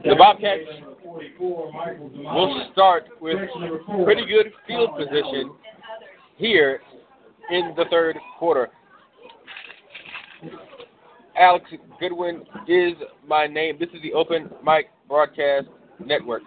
[0.05, 0.63] The Bobcats
[1.05, 3.39] will start with
[4.05, 5.53] pretty good field position
[6.37, 6.81] here
[7.51, 8.71] in the third quarter.
[11.39, 11.65] Alex
[11.99, 12.95] Goodwin is
[13.27, 13.77] my name.
[13.79, 15.67] This is the Open Mic Broadcast
[16.05, 16.43] Network.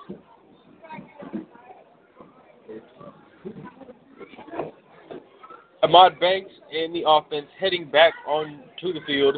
[5.85, 9.35] Ahmad Banks in the offense heading back onto the field.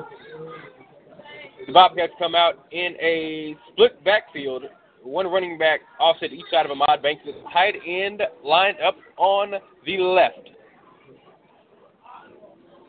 [1.65, 4.63] The Bobcats come out in a split backfield.
[5.03, 7.21] One running back offset each side of Ahmad Banks.
[7.25, 9.55] The tight end lined up on
[9.85, 10.49] the left.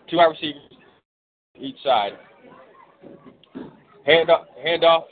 [0.08, 0.62] Two wide receivers
[1.60, 2.12] each side.
[4.06, 5.04] Hand off, hand off.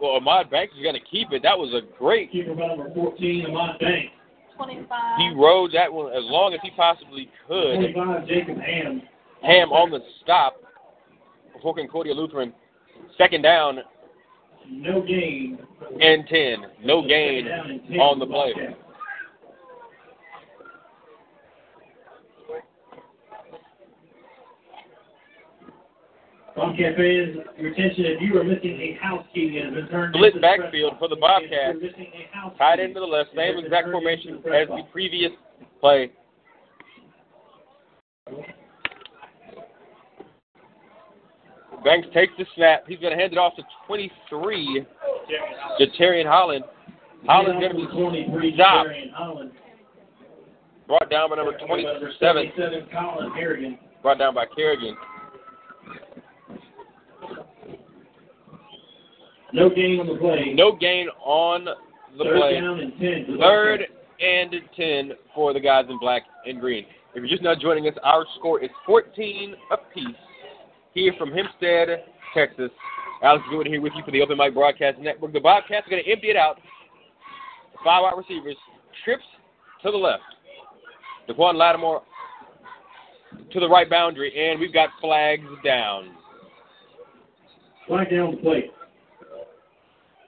[0.00, 1.44] Well, Ahmad Banks is going to keep it.
[1.44, 2.32] That was a great.
[2.32, 4.12] Keeper number 14, Ahmad Banks.
[4.56, 5.18] 25.
[5.18, 7.76] He rode that one as long as he possibly could.
[7.92, 9.02] 25, Jacob Ham.
[9.42, 10.56] Ham on the stop
[11.62, 12.52] for Concordia Lutheran.
[13.18, 13.80] Second down
[14.70, 15.58] No gain.
[16.00, 16.56] and 10.
[16.82, 18.76] No gain Second down and 10 on the for play.
[26.54, 30.94] Fans, your attention, if you are missing a house key, has been turned Split backfield
[30.98, 31.50] for the Bobcats.
[31.52, 33.30] you're missing a house Tied into the left.
[33.34, 35.32] Same exact formation as the previous
[35.80, 36.12] play.
[41.84, 42.84] Banks takes the snap.
[42.86, 44.86] He's going to hand it off to 23,
[45.80, 46.64] Jatarian Holland.
[47.26, 48.88] Holland's going to be 23, stopped.
[49.12, 49.50] Holland.
[50.86, 52.52] brought down by number 27,
[53.34, 53.78] Harrigan.
[54.02, 54.96] brought down by Kerrigan.
[59.54, 60.52] No gain on the play.
[60.52, 62.60] No gain on the Third play.
[62.60, 63.26] down and 10.
[63.28, 63.80] the Third
[64.20, 66.84] and 10 for the guys in black and green.
[67.14, 70.16] If you're just now joining us, our score is 14 apiece
[70.92, 72.04] here from Hempstead,
[72.34, 72.70] Texas.
[73.22, 75.32] Alex Goodwin here with you for the Open Mic Broadcast Network.
[75.32, 76.58] The Bobcats are going to empty it out.
[77.84, 78.56] Five wide receivers.
[79.04, 79.22] Trips
[79.84, 80.22] to the left.
[81.28, 82.02] Daquan Lattimore
[83.52, 86.10] to the right boundary, and we've got flags down.
[87.86, 88.72] Flag down the plate.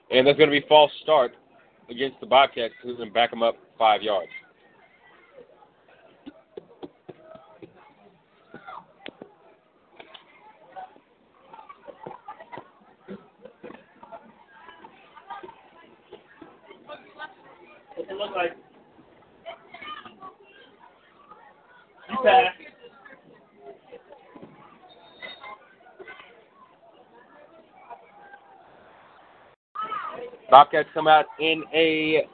[0.09, 1.33] And there's going to be false start
[1.89, 4.29] against the Bobcats, who's going to back them up five yards.
[17.95, 18.51] What's it look like?
[22.09, 22.66] You pass.
[30.49, 32.27] Bobcats come out in a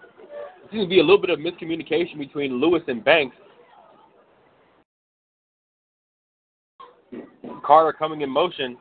[0.72, 3.36] seems to be a little bit of miscommunication between Lewis and Banks.
[7.64, 8.78] Carter coming in motion.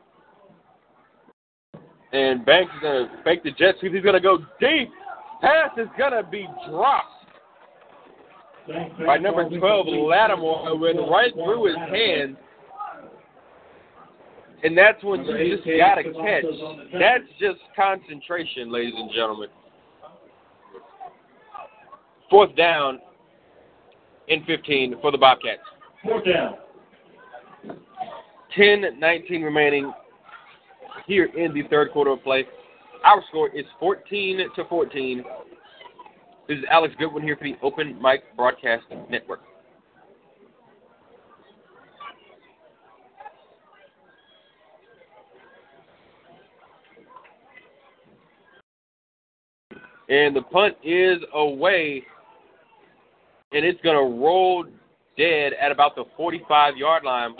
[2.11, 3.93] And Banks is going to fake the jet sweep.
[3.93, 4.89] He's going to go deep.
[5.41, 7.07] Pass is going to be dropped
[9.05, 12.37] by number 12, Lattimore, went right through his hands.
[14.63, 16.43] And that's when you just got to catch.
[16.97, 19.49] That's just concentration, ladies and gentlemen.
[22.29, 22.99] Fourth down
[24.29, 25.61] in 15 for the Bobcats.
[26.03, 26.55] Fourth down.
[28.55, 29.91] 10 19 remaining
[31.07, 32.45] here in the third quarter of play.
[33.03, 35.23] Our score is 14 to 14.
[36.47, 39.41] This is Alex Goodwin here for the Open Mic Broadcast Network.
[50.13, 52.03] And the punt is away,
[53.51, 54.63] and it's going to roll
[55.17, 57.31] dead at about the 45 yard line.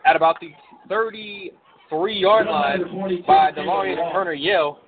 [0.06, 0.52] at about the
[0.90, 2.82] 33 yard line
[3.26, 4.80] by Delarian Turner Yell.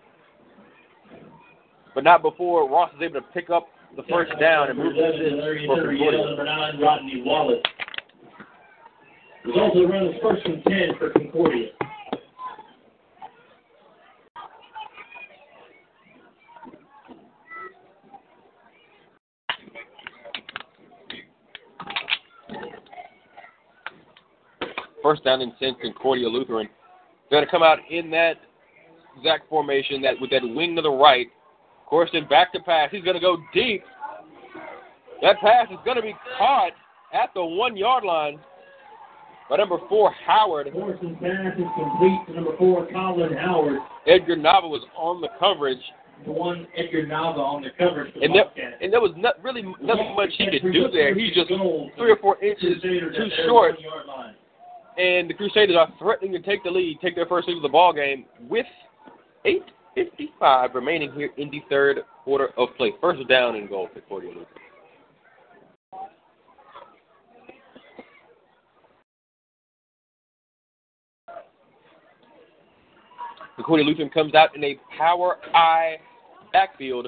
[1.94, 5.68] But not before Ross is able to pick up the first down and move Delarian
[5.68, 5.76] for.
[5.82, 6.86] Concordia.
[6.86, 7.64] Rodney Wallace.
[9.46, 11.70] Results of the run first and ten for Concordia.
[25.06, 26.68] First down and 10, Concordia Lutheran.
[27.30, 28.38] They're going to come out in that
[29.16, 31.28] exact formation, that with that wing to the right.
[31.86, 32.90] Corson back to pass.
[32.90, 33.84] He's going to go deep.
[35.22, 36.72] That pass is going to be caught
[37.14, 38.40] at the one yard line
[39.48, 40.74] by number four, Howard.
[40.74, 43.78] Morrison pass is complete to number four, Colin Howard.
[44.08, 45.78] Edgar Nava was on the coverage,
[46.26, 48.46] The one Edgar Nava on the coverage the and there,
[48.82, 51.14] and there was not really nothing much he could do there.
[51.14, 53.76] He's just three or four inches too short,
[54.98, 57.70] and the Crusaders are threatening to take the lead, take their first lead of the
[57.70, 58.66] ball game with
[59.46, 62.94] 8:55 remaining here in the third quarter of play.
[63.02, 64.48] First down and goal for Concordia Lutheran.
[73.56, 75.98] Concordia Lutheran comes out in a power I
[76.52, 77.08] backfield.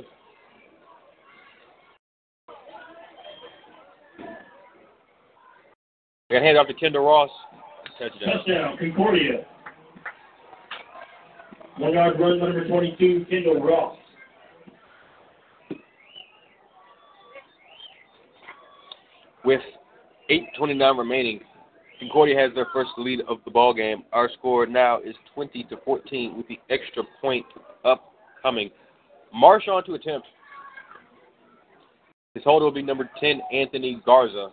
[6.30, 7.30] They're going to hand it off to Kendall Ross.
[8.00, 8.38] Touchdown.
[8.38, 9.46] Touchdown, Concordia.
[11.78, 13.98] One yard run, number 22, Kendall Ross.
[19.44, 19.62] With
[20.30, 21.40] 8:29 remaining,
[22.00, 24.04] Concordia has their first lead of the ball game.
[24.12, 27.46] Our score now is 20 to 14 with the extra point
[27.86, 28.70] upcoming.
[29.34, 30.28] Marsh on to attempt.
[32.34, 34.50] His holder will be number 10, Anthony Garza.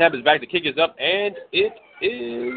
[0.00, 0.40] Snap is back.
[0.40, 2.54] The kick is up, and it is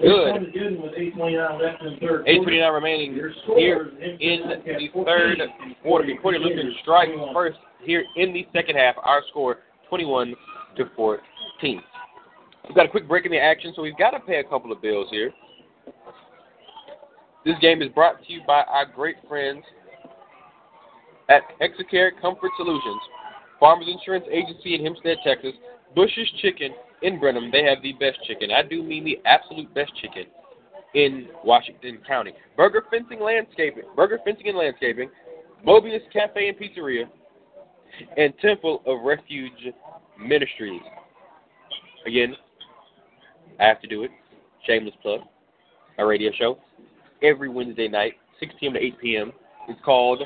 [0.00, 0.52] good.
[0.54, 0.54] Good.
[0.54, 2.26] good 8.29 in the third.
[2.26, 3.12] 8:29 remaining
[3.58, 5.42] here in the third
[5.82, 6.06] quarter.
[6.06, 8.94] Concordia Lutheran strikes first here in the second half.
[9.02, 9.58] Our score
[9.90, 10.34] 21
[10.78, 11.82] to 14.
[12.66, 14.72] We've got a quick break in the action, so we've got to pay a couple
[14.72, 15.34] of bills here.
[17.44, 19.62] This game is brought to you by our great friends
[21.28, 23.02] at Exicare Comfort Solutions,
[23.58, 25.52] Farmers Insurance Agency in Hempstead, Texas,
[25.94, 26.72] Bush's Chicken
[27.02, 27.50] in Brenham.
[27.50, 28.50] They have the best chicken.
[28.50, 30.24] I do mean the absolute best chicken
[30.94, 32.32] in Washington County.
[32.56, 35.10] Burger Fencing Landscaping, Burger Fencing and Landscaping,
[35.66, 37.04] Mobius Cafe and Pizzeria,
[38.16, 39.72] and Temple of Refuge
[40.18, 40.82] Ministries.
[42.06, 42.34] Again,
[43.58, 44.10] I have to do it.
[44.66, 45.20] Shameless plug.
[45.98, 46.58] My radio show
[47.22, 48.74] every Wednesday night, 6 p.m.
[48.74, 49.32] to 8 p.m.
[49.68, 50.22] It's called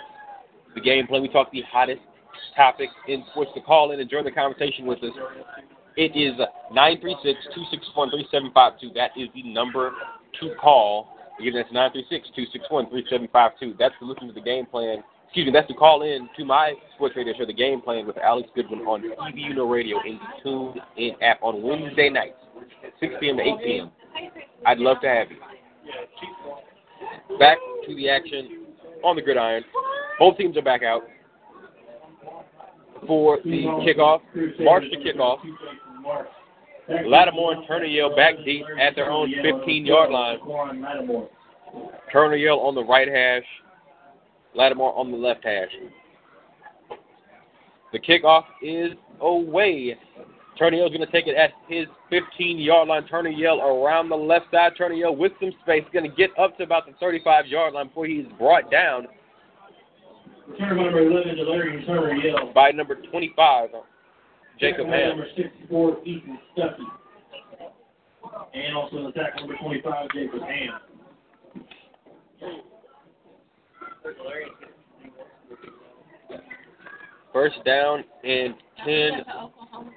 [0.74, 1.22] The Game Plan.
[1.22, 2.00] We talk the hottest
[2.56, 3.50] topics in sports.
[3.54, 5.10] To call in and join the conversation with us,
[5.96, 6.32] it is
[6.72, 8.94] 936-261-3752.
[8.94, 9.92] That is the number
[10.40, 11.08] to call.
[11.40, 13.78] Again, that's 936-261-3752.
[13.78, 15.02] That's to listen to the game plan.
[15.26, 18.16] Excuse me, that's to call in to my sports radio show, The Game Plan, with
[18.18, 22.38] Alex Goodwin on TV Uno Radio in the Tuned In app on Wednesday nights,
[23.00, 23.38] 6 p.m.
[23.38, 23.90] to 8 p.m.
[24.64, 25.38] I'd love to have you.
[27.40, 27.58] Back
[27.88, 28.66] to the action
[29.02, 29.64] on the gridiron.
[30.20, 31.02] Both teams are back out
[33.06, 34.20] for the kickoff.
[34.60, 35.38] Marsh to kickoff.
[37.06, 40.38] Lattimore and Turner Yell back deep at their own 15-yard line.
[42.12, 43.44] Turner Yell on the right hash.
[44.54, 45.70] Lattimore on the left hash.
[47.92, 49.96] The kickoff is away.
[50.58, 53.06] Turner Yell's going to take it at his 15-yard line.
[53.06, 54.72] Turner Yell around the left side.
[54.76, 55.84] Turner Yell with some space.
[55.92, 59.08] Going to get up to about the 35-yard line before he's brought down
[60.48, 62.52] Return number 11, Delarian Turner, Yell.
[62.52, 63.70] by number 25,
[64.60, 65.08] Jacob Tackle Ham.
[65.10, 66.84] Number 64, Ethan Stuckey.
[68.54, 70.80] And also the tackle number 25, Jacob Ham.
[77.32, 78.54] First down and
[78.86, 79.90] 10 That's to Oklahoma.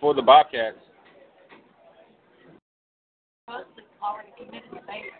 [0.00, 0.78] for the Bobcats.
[3.48, 5.18] Already committed to Baylor.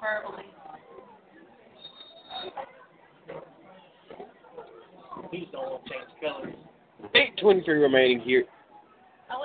[0.00, 0.44] Verbally.
[5.30, 6.54] Please don't change colors.
[7.14, 8.44] 8.23 remaining here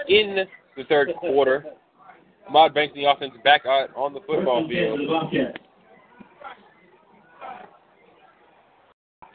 [0.07, 0.45] in
[0.75, 1.65] the third quarter.
[2.51, 5.59] Mod Banks the offense back out on the football First and 10 for field.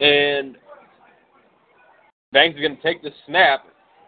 [0.01, 0.57] And
[2.31, 3.65] Banks is going to take the snap,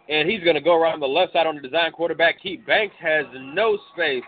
[0.07, 2.65] and he's going to go around the left side on the design quarterback keep.
[2.67, 4.23] Banks has no space,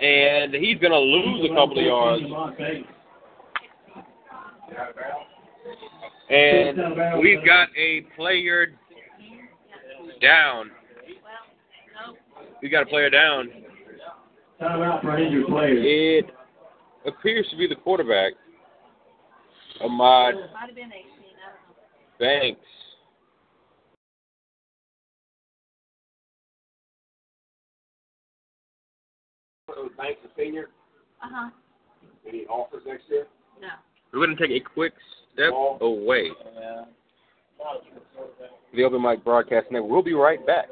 [0.00, 2.22] and he's going to lose a couple of yards.
[6.30, 6.78] And
[7.20, 8.66] we've got a player
[10.20, 10.70] down.
[12.62, 13.50] We've got a player down.
[14.60, 15.74] Timeout for injured player.
[15.76, 16.26] It
[17.06, 18.32] appears to be the quarterback,
[19.80, 20.34] Ahmad
[22.20, 22.58] Might
[29.84, 30.10] have been 18.
[30.10, 30.18] I don't know.
[30.18, 30.20] Banks.
[30.20, 30.68] Banks a senior.
[31.22, 31.50] Uh huh.
[32.26, 33.26] Any offers next year?
[33.60, 33.68] No.
[34.12, 34.94] We're going to take a quick
[35.32, 36.30] step away.
[36.54, 36.84] Yeah.
[38.74, 39.90] The Open Mic Broadcast Network.
[39.90, 40.66] We'll be right back.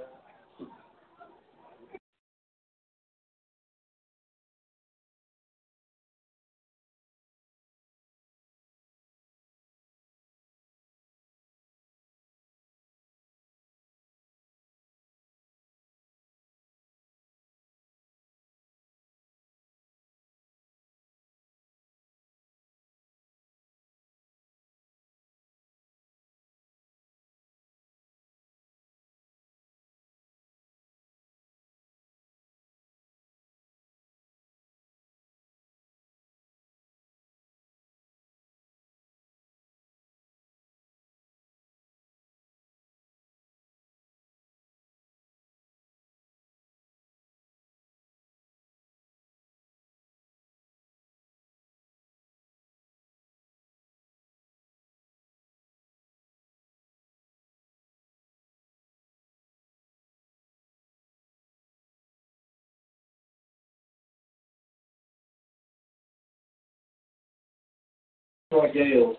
[68.52, 69.16] Troy Gales.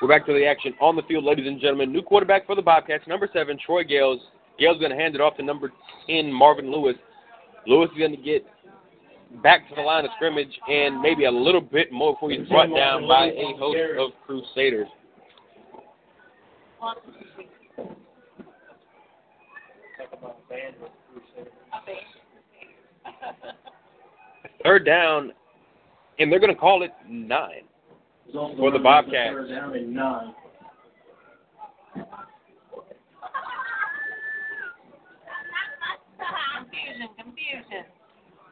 [0.00, 1.92] We're back to the action on the field, ladies and gentlemen.
[1.92, 4.20] New quarterback for the Bobcats, number seven, Troy Gales.
[4.60, 5.72] Gales is going to hand it off to number
[6.06, 6.94] 10, Marvin Lewis.
[7.66, 8.46] Lewis is going to get
[9.42, 12.72] back to the line of scrimmage and maybe a little bit more before he's brought
[12.76, 14.86] down by a host of Crusaders.
[24.62, 25.32] Third down,
[26.20, 27.64] and they're going to call it nine.
[28.32, 29.34] For the Bobcats.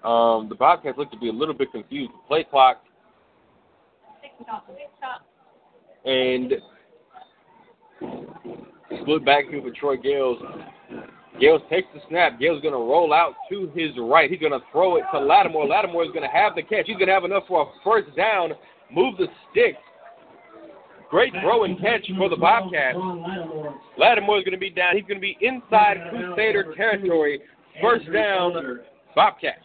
[0.04, 2.12] Um, the Bobcats look to be a little bit confused.
[2.28, 2.82] Play clock
[6.04, 6.52] and
[9.00, 10.38] split backfield for Troy Gales.
[11.40, 12.38] Gales takes the snap.
[12.38, 14.30] Gales going to roll out to his right.
[14.30, 15.66] He's going to throw it to Lattimore.
[15.66, 16.86] Lattimore is going to have the catch.
[16.86, 18.52] He's going to have enough for a first down.
[18.92, 19.76] Move the stick.
[21.10, 22.98] Great throw and catch for the Bobcats.
[23.96, 24.96] Lattimore is going to be down.
[24.96, 27.40] He's going to be inside Crusader territory.
[27.80, 28.80] First down,
[29.14, 29.58] Bobcats.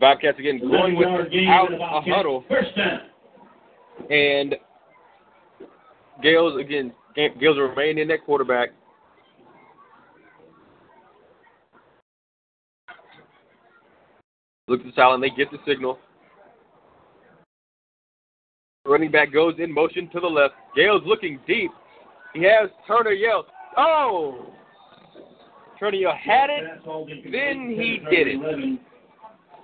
[0.00, 2.44] Bobcats again going without a huddle.
[2.48, 3.00] First down.
[4.10, 4.56] And
[6.22, 6.92] Gales again.
[7.14, 8.70] Gales remain in that quarterback.
[14.68, 15.22] Look at the silent.
[15.22, 15.98] They get the signal.
[18.86, 20.54] Running back goes in motion to the left.
[20.76, 21.70] Gales looking deep.
[22.34, 23.46] He has Turner Yell.
[23.76, 24.52] Oh!
[25.78, 26.64] Turner Yell had it.
[27.30, 28.78] Then he did it.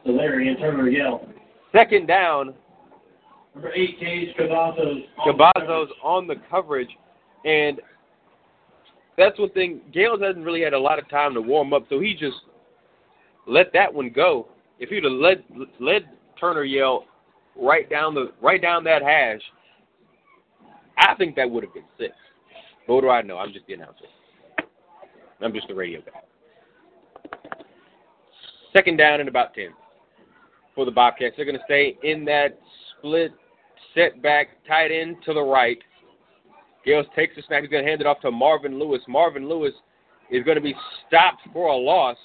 [0.05, 1.27] So Delarian Turner Yell.
[1.73, 2.55] Second down.
[3.55, 5.05] Number eight, Cage Cavazos.
[5.27, 6.91] Cavazos on the coverage,
[7.45, 7.81] and
[9.19, 9.81] that's one thing.
[9.93, 12.37] Gales hasn't really had a lot of time to warm up, so he just
[13.47, 14.47] let that one go.
[14.81, 15.45] If he'd have led
[15.79, 16.09] led
[16.41, 17.05] Turner Yell
[17.61, 19.43] right down the right down that hash,
[20.99, 22.15] I think that would have been six.
[22.87, 23.39] But what do I know?
[23.39, 24.07] I'm just the announcer.
[25.43, 27.39] I'm just the radio guy.
[28.75, 29.71] Second down and about ten
[30.75, 31.35] for the Bobcats.
[31.37, 32.59] They're going to stay in that
[32.99, 33.33] split
[33.95, 35.79] setback tight end to the right.
[36.85, 37.63] Gales takes the snap.
[37.63, 39.03] He's going to hand it off to Marvin Lewis.
[39.09, 39.75] Marvin Lewis
[40.31, 40.75] is going to be
[41.07, 42.17] stopped for a loss.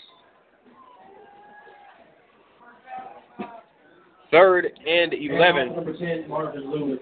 [4.31, 5.75] Third and 11.
[5.75, 6.99] Number 10, Marvin Lewis.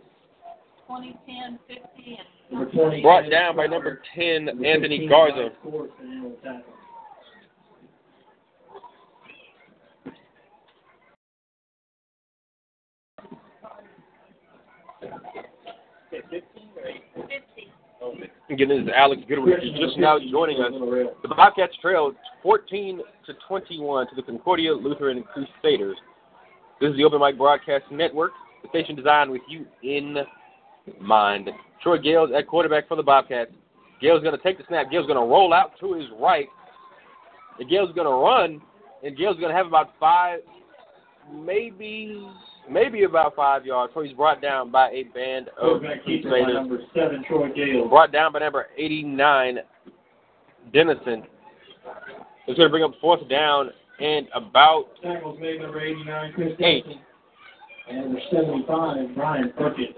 [0.88, 2.20] 2010, 50,
[2.52, 3.02] and 20.
[3.02, 5.36] Brought down by number 10, Number Anthony 15, Garza.
[5.36, 6.74] Ryan Swartz, and then we'll tackle.
[18.50, 19.54] Again, this is Alex Goodwin.
[19.54, 20.72] If you're just now joining us,
[21.24, 25.98] the Bobcats trailed 14 to 21 to the Concordia Lutheran Crusaders.
[26.84, 30.18] This is the Open Mic Broadcast Network, the station designed with you in
[31.00, 31.50] mind.
[31.82, 33.52] Troy Gales at quarterback for the Bobcats.
[34.02, 34.92] Gales going to take the snap.
[34.92, 36.48] Gales going to roll out to his right.
[37.58, 38.62] And Gales going to run,
[39.02, 40.40] and Gales going to have about five,
[41.34, 42.28] maybe,
[42.70, 43.94] maybe about five yards.
[43.96, 46.54] So he's brought down by a band of Quarterback keeper by Crusaders.
[46.54, 47.88] number 7, Troy Gale.
[47.88, 49.60] Brought down by number 89,
[50.74, 51.24] Dennison.
[52.46, 56.86] It's going to bring up fourth down and about Tackles made number 89, Chris Eight.
[57.90, 59.98] And number 75, Brian Burkett.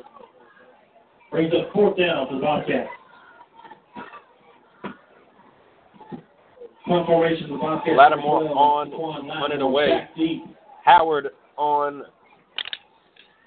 [1.32, 2.90] Brings up fourth down for the Bobcats.
[6.88, 7.98] Punt formation for the Bobcats.
[7.98, 10.08] Lattimore Number 12, on, running away.
[10.84, 12.04] Howard on.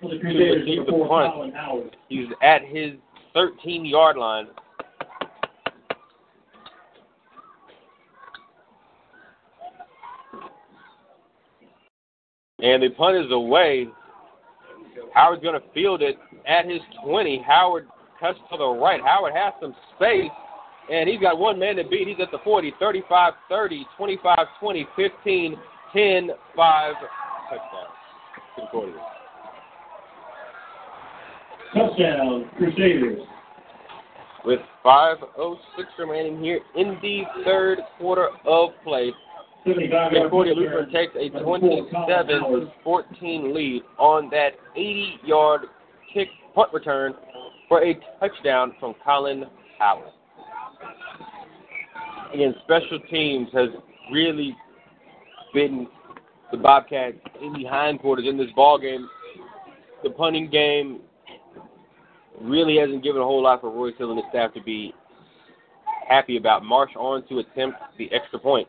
[0.00, 1.94] For the the punt.
[2.08, 2.92] He's at his
[3.34, 4.46] 13 yard line.
[12.60, 13.88] And the punt is away.
[15.14, 17.42] Howard's going to field it at his 20.
[17.46, 17.86] Howard
[18.18, 19.00] cuts to the right.
[19.00, 20.30] Howard has some space,
[20.90, 22.08] and he's got one man to beat.
[22.08, 25.56] He's at the 40, 35 30, 25 20, 15
[25.92, 26.94] 10 5.
[27.48, 27.86] Touchdown.
[28.56, 28.94] Concordia.
[31.74, 33.22] Touchdown, Crusaders.
[34.44, 35.58] with 5.06
[35.98, 39.12] remaining here in the third quarter of play.
[39.68, 42.70] 75 Concordia Lutheran takes a Number four, Colin Howard.
[42.86, 45.62] 27-14 lead on that 80-yard
[46.12, 47.14] kick punt return
[47.68, 49.44] for a touchdown from Colin
[49.78, 50.10] Howard.
[52.32, 53.68] Again, special teams has
[54.12, 54.56] really
[55.52, 55.86] been
[56.50, 59.06] the Bobcats in the hindquarters in this ball game.
[60.02, 61.00] The punting game
[62.40, 64.94] really hasn't given a whole lot for Royce Hill and his staff to be
[66.08, 66.64] happy about.
[66.64, 68.68] Marsh on to attempt the extra point.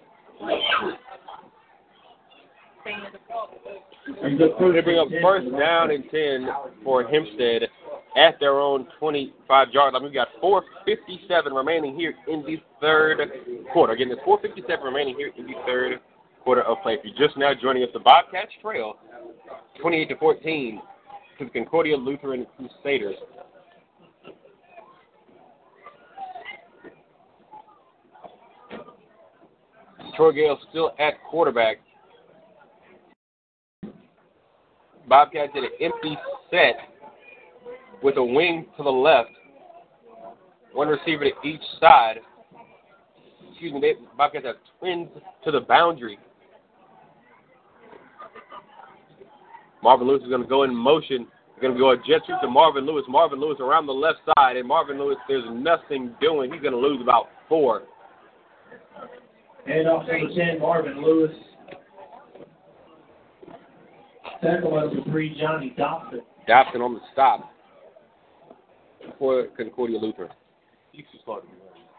[4.07, 6.49] They bring up first down and 10
[6.85, 7.69] for Hempstead
[8.17, 10.03] at their own 25 yard line.
[10.03, 13.19] We've got 4.57 remaining here in the third
[13.73, 13.93] quarter.
[13.93, 16.01] Again, there's 4.57 remaining here in the third
[16.43, 16.95] quarter of play.
[16.95, 18.97] If you're just now joining us, the Bobcats trail
[19.81, 20.81] 28 to 14
[21.39, 23.17] to the Concordia Lutheran Crusaders.
[30.19, 31.77] Troy Gale still at quarterback.
[35.09, 36.19] Bobcats did an empty
[36.51, 36.75] set.
[38.03, 39.31] with a wing to the left,
[40.73, 42.17] one receiver to each side.
[43.51, 45.09] Excuse me, they Bobcats have twins
[45.45, 46.19] to the boundary.
[49.85, 51.29] Marvin Lewis is going to go in motion.
[51.55, 53.05] He's going to go a jet sweep to Marvin Lewis.
[53.09, 56.53] Marvin Lewis around the left side, and Marvin Lewis, there's nothing doing.
[56.53, 57.83] He's going to lose about four.
[59.71, 61.31] And off number 10, Marvin Lewis.
[64.43, 66.21] Tackle by number three, Johnny Dobson.
[66.47, 67.53] Dobson on the stop
[69.19, 70.31] for Concordia Lutheran.
[70.93, 71.53] He's too slow to be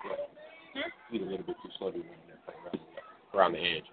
[0.03, 0.25] running.
[0.73, 0.89] Hmm?
[1.11, 2.81] He's a little bit too slow to be running that thing
[3.35, 3.53] around around.
[3.53, 3.83] the edge.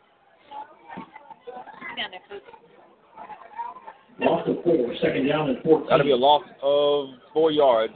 [1.97, 2.43] Down there, coach.
[4.19, 5.87] Loss of four, second down and 14.
[5.91, 7.93] That'll be a loss of four yards.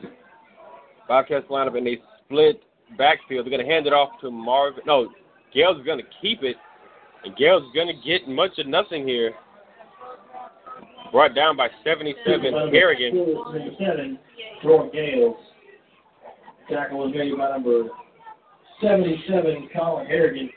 [1.08, 2.62] Bobcats line up in a split
[2.98, 3.46] backfield.
[3.46, 4.82] They're going to hand it off to Marvin.
[4.86, 5.10] No,
[5.52, 6.56] Gales is going to keep it,
[7.24, 9.32] and Gales is going to get much of nothing here.
[11.12, 13.16] Brought down by 77 Harrigan.
[13.16, 14.18] Number seven,
[14.62, 15.36] Troy Gales.
[16.70, 17.88] Tackle was made by number
[18.80, 20.50] 77, Colin Harrigan.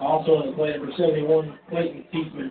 [0.00, 2.50] Also in the play, number 71, Clayton Teesman.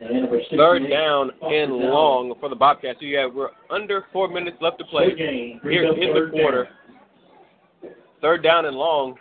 [0.00, 2.98] And number 68, Third down and long for the Bobcats.
[3.00, 5.14] So you have we're under four minutes left to play.
[5.16, 6.64] Here in the quarter.
[6.64, 7.92] down.
[8.20, 9.14] Third down and long,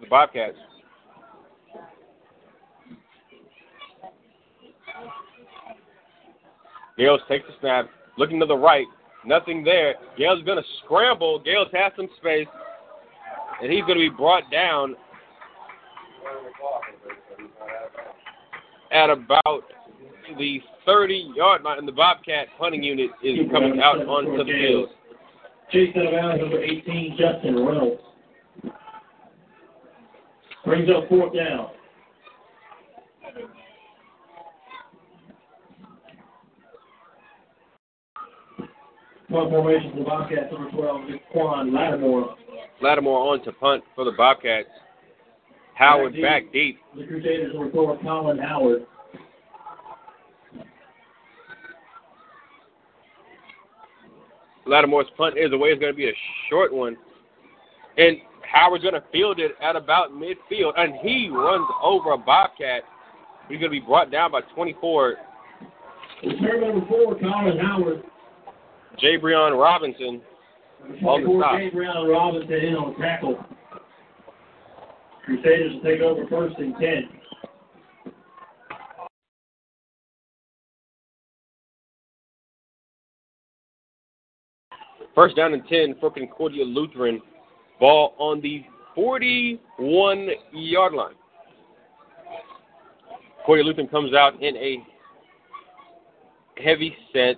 [0.00, 0.56] the Bobcats.
[6.96, 8.86] Gales takes the snap, looking to the right,
[9.24, 9.94] nothing there.
[10.16, 11.38] Gales going to scramble.
[11.38, 12.48] Gales has some space,
[13.62, 14.96] and he's going to be brought down
[18.90, 19.62] at about
[20.38, 24.88] the 30 yard line, and the Bobcat punting unit is coming out onto the field.
[25.70, 28.02] Chase out of bounds, number 18, Justin Reynolds.
[30.64, 31.70] Brings up fourth down.
[39.30, 41.00] Punt formation for the Bobcats, number 12,
[41.32, 42.34] Quan Lattimore.
[42.80, 44.68] Lattimore on to punt for the Bobcats.
[45.74, 46.78] Howard back deep.
[46.96, 48.86] The Crusaders, number 4, Colin Howard.
[54.68, 55.70] Lattimore's punt is away.
[55.70, 56.16] It's going to be a
[56.50, 56.96] short one.
[57.96, 58.18] And
[58.52, 60.72] Howard's going to field it at about midfield.
[60.76, 62.82] And he runs over a Bobcat.
[63.48, 65.16] He's going to be brought down by 24.
[66.24, 68.02] Return number 4, Colin Howard.
[69.02, 70.20] Jabrion Robinson
[70.82, 71.72] on the 24, stop.
[71.72, 73.44] Brown Robinson in on tackle.
[75.24, 77.08] Crusaders will take over first and 10.
[85.14, 87.20] First down and 10 for Concordia Lutheran.
[87.80, 88.64] Ball on the
[88.94, 91.14] 41 yard line.
[93.48, 94.76] Concordia Lutheran comes out in a
[96.62, 97.36] heavy set.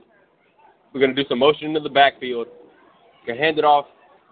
[0.92, 2.48] We're going to do some motion into the backfield.
[2.48, 3.86] We're Going to hand it off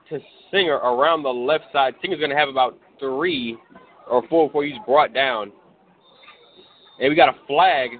[0.09, 0.19] to
[0.51, 1.95] Singer around the left side.
[2.03, 3.57] Singer's going to have about three
[4.11, 5.53] or four before he's brought down.
[7.01, 7.91] And we got a flag.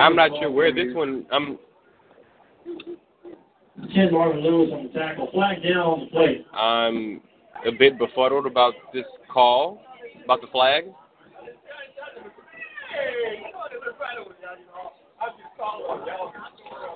[0.00, 1.26] I'm not sure where this one.
[1.30, 1.58] I'm
[3.94, 5.28] 10 Marvin Lewis on the tackle.
[5.32, 6.46] Flag down on the plate.
[6.52, 7.20] I'm
[7.66, 9.82] a bit befuddled about this call,
[10.24, 10.84] about the flag.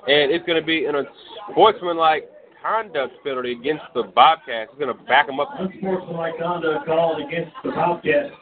[0.07, 2.29] And it's going to be an unsportsmanlike
[2.61, 4.69] conduct penalty against the Bobcats.
[4.71, 5.49] It's going to back them up.
[5.57, 8.33] Unsportsmanlike conduct called against the Bobcats.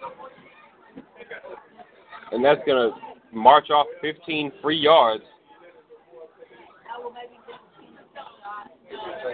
[2.31, 2.95] And that's going to
[3.35, 5.23] march off 15 free yards.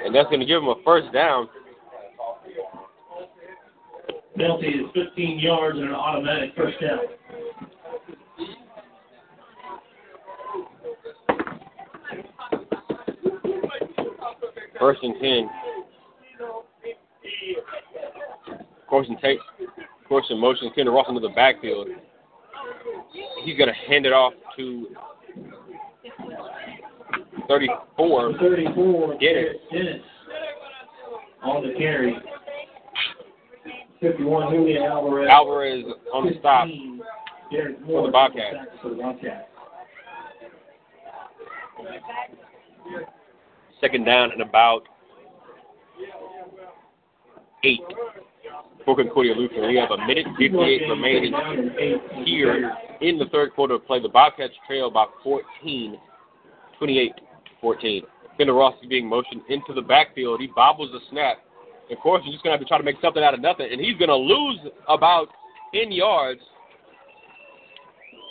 [0.05, 1.49] And that's going to give them a first down.
[4.35, 6.99] Penalty is 15 yards and an automatic first down.
[14.79, 15.49] First and 10.
[18.89, 19.43] Corson takes,
[20.07, 21.89] Corson motions Kendall Ross into the backfield.
[23.43, 24.87] He's going to hand it off to
[27.49, 28.33] 34.
[28.39, 29.55] 34, Dennis.
[29.71, 30.01] Dennis
[31.43, 32.15] on the carry.
[33.99, 35.29] 51, Julian Alvarez.
[35.29, 36.67] Alvarez on the stop.
[37.85, 38.55] For the Bobcats.
[38.81, 39.45] For the Bobcats.
[43.81, 44.81] Second down and about
[47.63, 47.79] eight
[48.85, 49.69] for Concordia Lutheran.
[49.69, 51.33] We have a minute 58 remaining
[52.25, 52.71] here
[53.01, 54.01] in the third quarter of play.
[54.01, 55.97] The Bobcats trail by 14,
[56.77, 57.11] 28
[57.61, 58.03] 14.
[58.37, 60.39] Fender Ross is being motioned into the backfield.
[60.39, 61.37] He bobbles the snap.
[61.91, 63.67] Of course, he's just going to have to try to make something out of nothing.
[63.71, 65.27] And he's going to lose about
[65.73, 66.41] 10 yards.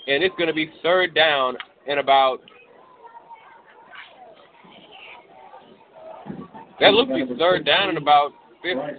[0.07, 1.57] And it's going to be third down
[1.87, 2.39] and about
[6.81, 8.31] that looks like third down and about
[8.63, 8.77] fifth.
[8.77, 8.95] Bryce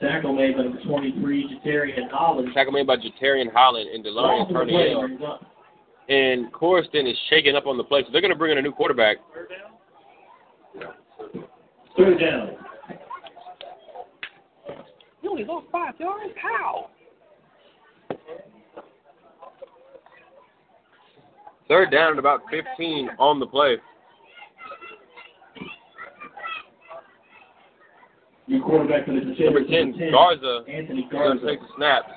[0.00, 2.48] Tackle made by 23, Jatarian Holland.
[2.54, 4.68] Tackle made by Jatarian Holland and DeLorean Ball from
[6.10, 8.62] And Coruscant is shaking up on the play, so they're going to bring in a
[8.62, 9.18] new quarterback.
[11.96, 12.50] Third down.
[15.22, 16.34] You only lost five yards?
[16.42, 16.90] How?
[21.68, 23.76] Third down and about 15 on the play.
[28.48, 29.94] New quarterback for the Number Crusaders.
[29.96, 31.46] 10, Garza, Anthony is going to Garza.
[31.46, 32.10] take the snaps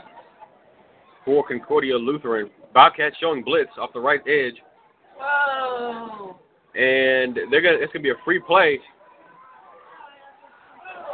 [1.24, 2.49] for Concordia Lutheran.
[2.74, 4.56] Bobcats showing blitz off the right edge,
[5.18, 6.36] Whoa.
[6.76, 7.78] and they're gonna.
[7.80, 8.80] It's gonna be a free play,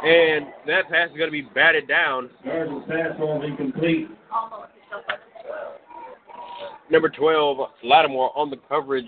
[0.02, 2.30] and that pass is gonna be batted down.
[2.44, 4.08] Garza's pass falls incomplete.
[4.32, 4.70] Almost.
[4.76, 6.90] It's up at 12.
[6.90, 9.06] Number 12, Lattimore on the coverage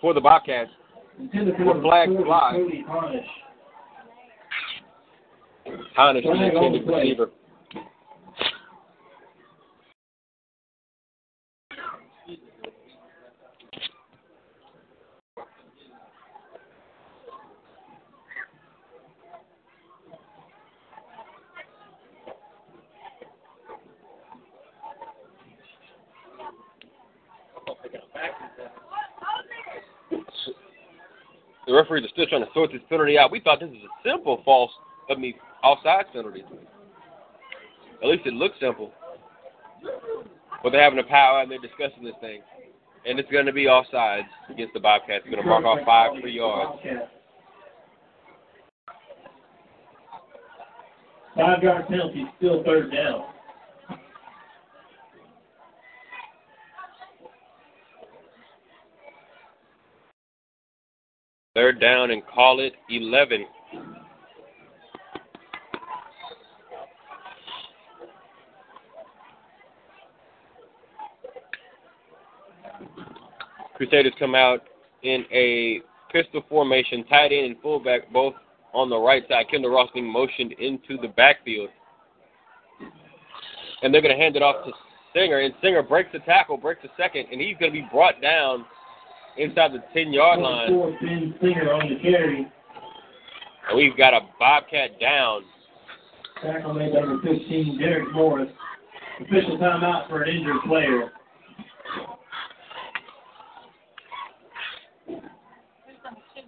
[0.00, 0.70] for the Bobcats.
[1.32, 2.52] For What flag 40, fly?
[2.52, 3.26] Cody Harnish.
[5.64, 7.16] The Flag on intended play.
[31.66, 33.32] The referees are still trying to sort this penalty out.
[33.32, 34.70] We thought this was a simple false,
[35.10, 36.44] I mean, offside penalty.
[38.02, 38.92] At least it looks simple.
[40.62, 42.40] But they're having a power and they're discussing this thing.
[43.04, 45.24] And it's going to be offsides against the Bobcats.
[45.24, 46.80] They're going to mark off five free yards.
[51.36, 53.24] Five yard penalty, still third down.
[61.56, 63.46] Third down and call it 11.
[73.74, 74.64] Crusaders come out
[75.02, 75.80] in a
[76.12, 78.34] pistol formation, tight end and fullback, both
[78.74, 79.46] on the right side.
[79.50, 81.70] Kendall Ross being motioned into the backfield.
[83.82, 84.72] And they're going to hand it off to
[85.14, 88.20] Singer, and Singer breaks the tackle, breaks the second, and he's going to be brought
[88.20, 88.66] down
[89.38, 90.68] inside the 10 yard line.
[90.70, 92.46] Four, Ben Singer on the carry.
[93.68, 95.42] And we've got a Bobcat down.
[96.42, 98.50] Tackle made number 15, Derek Morris.
[99.20, 101.10] Official timeout for an injured player.
[105.06, 105.16] Who's
[106.04, 106.42] number two?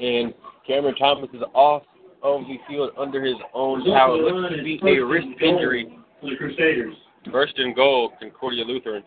[0.00, 0.34] And
[0.66, 1.82] Cameron Thomas is off
[2.22, 4.16] of the field under his own power.
[4.16, 5.98] Looks to be first a wrist goal injury.
[6.20, 6.94] For the Crusaders.
[7.30, 9.02] First and goal, Concordia Lutheran.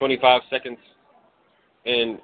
[0.00, 0.78] 25 seconds.
[1.86, 2.18] And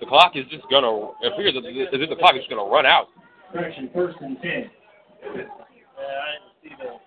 [0.00, 2.64] the clock is just going to, it appears as if- the clock is just going
[2.64, 3.08] to run out.
[3.52, 4.50] Correction, first and 10.
[4.52, 4.60] Yeah,
[5.28, 5.46] I didn't
[6.62, 6.98] see the.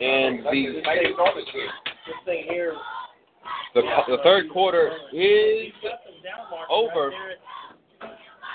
[0.00, 2.74] And the, This thing here.
[3.74, 7.10] the, the third quarter is Got some down marks over.
[7.10, 7.38] Right
[8.00, 8.08] there.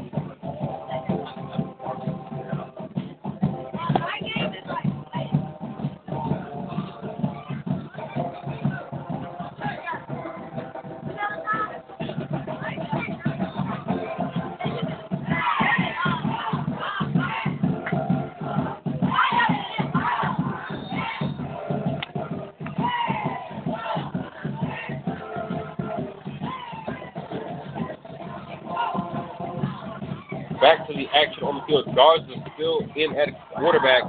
[31.67, 31.85] field.
[31.95, 34.03] Guards are still in at quarterback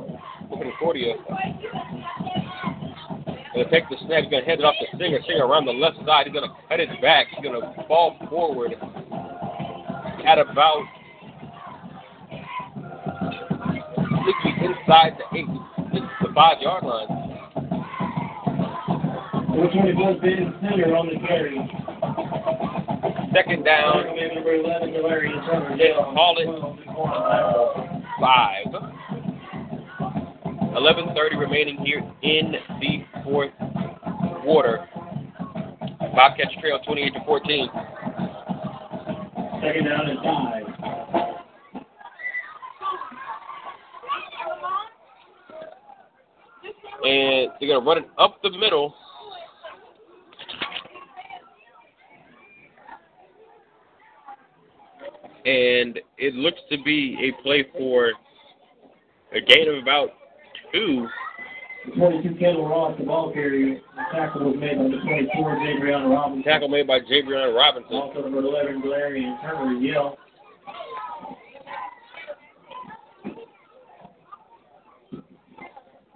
[0.48, 1.14] for Concordia.
[3.54, 4.22] Gonna take the snap.
[4.22, 5.18] He's gonna hand it off to Singer.
[5.26, 6.26] Singer around the left side.
[6.26, 7.26] He's gonna cut it back.
[7.34, 8.72] He's gonna fall forward
[10.24, 10.84] at about
[14.60, 15.46] inside the eight,
[16.22, 17.08] the five yard line.
[19.48, 21.87] Number 24, Ben Singer on the carry.
[23.32, 25.44] Second down, 11, Delarian
[26.14, 26.48] call it
[28.20, 28.66] five.
[30.76, 33.52] 11:30 remaining here in the fourth
[34.42, 34.88] quarter.
[36.14, 37.70] Bobcats trail 28 to 14.
[39.62, 40.68] Second down and five.
[47.04, 48.94] and they're gonna run it up the middle.
[55.48, 58.12] And it looks to be a play for
[59.32, 60.10] a gain of about
[60.74, 61.08] two.
[61.96, 63.80] 22, Kendall Ross, the ball carrier.
[63.96, 66.42] The tackle was made by the 24, Jabrion Robinson.
[66.42, 67.96] Tackle made by Jabrion Robinson.
[67.96, 70.18] Also number 11, Delarian Turner, Yell.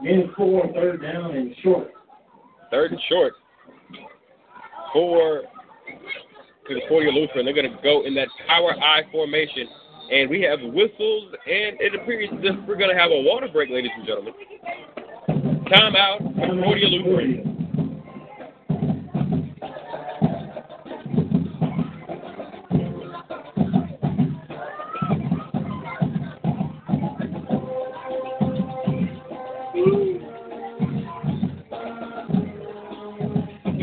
[0.05, 1.91] In four, third down and short.
[2.71, 3.33] Third and short
[4.93, 5.45] for
[6.81, 7.45] Concordia Lutheran.
[7.45, 9.69] They're going to go in that power I formation.
[10.11, 13.71] And we have whistles, and it appears that we're going to have a water break,
[13.71, 14.35] ladies and gentlemen.
[15.71, 17.52] Time Timeout, Concordia Lutheran.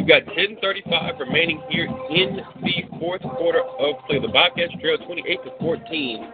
[0.09, 4.17] Got 10:35 remaining here in the fourth quarter of play.
[4.17, 6.27] The Bobcats trail 28 to 14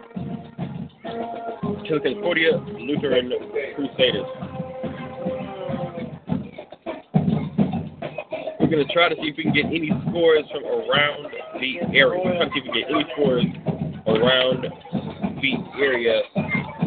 [1.84, 3.30] to the Concordia Lutheran
[3.76, 4.26] Crusaders.
[8.58, 11.26] We're going to try to see if we can get any scores from around
[11.60, 12.18] the area.
[12.24, 13.44] We're trying to see if we can get any scores
[14.06, 14.64] around
[15.42, 16.22] the area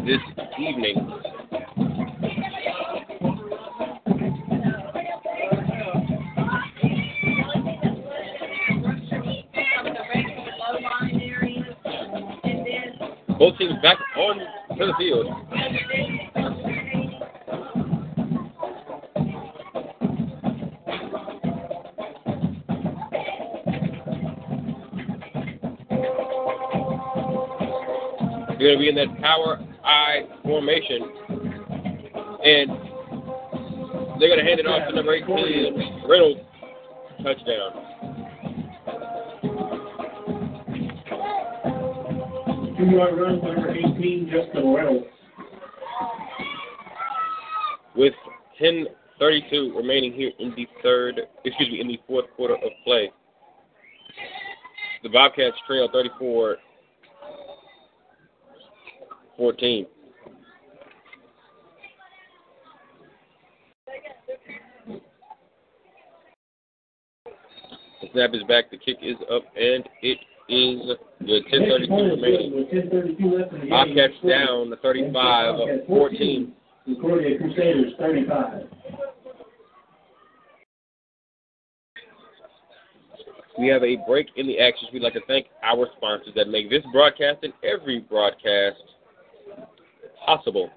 [0.04, 0.20] this
[0.58, 1.19] evening.
[13.40, 14.36] Both teams back on
[14.76, 15.26] to the field.
[28.58, 31.00] You're going to be in that power I formation.
[32.44, 32.68] And
[34.20, 36.40] they're going to hand it off to number 18, Reynolds.
[37.22, 37.79] Touchdown.
[42.80, 45.06] Two-yard run number 18, Justin Reynolds.
[47.94, 48.14] with
[48.58, 53.10] 10:32 remaining here in the third, excuse me, in the fourth quarter of play.
[55.02, 56.56] The Bobcats trail 34
[59.36, 59.86] 14.
[68.00, 70.18] The snap is back, the kick is up, and it
[70.50, 70.96] is
[71.26, 71.46] good.
[71.46, 72.56] 10:32 remaining.
[72.56, 73.70] With 10:32 left in the game.
[73.70, 76.52] Bobcats down the 35 of 14.
[76.86, 78.66] Concordia Crusaders 35.
[83.58, 84.88] We have a break in the action.
[84.92, 88.82] We'd like to thank our sponsors that make this broadcast and every broadcast
[90.24, 90.70] possible.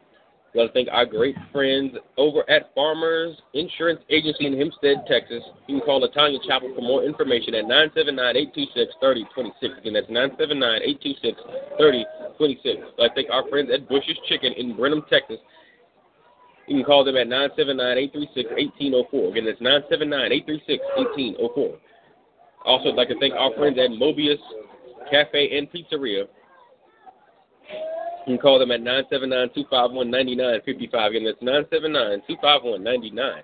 [0.53, 5.41] We'd like to thank our great friends over at Farmers Insurance Agency in Hempstead, Texas.
[5.67, 9.79] You can call Latanya Chapel for more information at 979-826-3026.
[9.79, 11.35] Again, that's 979-826-3026.
[11.79, 15.39] I'd like to thank our friends at Bush's Chicken in Brenham, Texas.
[16.67, 19.31] You can call them at 979-836-1804.
[19.31, 21.77] Again, that's 979-836-1804.
[22.63, 24.37] Also, I'd like to thank our friends at Mobius
[25.09, 26.27] Cafe and Pizzeria.
[28.25, 31.09] You can call them at 979-251-9955.
[31.09, 33.43] Again, that's 979-251-9955.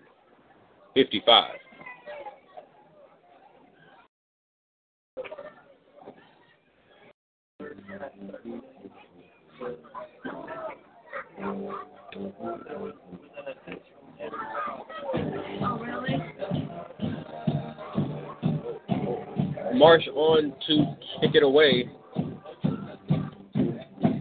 [19.76, 21.90] Marsh on to kick it away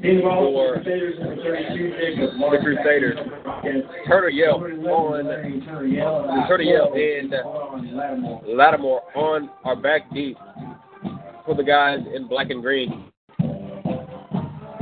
[0.01, 2.31] For Crusaders number 32, Jacob.
[2.39, 3.19] the Crusaders.
[4.07, 5.25] Turner Yell on
[6.47, 7.35] Turner Yell and
[8.47, 9.03] Lattimore.
[9.17, 10.37] On our back deep
[11.45, 13.11] for the guys in black and green.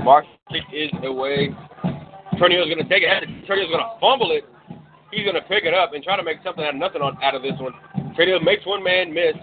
[0.05, 0.27] Mark
[0.73, 1.49] is away.
[2.39, 3.47] Turner is going to take it.
[3.47, 4.45] Turner is going to fumble it.
[5.11, 7.17] He's going to pick it up and try to make something out of nothing on,
[7.23, 7.73] out of this one.
[8.19, 9.35] Turnio makes one man miss.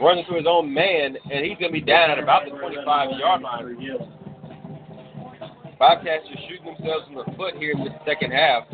[0.00, 3.18] Runs into his own man, and he's going to be down at about the 25
[3.18, 3.76] yard line.
[5.78, 8.64] Bobcats are shooting themselves in the foot here in the second half.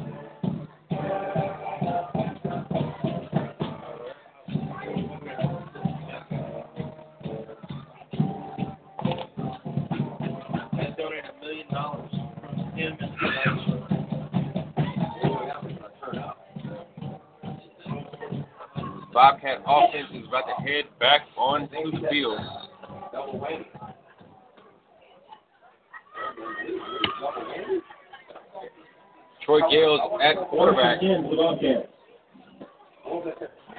[19.12, 22.40] Bobcat offense about to head back onto the field.
[29.44, 30.98] Troy Gales at quarterback.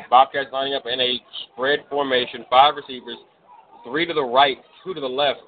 [0.09, 1.19] Bobcats lining up in a
[1.51, 3.17] spread formation, five receivers,
[3.83, 5.41] three to the right, two to the left.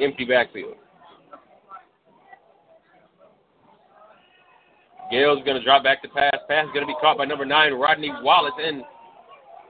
[0.00, 0.74] Empty backfield.
[5.12, 6.34] Gale's going to drop back to pass.
[6.48, 8.54] Pass is going to be caught by number nine, Rodney Wallace.
[8.58, 8.82] And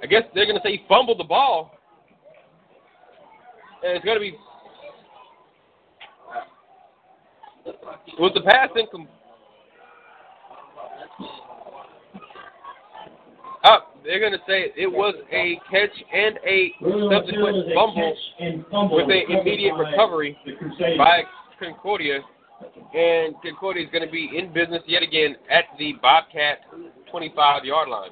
[0.00, 1.76] I guess they're going to say he fumbled the ball.
[3.84, 4.36] And it's going to be.
[8.20, 9.08] Was the pass incomplete?
[13.64, 13.94] Up.
[13.94, 17.68] Uh, they're going to say it was a catch and a subsequent
[18.70, 20.36] fumble with an immediate recovery
[20.98, 21.22] by
[21.60, 22.20] Concordia.
[22.94, 26.58] And Concordia is going to be in business yet again at the Bobcat
[27.10, 28.10] 25 yard line.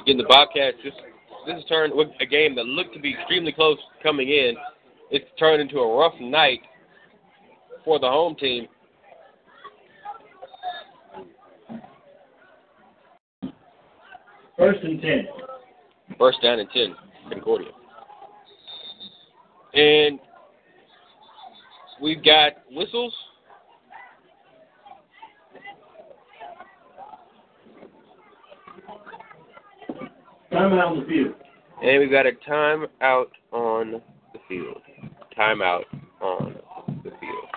[0.00, 0.92] Again, the Bobcats, this,
[1.46, 4.54] this has turned a game that looked to be extremely close coming in.
[5.12, 6.60] It's turned into a rough night
[7.84, 8.66] for the home team.
[14.56, 15.26] First and ten.
[16.22, 16.94] First down and 10,
[17.30, 17.72] Concordia.
[19.74, 20.20] And
[22.00, 23.12] we've got whistles.
[30.52, 31.34] Timeout on the field.
[31.82, 34.00] And we've got a timeout on
[34.32, 34.80] the field.
[35.36, 35.82] Timeout
[36.20, 36.54] on
[37.02, 37.48] the field.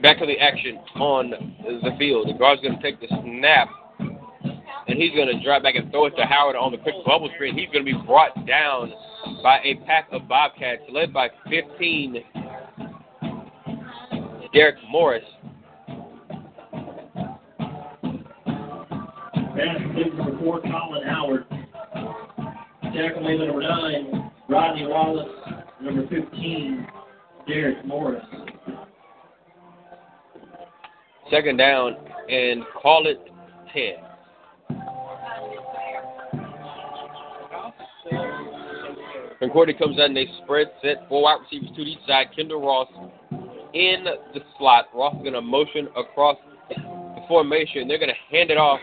[0.01, 1.31] Back to the action on
[1.65, 2.27] the field.
[2.29, 3.69] The guard's going to take the snap,
[4.87, 7.29] and he's going to drive back and throw it to Howard on the quick bubble
[7.35, 7.57] screen.
[7.57, 8.93] He's going to be brought down
[9.41, 12.23] by a pack of Bobcats led by 15,
[14.53, 15.23] Derek Morris.
[19.55, 19.77] Pass
[20.39, 21.45] four, Colin Howard.
[22.93, 25.29] Tackle number nine, Rodney Wallace.
[25.81, 26.87] Number 15,
[27.47, 28.23] Derek Morris.
[31.31, 31.95] Second down,
[32.29, 33.19] and call it
[33.73, 34.04] 10.
[39.39, 42.27] Concordia comes out and they spread set, four wide receivers to each side.
[42.35, 42.87] Kendall Ross
[43.73, 44.85] in the slot.
[44.93, 46.37] Ross is going to motion across
[46.69, 47.87] the formation.
[47.87, 48.79] They're going to hand it off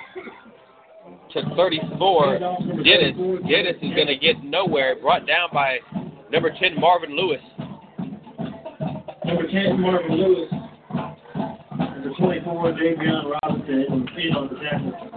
[1.33, 2.39] to 34.
[2.85, 3.17] Dennis.
[3.49, 4.97] Dennis is going to get nowhere.
[5.01, 5.79] Brought down by
[6.31, 7.41] number 10, Marvin Lewis.
[9.25, 10.53] Number 10, Marvin Lewis.
[11.79, 13.87] Number 24, Javion Robinson.
[13.89, 15.12] And on the tackle.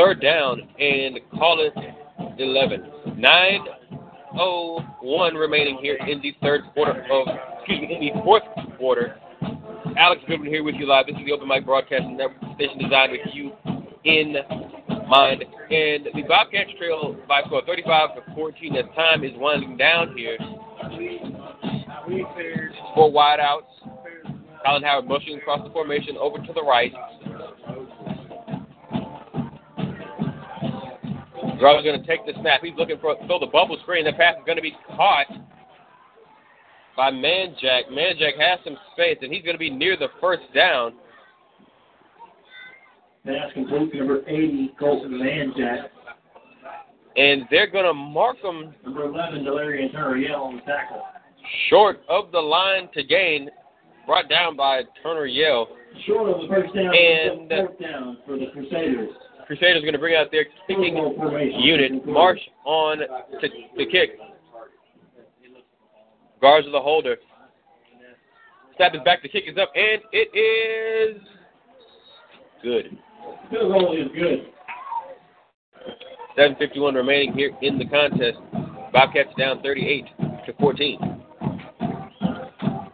[0.00, 1.74] Third down and call it
[2.38, 2.84] 11.
[3.18, 8.44] 9.01 remaining here in the third quarter of, excuse me, in the fourth
[8.78, 9.16] quarter.
[9.98, 11.04] Alex Goodwin here with you live.
[11.06, 13.52] This is the Open Mic Broadcasting Network station designed with you
[14.04, 14.36] in
[15.06, 15.44] mind.
[15.70, 20.38] And the Bobcats trail by score 35 to 14 as time is winding down here.
[22.94, 23.68] Four wideouts.
[24.64, 26.94] Colin Howard motioning across the formation over to the right.
[31.60, 32.60] Grover's going to take the snap.
[32.62, 34.04] He's looking for throw the bubble screen.
[34.04, 35.26] The pass is going to be caught
[36.96, 37.88] by Manjack.
[37.92, 40.94] Manjack has some space, and he's going to be near the first down.
[43.26, 45.88] Pass complete number 80, Colton Manjack.
[47.16, 51.02] And they're going to mark him Number 11, Delarian Turner Yell on the tackle.
[51.68, 53.50] short of the line to gain,
[54.06, 55.68] brought down by Turner Yell.
[56.06, 59.10] Short of the first down, And- fourth down for the Crusaders.
[59.50, 60.96] Crusaders going to bring out their kicking
[61.58, 62.06] unit.
[62.06, 64.10] March on to the kick.
[66.40, 67.16] Guards of the holder.
[68.76, 69.22] Snap is back.
[69.24, 71.20] The kick is up, and it is
[72.62, 72.96] good.
[73.50, 74.52] Goal is good.
[76.38, 78.38] 7:51 remaining here in the contest.
[78.92, 80.04] Bobcats down 38
[80.46, 81.24] to 14.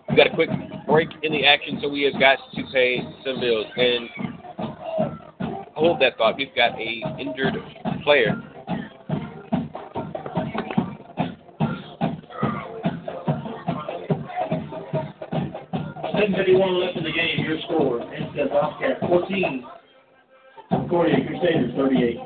[0.09, 0.49] We got a quick
[0.87, 3.67] break in the action, so we have got to pay some bills.
[3.77, 4.09] And
[5.77, 6.37] hold that thought.
[6.37, 7.55] We've got a injured
[8.03, 8.35] player.
[16.13, 17.45] Seven left in the game.
[17.45, 19.65] Your score: Hempstead Bobcat 14,
[20.71, 22.17] Concordia Crusaders 38.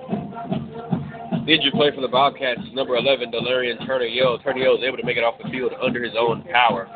[1.46, 4.38] The injured player for the Bobcats, is number 11, Delarian Turner Yell.
[4.38, 6.88] Turner Yell is able to make it off the field under his own power.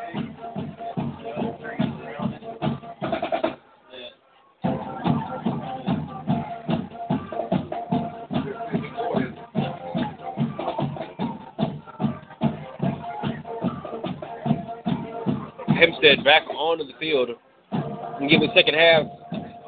[16.05, 17.29] Back onto the field.
[17.71, 19.09] And given the second half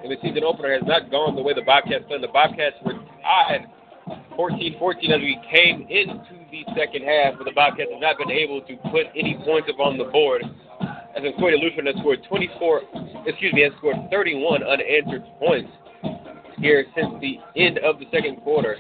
[0.03, 2.23] and the season opener has not gone the way the Bobcats planned.
[2.23, 2.93] The Bobcats were
[3.25, 3.65] tied
[4.37, 4.77] 14-14
[5.09, 8.77] as we came into the second half, but the Bobcats have not been able to
[8.93, 10.43] put any points up on the board.
[11.17, 15.71] As Concordia Lutheran has scored 24, excuse me, has scored 31 unanswered points
[16.61, 18.77] here since the end of the second quarter.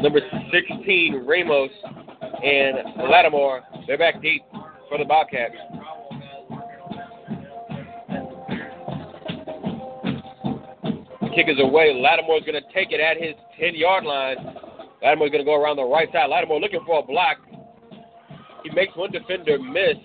[0.00, 1.70] Number 16, Ramos
[2.42, 4.42] and Lattimore, they're back deep
[4.88, 5.54] for the Bobcats.
[11.20, 11.94] The kick is away.
[11.94, 14.36] Lattimore's going to take it at his 10 yard line.
[15.02, 16.28] Lattimore's going to go around the right side.
[16.28, 17.38] Lattimore looking for a block.
[18.64, 19.96] He makes one defender miss.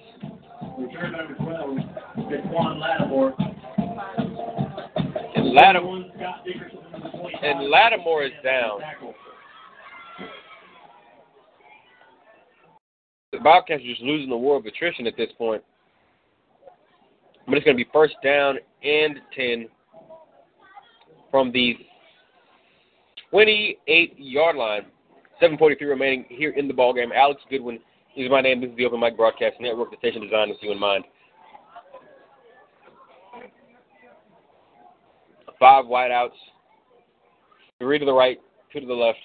[0.80, 1.78] Return number 12,
[2.30, 3.34] Daquan Lattimore.
[5.36, 7.44] And Lattimore, One, Scott Dickerson, number 25.
[7.44, 8.80] and Lattimore is down.
[8.80, 9.14] Tackle.
[13.34, 15.62] The Bobcats are just losing the war of attrition at this point.
[17.46, 19.68] But it's going to be first down and 10
[21.30, 21.76] from the
[23.32, 24.86] 28 yard line.
[25.42, 27.12] 7.43 remaining here in the ball game.
[27.12, 27.80] Alex Goodwin
[28.16, 28.62] is my name.
[28.62, 31.04] This is the Open Mic Broadcast Network, the station designed with you in mind.
[35.60, 36.30] Five wideouts,
[37.80, 38.40] three to the right,
[38.72, 39.20] two to the left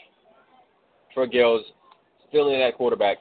[1.15, 1.63] for Gills.
[2.29, 3.19] Still in that quarterback.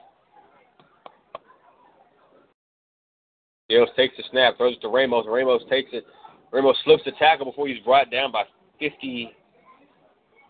[3.71, 5.25] Gales takes the snap, throws it to Ramos.
[5.29, 6.05] Ramos takes it.
[6.51, 8.43] Ramos slips the tackle before he's brought down by
[8.81, 9.31] 50.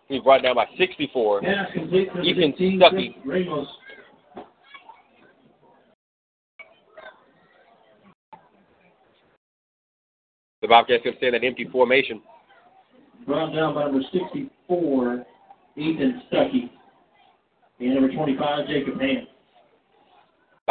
[0.07, 1.41] He's brought down by 64.
[1.41, 3.15] Pass complete to Ethan 15, Stuckey.
[3.23, 3.67] Ramos.
[10.63, 12.23] The Bobcats going to stay in that empty formation.
[13.27, 15.25] Brought down by number 64,
[15.75, 16.71] Ethan Stuckey.
[17.79, 19.27] And number 25, Jacob Hand.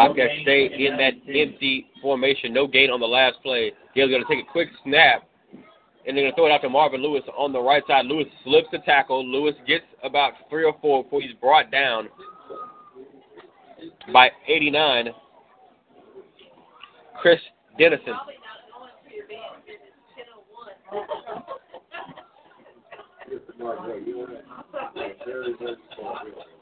[0.08, 2.54] Bobcats stay in that empty formation.
[2.54, 3.72] No gain on the last play.
[3.94, 5.28] Gale's going to take a quick snap,
[6.06, 8.06] and they're going to throw it out to Marvin Lewis on the right side.
[8.06, 9.26] Lewis slips the tackle.
[9.26, 12.08] Lewis gets about three or four before he's brought down
[14.12, 15.10] by 89.
[17.20, 17.38] Chris
[17.78, 18.14] Dennison.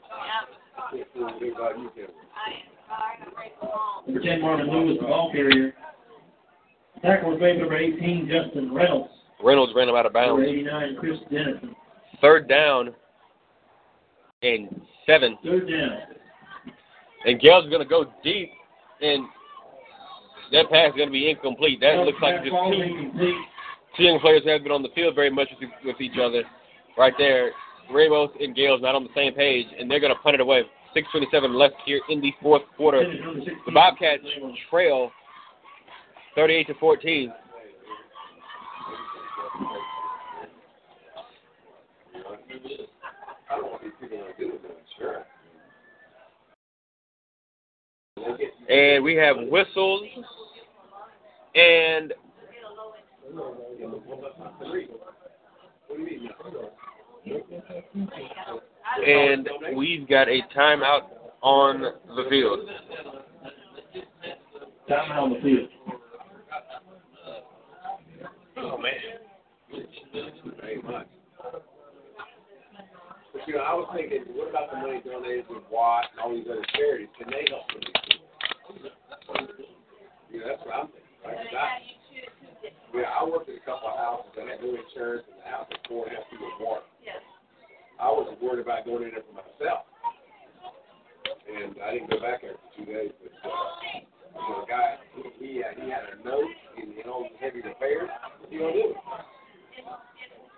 [0.09, 0.89] Very, very small.
[0.91, 2.13] Can't fool anybody you can.
[4.07, 5.73] Number 10, Marvin Lewis, the ball carrier.
[7.01, 9.11] Tackle was made number 18, Justin Reynolds.
[9.43, 10.41] Reynolds ran him out of bounds.
[10.41, 11.75] Number 89, Chris Dennison.
[12.21, 12.93] Third down
[14.41, 15.37] and seven.
[15.43, 15.99] Third down.
[17.25, 18.51] And Gale's going to go deep,
[19.01, 19.25] and
[20.51, 21.79] that pass is going to be incomplete.
[21.81, 23.33] That looks like just two
[23.97, 26.43] two young players haven't been on the field very much with, with each other.
[26.97, 27.51] Right there,
[27.91, 30.63] Ramos and Gale's not on the same page, and they're going to punt it away.
[30.95, 33.01] 6:27 left here in the fourth quarter.
[33.01, 34.23] Finish number 16, The Bobcats
[34.69, 35.11] trail
[36.35, 37.33] 38 to 14.
[43.51, 44.61] I don't want these people do it,
[44.97, 45.25] sure.
[48.69, 50.03] And we have whistles
[51.55, 52.13] and
[59.05, 61.03] and we've got a timeout
[61.41, 62.59] on the field.
[64.87, 65.69] Time on the field.
[68.57, 68.93] Oh, man.
[70.59, 71.07] Very much.
[73.31, 76.33] But, you know, I was thinking, what about the money donated to Watt and all
[76.33, 77.07] these other charities?
[77.17, 78.25] Can they help with these people?
[80.31, 81.37] You know, that's what I'm thinking, right?
[81.37, 81.81] 'Cause I,
[82.93, 85.67] yeah, I worked at a couple of houses that had no insurance and the house
[85.69, 86.85] was four and a half feet of water.
[87.99, 89.83] I was worried about going in there for myself.
[91.51, 93.51] And I didn't go back there for two days, but, uh,
[93.91, 96.47] you know, a guy, he, he, had, he had a note
[96.79, 98.09] and, you know, heavy repairs.
[98.39, 98.95] What you gonna do?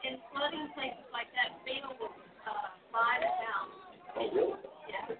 [0.05, 2.13] In flooding places like that, FEMA will,
[2.45, 3.73] uh, buy the house.
[4.17, 4.59] Oh, really?
[4.89, 5.15] Yeah.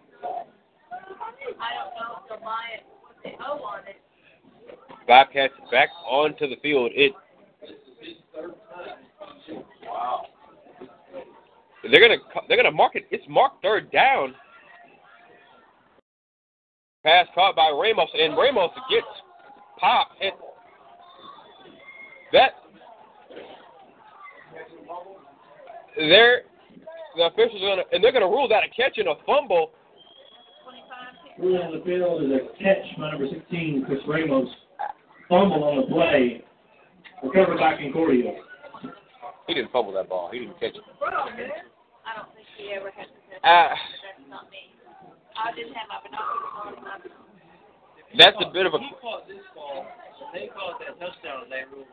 [1.57, 3.97] I don't know if they'll buy it, what they owe on it.
[5.07, 6.91] Bobcats back onto the field.
[6.93, 7.13] It
[9.83, 10.25] Wow.
[11.89, 13.05] They're gonna they're gonna mark it.
[13.11, 14.35] It's marked third down.
[17.03, 19.07] Pass caught by Ramos, and Ramos gets
[19.79, 20.21] popped.
[20.21, 20.33] And
[22.33, 22.51] that
[25.97, 26.41] they're
[27.17, 29.71] the officials are gonna and they're gonna rule that a catch and a fumble.
[31.39, 34.49] Ruling on the field is a catch by number 16, Chris Ramos.
[35.27, 36.43] Fumble on the play.
[37.23, 38.33] Recovered by Concordia.
[39.47, 40.29] He didn't fumble that ball.
[40.31, 40.81] He didn't catch it.
[42.61, 43.47] I don't think he ever had to.
[43.47, 44.69] Uh, That's not me.
[45.37, 46.77] I didn't have my binoculars on.
[46.77, 49.85] and I- that's a bit of a He caught this ball,
[50.33, 51.87] they called that touchdown, they ruled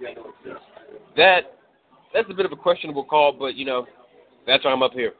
[0.00, 0.58] it.
[1.16, 1.54] that
[2.12, 3.86] that's a bit of a questionable call, but you know
[4.46, 5.14] that's why I'm up here.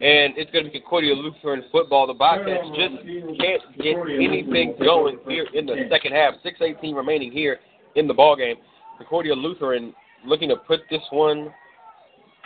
[0.00, 2.06] And it's going to be Concordia Lutheran football.
[2.06, 2.94] The Bobcats just
[3.38, 6.34] can't get anything going here in the second half.
[6.42, 7.58] 6:18 remaining here
[7.96, 8.56] in the ball game.
[8.96, 11.52] Concordia Lutheran looking to put this one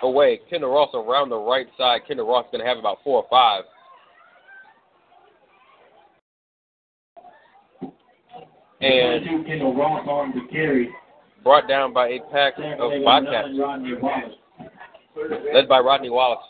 [0.03, 0.41] away.
[0.51, 2.03] Kendall Ross around the right side.
[2.07, 3.65] Kendall Ross going to have about four or five.
[8.81, 10.91] And 22, Kendall Ross on to carry.
[11.45, 13.49] brought down by a pack of Bobcats.
[13.51, 14.35] nine, Rodney Wallace.
[15.55, 16.45] led by Rodney Wallace.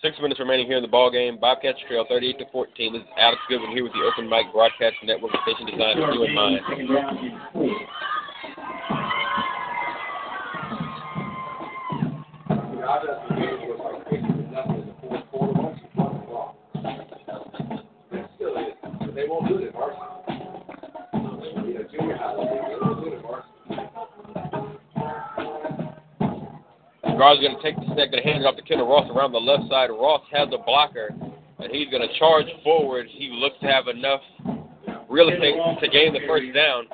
[0.00, 1.38] Six minutes remaining here in the ball game.
[1.38, 2.94] Bobcats trail 38 to 14.
[2.94, 6.34] This is Alex Goodwin here with the Open Mic Broadcast Network station Design you and
[6.34, 7.99] mine.
[19.20, 20.00] They won't do it at varsity.
[21.68, 23.50] You junior high, they won't do it at varsity.
[27.20, 29.90] Going to take the to hand it off to Kendall Ross around the left side.
[29.90, 31.10] Ross has a blocker,
[31.58, 33.06] and he's going to charge forward.
[33.10, 34.22] He looks to have enough
[35.10, 36.86] real estate to gain the first down.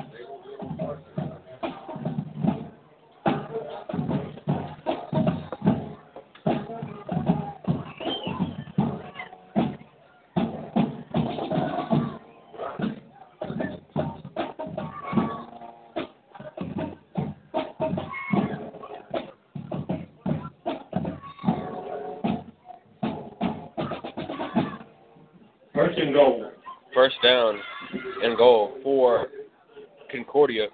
[27.26, 27.58] Down
[28.22, 29.26] and goal for
[30.10, 30.66] Concordia.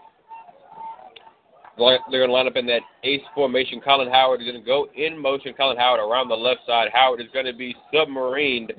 [1.79, 3.81] They're going to line up in that ace formation.
[3.81, 5.55] Colin Howard is going to go in motion.
[5.55, 6.89] Colin Howard around the left side.
[6.93, 8.73] Howard is going to be submarined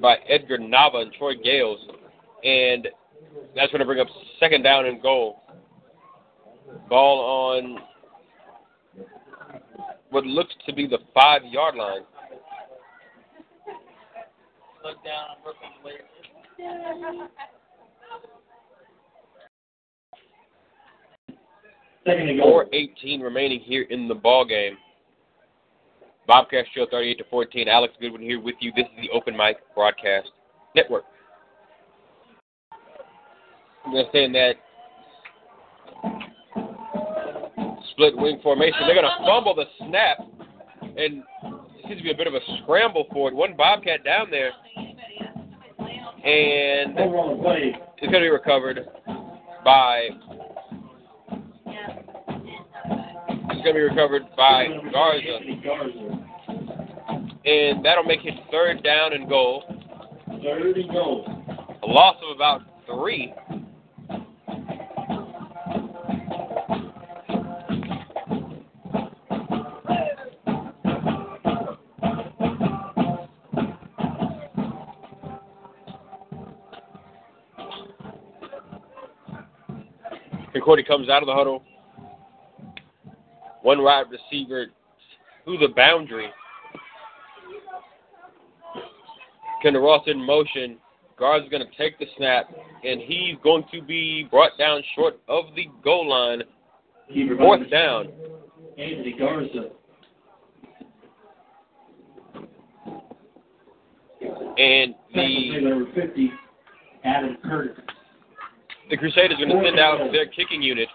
[0.00, 1.78] by Edgar Nava and Troy Gales.
[2.44, 2.88] And
[3.56, 5.42] that's going to bring up second down and goal.
[6.88, 7.78] Ball on
[10.10, 12.02] what looks to be the five yard line.
[14.82, 15.92] Look down and work on the way.
[22.06, 22.64] Second and goal.
[22.72, 24.78] 4:18 remaining here in the ball game.
[26.26, 27.68] Bobcats Show 38 to 14.
[27.68, 28.72] Alex Goodwin here with you.
[28.74, 30.30] This is the Open Mic Broadcast
[30.74, 31.04] Network.
[33.84, 34.54] I'm going to say in that
[37.90, 40.18] split wing formation, they're going to fumble the snap,
[40.82, 41.24] and it
[41.90, 43.34] seems to be a bit of a scramble for it.
[43.34, 44.52] One Bobcat down there,
[46.24, 47.74] and Over on the play.
[47.96, 48.86] it's going to be recovered
[49.64, 50.08] by
[53.50, 56.26] it's going to be recovered by Garza, Garza.
[57.44, 59.64] and that'll make it third down and goal.
[60.44, 61.24] Third and goal.
[61.82, 63.34] A loss of about three.
[80.70, 81.64] Concordia comes out of the huddle.
[83.62, 84.66] One wide receiver
[85.44, 86.28] to the boundary.
[89.62, 90.76] Kendall Ross in motion.
[91.18, 92.48] Guard's going to take the snap,
[92.84, 96.42] and he's going to be brought down short of the goal line.
[97.36, 98.06] Fourth down.
[98.78, 99.70] Anthony Garza.
[104.56, 106.30] And the number 50,
[107.02, 107.82] Adam Curtis.
[108.90, 110.88] The Crusaders are going to send out their kicking unit.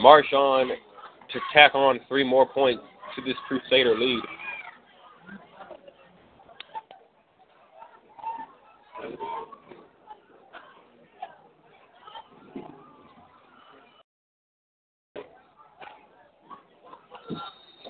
[0.00, 2.82] Marsh on to tack on three more points
[3.14, 4.22] to this Crusader lead.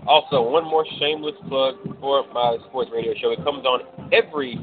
[0.07, 3.31] Also, one more shameless plug for my sports radio show.
[3.31, 3.81] It comes on
[4.13, 4.59] every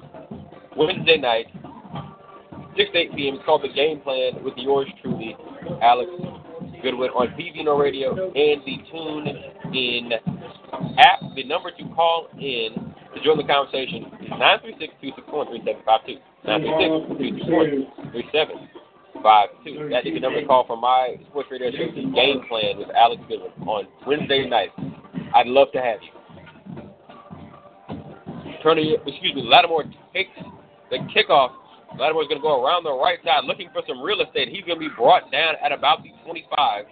[0.76, 1.46] Wednesday night,
[2.78, 3.36] 6 to 8 p.m.
[3.36, 5.36] It's called The Game Plan with yours truly,
[5.82, 6.10] Alex
[6.82, 9.28] Goodwin, on PVNO Radio and the Tune
[9.74, 10.12] In
[10.98, 11.20] app.
[11.36, 12.70] The number to call in
[13.14, 14.30] to join the conversation is
[19.26, 19.32] 936-261-3752.
[19.66, 19.90] 936-261-3752.
[19.90, 23.52] That the number call for my sports radio show, The Game Plan with Alex Goodwin,
[23.68, 24.70] on Wednesday night.
[25.34, 26.12] I'd love to have you.
[28.62, 30.32] Turner, excuse me, Lattimore takes
[30.90, 31.52] the kickoff.
[32.00, 34.50] Lattimore's going to go around the right side looking for some real estate.
[34.50, 36.86] He's going to be brought down at about the 25.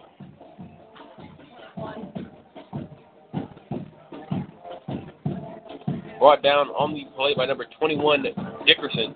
[6.20, 8.24] Brought down on the play by number 21,
[8.66, 9.16] Dickerson.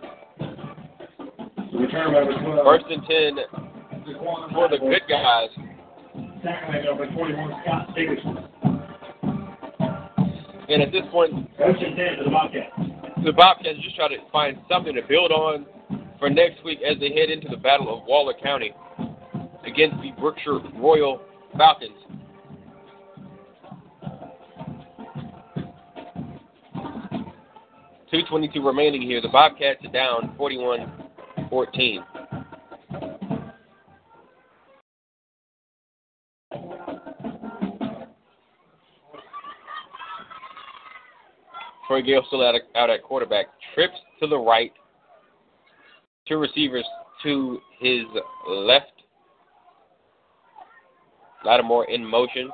[1.78, 2.66] Return by number 12.
[2.66, 3.38] First and 10
[4.54, 5.50] for the good guys.
[6.44, 8.38] Tackle number 41, Scott Dickerson.
[10.70, 11.48] And at this point, and
[11.78, 12.74] 10 to the Bobcats.
[13.24, 15.66] the Bobcats just try to find something to build on
[16.20, 18.74] for next week as they head into the Battle of Waller County
[19.66, 21.22] against the Brookshire Royal
[21.58, 21.92] Falcons.
[28.10, 29.22] Two twenty-two remaining here.
[29.22, 30.34] The Bobcats are down
[31.52, 32.04] 41-14.
[41.88, 43.48] Troy Gale still out, out at quarterback.
[43.74, 44.74] Trips to the right.
[46.28, 46.86] Two receivers
[47.24, 48.02] to his
[48.48, 48.92] left.
[51.46, 52.50] Lattimore in motion.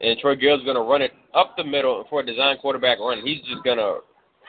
[0.00, 3.20] And Troy Gale's going to run it up the middle for a design quarterback run.
[3.24, 3.98] He's just going to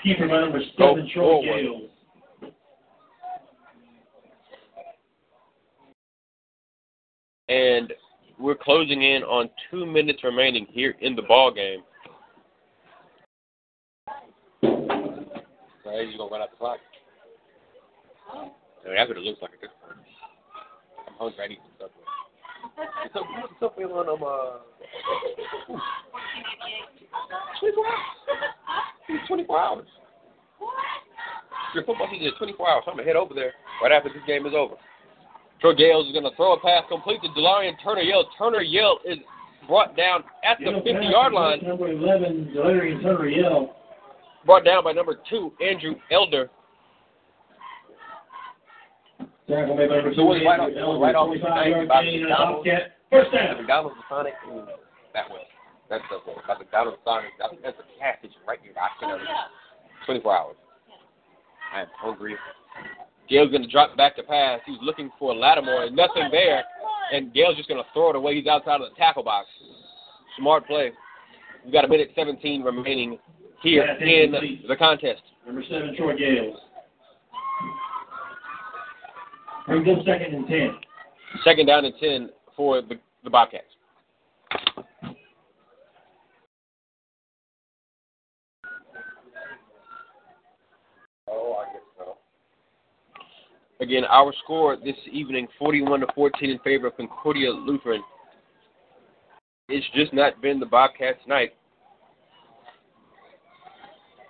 [0.03, 1.61] Keeper by number Go 7, Troy forward.
[1.61, 1.89] Gales.
[7.47, 7.93] and
[8.39, 11.81] we're closing in on two minutes remaining here in the ball game.
[15.85, 16.79] Right, you gonna run out the clock?
[18.33, 19.99] I mean, that's what it looks like at this point.
[21.07, 21.45] I'm hungry.
[21.45, 22.04] I need some Subway.
[23.13, 24.59] So, what's the Subway on um, uh,
[27.59, 28.07] 24 hours.
[29.27, 29.87] 24 hours.
[31.73, 32.83] Your football season is 24 hours.
[32.85, 34.75] So I'm gonna head over there right after this game is over.
[35.61, 38.29] Troy Gales is going to throw a pass complete to Delarian Turner Yell.
[38.37, 39.17] Turner Yell is
[39.67, 43.75] brought down at the Yell 50 pass yard line, Number 11, Delarian Turner Yell.
[44.45, 46.49] brought down by number two, Andrew Elder.
[49.47, 52.03] Tackle made by number So it was right off- Elder, right off the yard by
[52.03, 52.69] gain and a McDonald's.
[53.11, 53.57] First down.
[53.57, 54.67] McDonald's and Sonic and
[55.13, 55.45] that way.
[55.89, 56.37] That's the way.
[56.47, 57.31] By McDonald's Sonic.
[57.43, 58.73] I think that's a gas station right here.
[58.73, 59.19] I can
[60.05, 60.55] 24 hours.
[61.73, 62.35] I am hungry.
[63.29, 64.61] Gale's going to drop back to pass.
[64.65, 66.63] He's looking for Lattimore and nothing there.
[67.13, 68.35] And Gale's just going to throw it away.
[68.35, 69.47] He's outside of the tackle box.
[70.37, 70.91] Smart play.
[71.63, 73.17] We've got a minute 17 remaining
[73.61, 74.31] here Yeah, in
[74.67, 75.21] the contest.
[75.45, 76.57] Number seven, Troy Gales.
[79.67, 80.75] Brings up second and ten.
[81.43, 83.65] Second down and 10 for the, the Bobcats.
[91.27, 92.17] Oh, I guess so.
[93.81, 98.03] Again, our score this evening, 41 to 14 in favor of Concordia Lutheran.
[99.67, 101.53] It's just not been the Bobcats' night.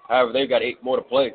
[0.08, 1.34] However, they've got eight more to play.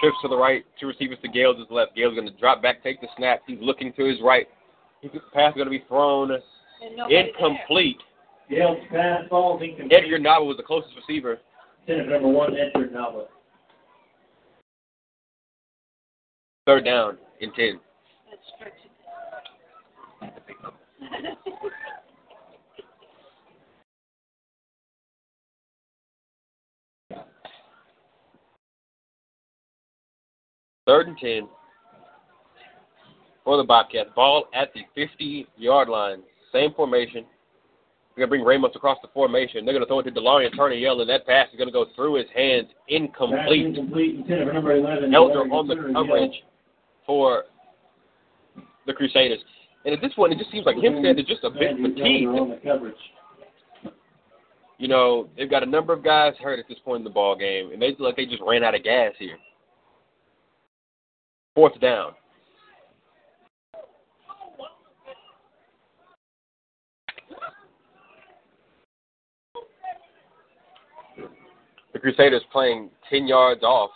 [0.00, 1.94] Trips to the right, two receivers to Gales is left.
[1.94, 3.42] Gales going to drop back, take the snap.
[3.46, 4.46] He's looking to his right.
[5.00, 6.42] His pass is going to be thrown And
[6.96, 7.28] nobody there.
[7.28, 7.98] incomplete.
[8.50, 9.92] Gales pass falls incomplete.
[9.92, 11.38] Edgar Nava was the closest receiver.
[11.86, 13.26] Center number one, Edward Nava.
[16.66, 17.78] Third down in 10.
[18.30, 18.42] That's
[30.86, 31.48] Third and 10
[33.44, 34.10] for the Bobcats.
[34.14, 36.22] Ball at the 50 yard line.
[36.52, 37.24] Same formation.
[38.14, 39.64] They're going to bring Ramos across the formation.
[39.64, 41.72] They're going to throw it to DeLarian Turner Yell, and that pass is going to
[41.72, 42.66] go through his hands.
[42.88, 43.66] Incomplete.
[43.66, 44.16] incomplete.
[44.16, 45.12] And center number eleven.
[45.12, 46.42] Elder on the coverage
[47.04, 47.44] for
[48.86, 49.40] the Crusaders.
[49.84, 52.28] And at this point, it just seems like Hempstead is just a bit fatigued.
[52.28, 52.94] Elder on the coverage.
[54.78, 57.36] You know, they've got a number of guys hurt at this point in the ball
[57.36, 59.38] game, and they look like they just ran out of gas here.
[61.54, 62.12] Fourth down.
[71.92, 73.90] The Crusaders playing 10 yards off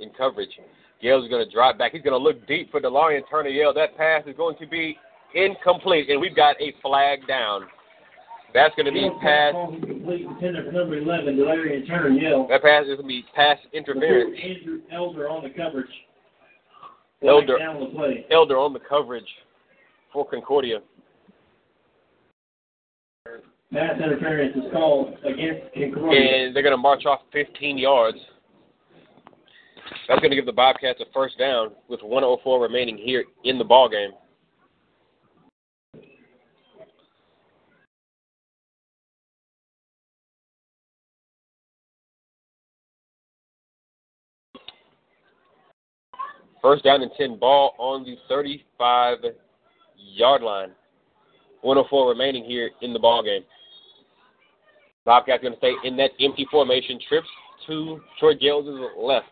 [0.00, 0.48] in coverage.
[1.02, 1.92] Gale's going to drop back.
[1.92, 3.74] He's going to look deep for DeLarian Turner Yale.
[3.74, 4.96] That pass is going to be
[5.34, 7.66] incomplete, and we've got a flag down.
[8.54, 9.72] That's going to be pass pass.
[9.72, 10.26] incomplete.
[10.40, 12.46] And number eleven, Larry Turner Yell.
[12.48, 14.38] That pass is going to be pass interference.
[14.42, 15.90] Andrew Elder on the coverage.
[17.26, 17.58] Elder.
[18.30, 19.28] Elder on the coverage
[20.12, 20.80] for Concordia.
[23.72, 26.44] Pass interference is called against Concordia.
[26.46, 28.18] And they're going to march off 15 yards.
[30.08, 33.64] That's going to give the Bobcats a first down with 104 remaining here in the
[33.64, 34.10] ball game.
[46.64, 49.18] First down and 10 ball on the 35
[49.98, 50.70] yard line.
[51.60, 53.42] 104 remaining here in the ball game.
[55.04, 56.98] Bobcats going to stay in that empty formation.
[57.06, 57.28] Trips
[57.66, 58.64] to Troy Gales'
[58.96, 59.26] left.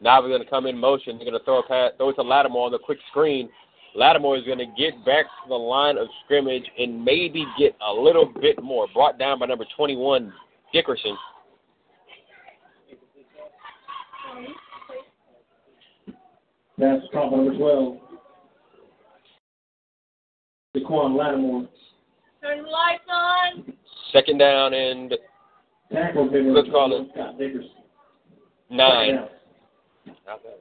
[0.00, 1.18] Now we're going to come in motion.
[1.18, 3.48] They're going to throw a pass, throw it to Lattimore on the quick screen.
[3.94, 7.92] Lattimore is going to get back to the line of scrimmage and maybe get a
[7.92, 8.88] little bit more.
[8.92, 10.32] Brought down by number 21,
[10.72, 11.16] Dickerson.
[16.78, 17.98] That's call number twelve.
[20.76, 21.68] Daquan Lattimore.
[22.42, 23.72] Turn the lights on.
[24.12, 25.14] Second down and
[25.92, 26.52] Tackle bigger.
[26.52, 27.08] Let's call it.
[27.12, 27.70] Scott Dickerson.
[28.70, 29.14] nine.
[30.26, 30.52] Not bad.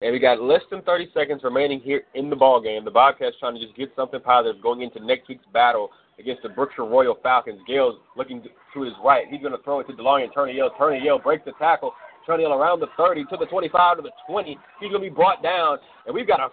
[0.00, 2.84] And we got less than 30 seconds remaining here in the ball game.
[2.84, 6.50] The Bobcats trying to just get something positive going into next week's battle against the
[6.50, 7.60] Brookshire Royal Falcons.
[7.66, 9.24] Gale's looking to his right.
[9.30, 10.70] He's going to throw it to DeLarian Turner Yale.
[10.76, 11.94] Turner Yale breaks the tackle.
[12.26, 14.58] Turner Yale around the 30 to the 25 to the 20.
[14.80, 15.78] He's going to be brought down.
[16.06, 16.48] And we've got a,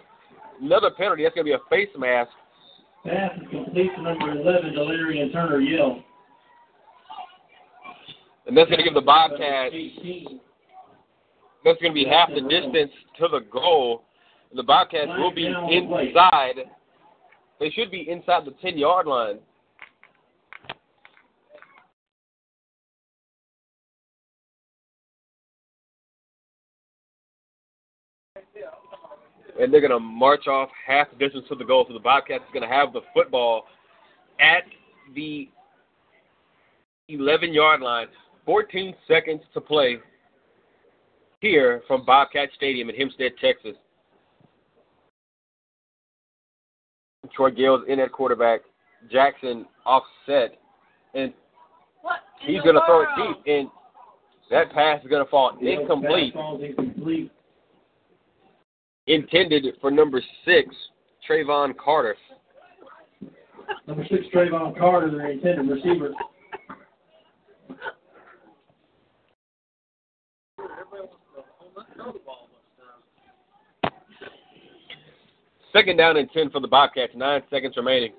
[0.64, 1.24] another penalty.
[1.24, 2.32] That's going to be a face mask.
[3.06, 6.04] Pass is complete to number eleven, Delarian Turner Yell.
[8.46, 9.74] And that's going to give the Bobcats
[11.64, 14.04] That's going to be half the distance to the goal.
[14.54, 16.66] The Bobcats will be inside.
[17.60, 19.40] They should be inside the 10 yard line.
[29.60, 31.86] And they're going to march off half the distance to the goal.
[31.88, 33.66] So the Bobcats is going to have the football
[34.40, 34.64] at
[35.16, 35.50] the
[37.10, 38.08] 11 yard line.
[38.46, 39.98] 14 seconds to play
[41.42, 43.76] here from Bobcat Stadium in Hempstead, Texas.
[47.36, 48.62] Troy Gales in at quarterback.
[49.12, 50.58] Jackson offset.
[51.14, 51.34] And
[52.02, 52.20] What?
[52.40, 53.38] he's going to throw it deep.
[53.46, 53.70] And
[54.50, 57.32] that pass is going to fall Yell's incomplete.
[59.12, 59.44] Pass falls incomplete.
[59.46, 60.76] Intended for number six,
[61.30, 62.16] Trayvon Carter.
[63.88, 66.12] Number six, Trayvon Carter, their intended receiver.
[75.74, 77.14] Second down and 10 for the Bobcats.
[77.16, 78.12] Nine seconds remaining.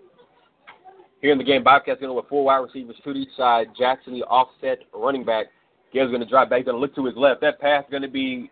[1.20, 3.68] Here in the game, Bobcats going with four wide receivers, two to each side.
[3.78, 5.46] Jackson, the offset running back.
[5.92, 6.64] Gale's going to drive back.
[6.64, 7.42] Going to look to his left.
[7.42, 8.50] That pass going to be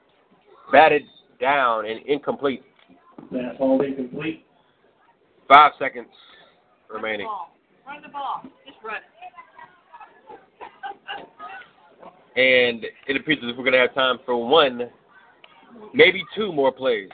[0.71, 1.03] batted
[1.41, 2.63] down and incomplete.
[3.33, 4.45] That ball incomplete.
[5.49, 6.09] Five seconds
[6.89, 7.27] remaining.
[7.87, 8.43] Run the ball.
[8.67, 9.03] Just run it.
[12.37, 14.89] And it appears as if we're going to have time for one,
[15.93, 17.09] maybe two more plays.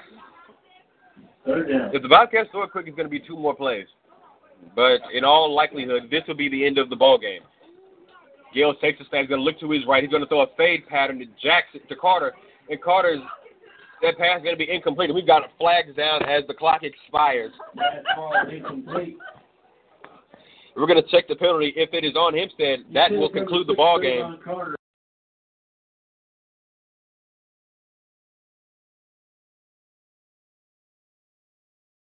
[1.46, 1.94] Third down.
[1.94, 3.86] If the Bobcats throw it quick, it's going to be two more plays.
[4.74, 7.42] But in all likelihood, this will be the end of the ball game.
[8.54, 9.22] Gale takes the snap.
[9.22, 10.02] He's going to look to his right.
[10.02, 12.34] He's going to throw a fade pattern to Jackson to Carter,
[12.68, 13.20] and Carter's
[14.02, 15.14] that pass is going to be incomplete.
[15.14, 17.52] We've got flags down as the clock expires.
[20.76, 21.72] We're going to check the penalty.
[21.74, 24.38] If it is on Hempstead, that will conclude the ball game.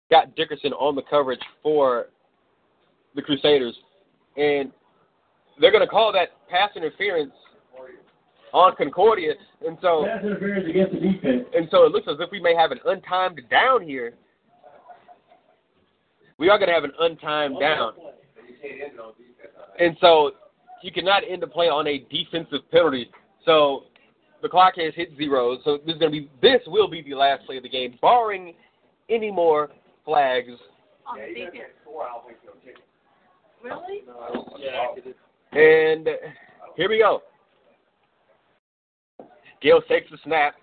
[0.09, 2.07] Got Dickerson on the coverage for
[3.13, 3.75] the Crusaders,
[4.37, 4.71] and
[5.59, 7.33] they're going to call that pass interference
[8.57, 9.33] on Concordia,
[9.65, 11.43] and so Pass interference against the defense.
[11.55, 14.13] and so it looks as if we may have an untimed down here.
[16.39, 17.93] We are going to have an untimed down,
[19.79, 20.31] and so
[20.81, 23.09] you cannot end the play on a defensive penalty.
[23.45, 23.83] So
[24.41, 25.57] the clock has hit zero.
[25.63, 27.97] So this is going to be this will be the last play of the game,
[28.01, 28.53] barring
[29.09, 29.69] any more
[30.05, 30.49] flags.
[31.05, 31.73] On the defense.
[33.63, 34.03] Really?
[35.53, 36.11] And uh,
[36.75, 37.21] here we go.
[39.61, 40.55] Gale takes the snap.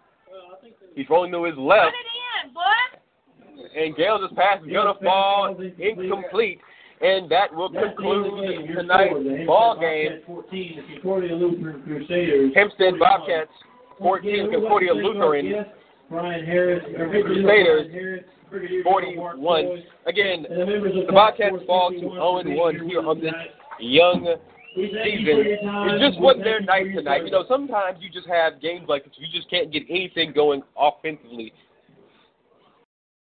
[0.94, 3.70] He's rolling to his Put left, it in, boy.
[3.76, 6.60] and Gale just pass is going to fall incomplete.
[7.00, 10.22] And that will That's the end of the conclude tonight's the ball game.
[10.26, 12.52] 14, the Concordia Lutheran Crusaders.
[12.54, 13.50] Hempstead Bobcats
[13.98, 15.72] 14, Again, Concordia to thank our Lutheran guests,
[16.08, 19.82] Brian Harris, Crusaders, Brian Harris, Brigadier General Mark 41.
[20.06, 23.00] Again, the members of the Task Bobcats fall to 51 0 for 1 here here
[23.00, 23.34] on us this
[23.80, 25.24] young We thank you season.
[25.24, 25.88] for your time.
[25.90, 27.24] It's just wasn't thank they're you for night tonight.
[27.24, 29.14] You know, sometimes you just have games like this.
[29.16, 31.52] You just can't get anything going offensively.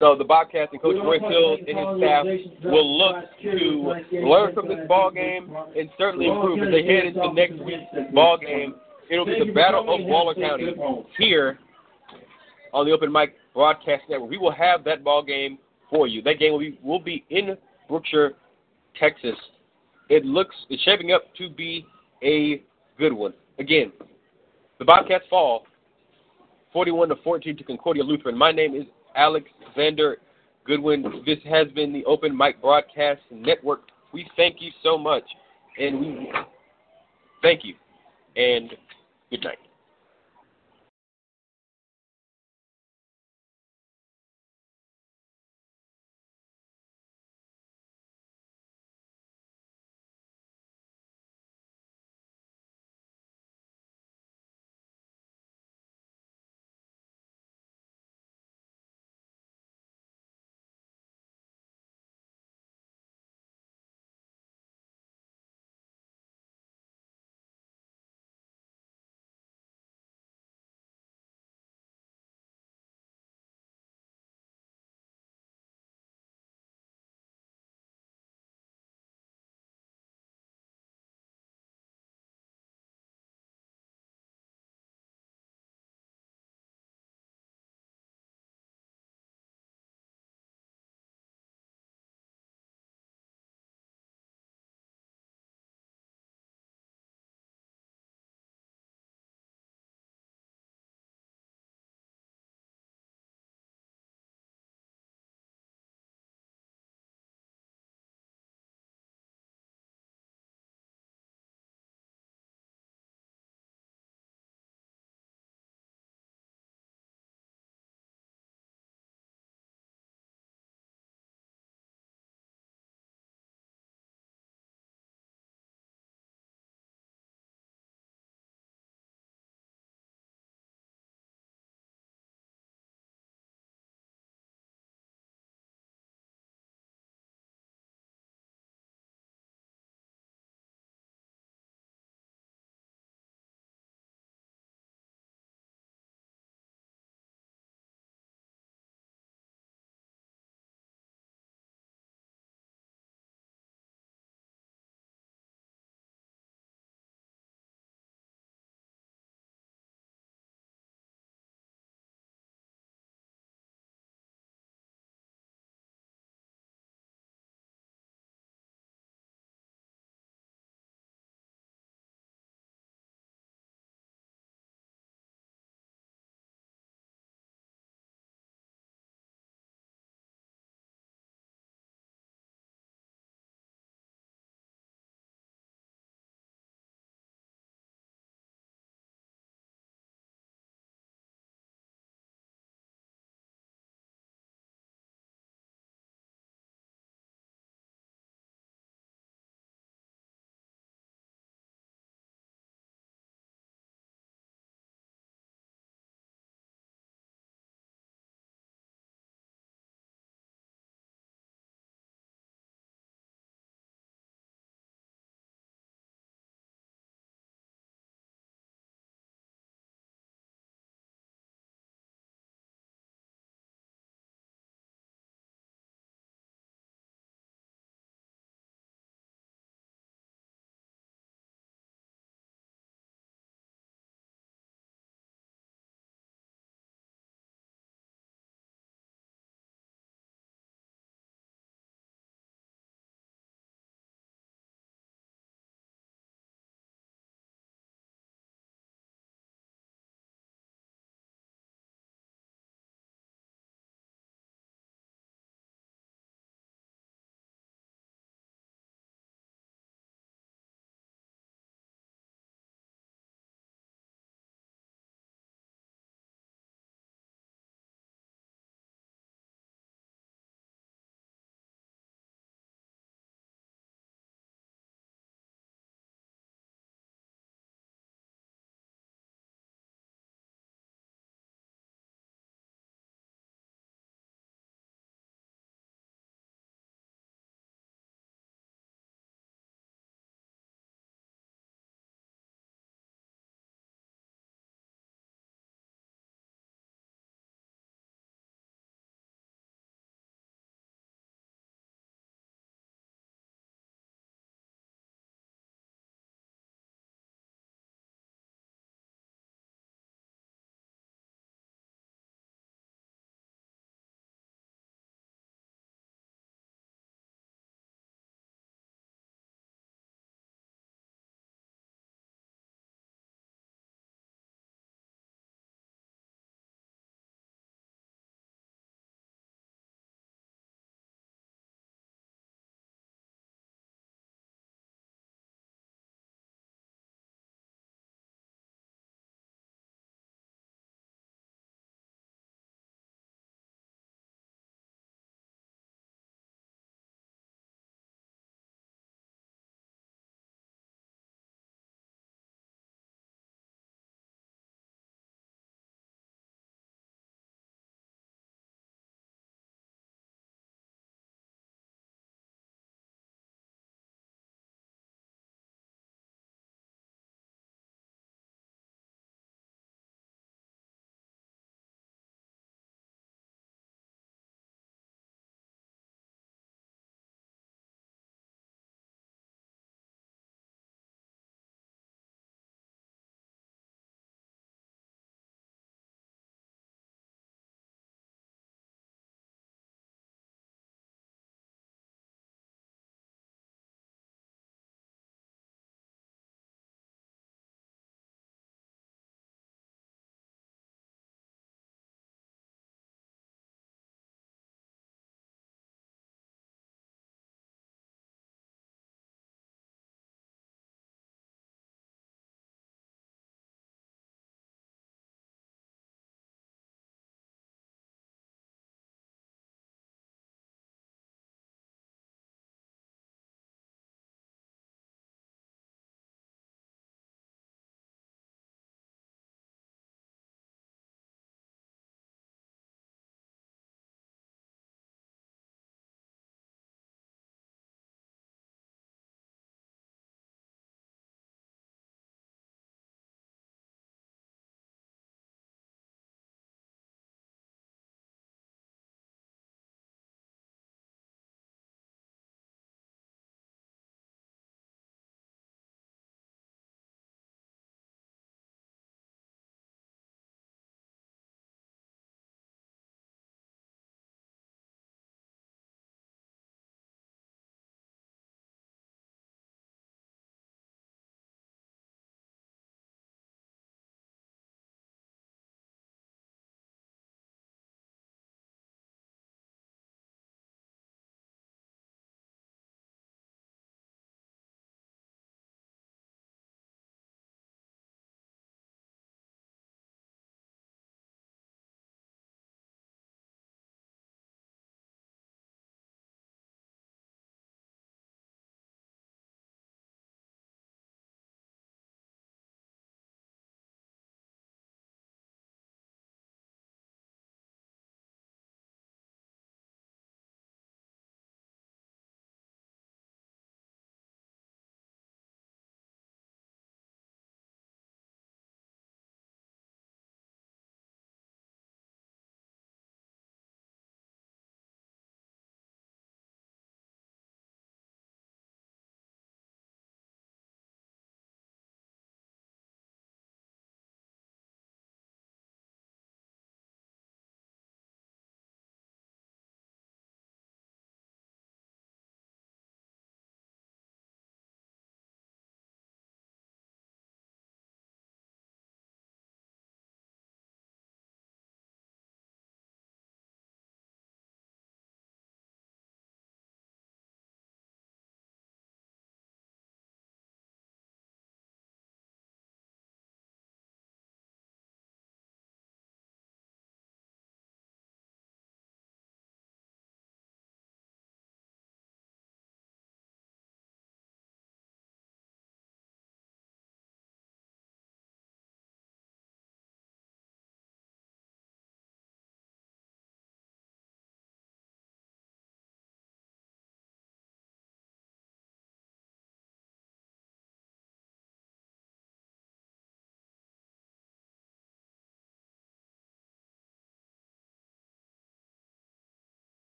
[0.00, 2.24] So the Bobcats and Coach Roy Hill and his staff
[2.64, 7.32] will look to learn from this ball game and certainly improve as they head into
[7.32, 8.76] next week's ball game.
[9.10, 11.58] It'll be the Battle of Waller have a safe County here
[12.72, 14.30] on the Open Mic Broadcast Network.
[14.30, 15.58] We will have that ball game
[15.90, 16.22] for you.
[16.22, 17.56] That game will be will be in
[17.88, 18.34] Brookshire,
[19.00, 19.34] Texas.
[20.08, 21.86] It looks it's shaping up to be
[22.22, 22.62] a
[22.98, 23.34] good one.
[23.58, 23.92] Again,
[24.78, 25.66] the Bobcats fall
[26.72, 28.36] 41 to 14 to Concordia Lutheran.
[28.36, 28.84] My name is
[29.16, 30.18] Alexander
[30.64, 31.22] Goodwin.
[31.26, 33.82] This has been the Open Mic Broadcast Network.
[34.12, 35.24] We thank you so much,
[35.78, 36.32] and we
[37.42, 37.74] thank you,
[38.36, 38.72] and
[39.30, 39.58] good night.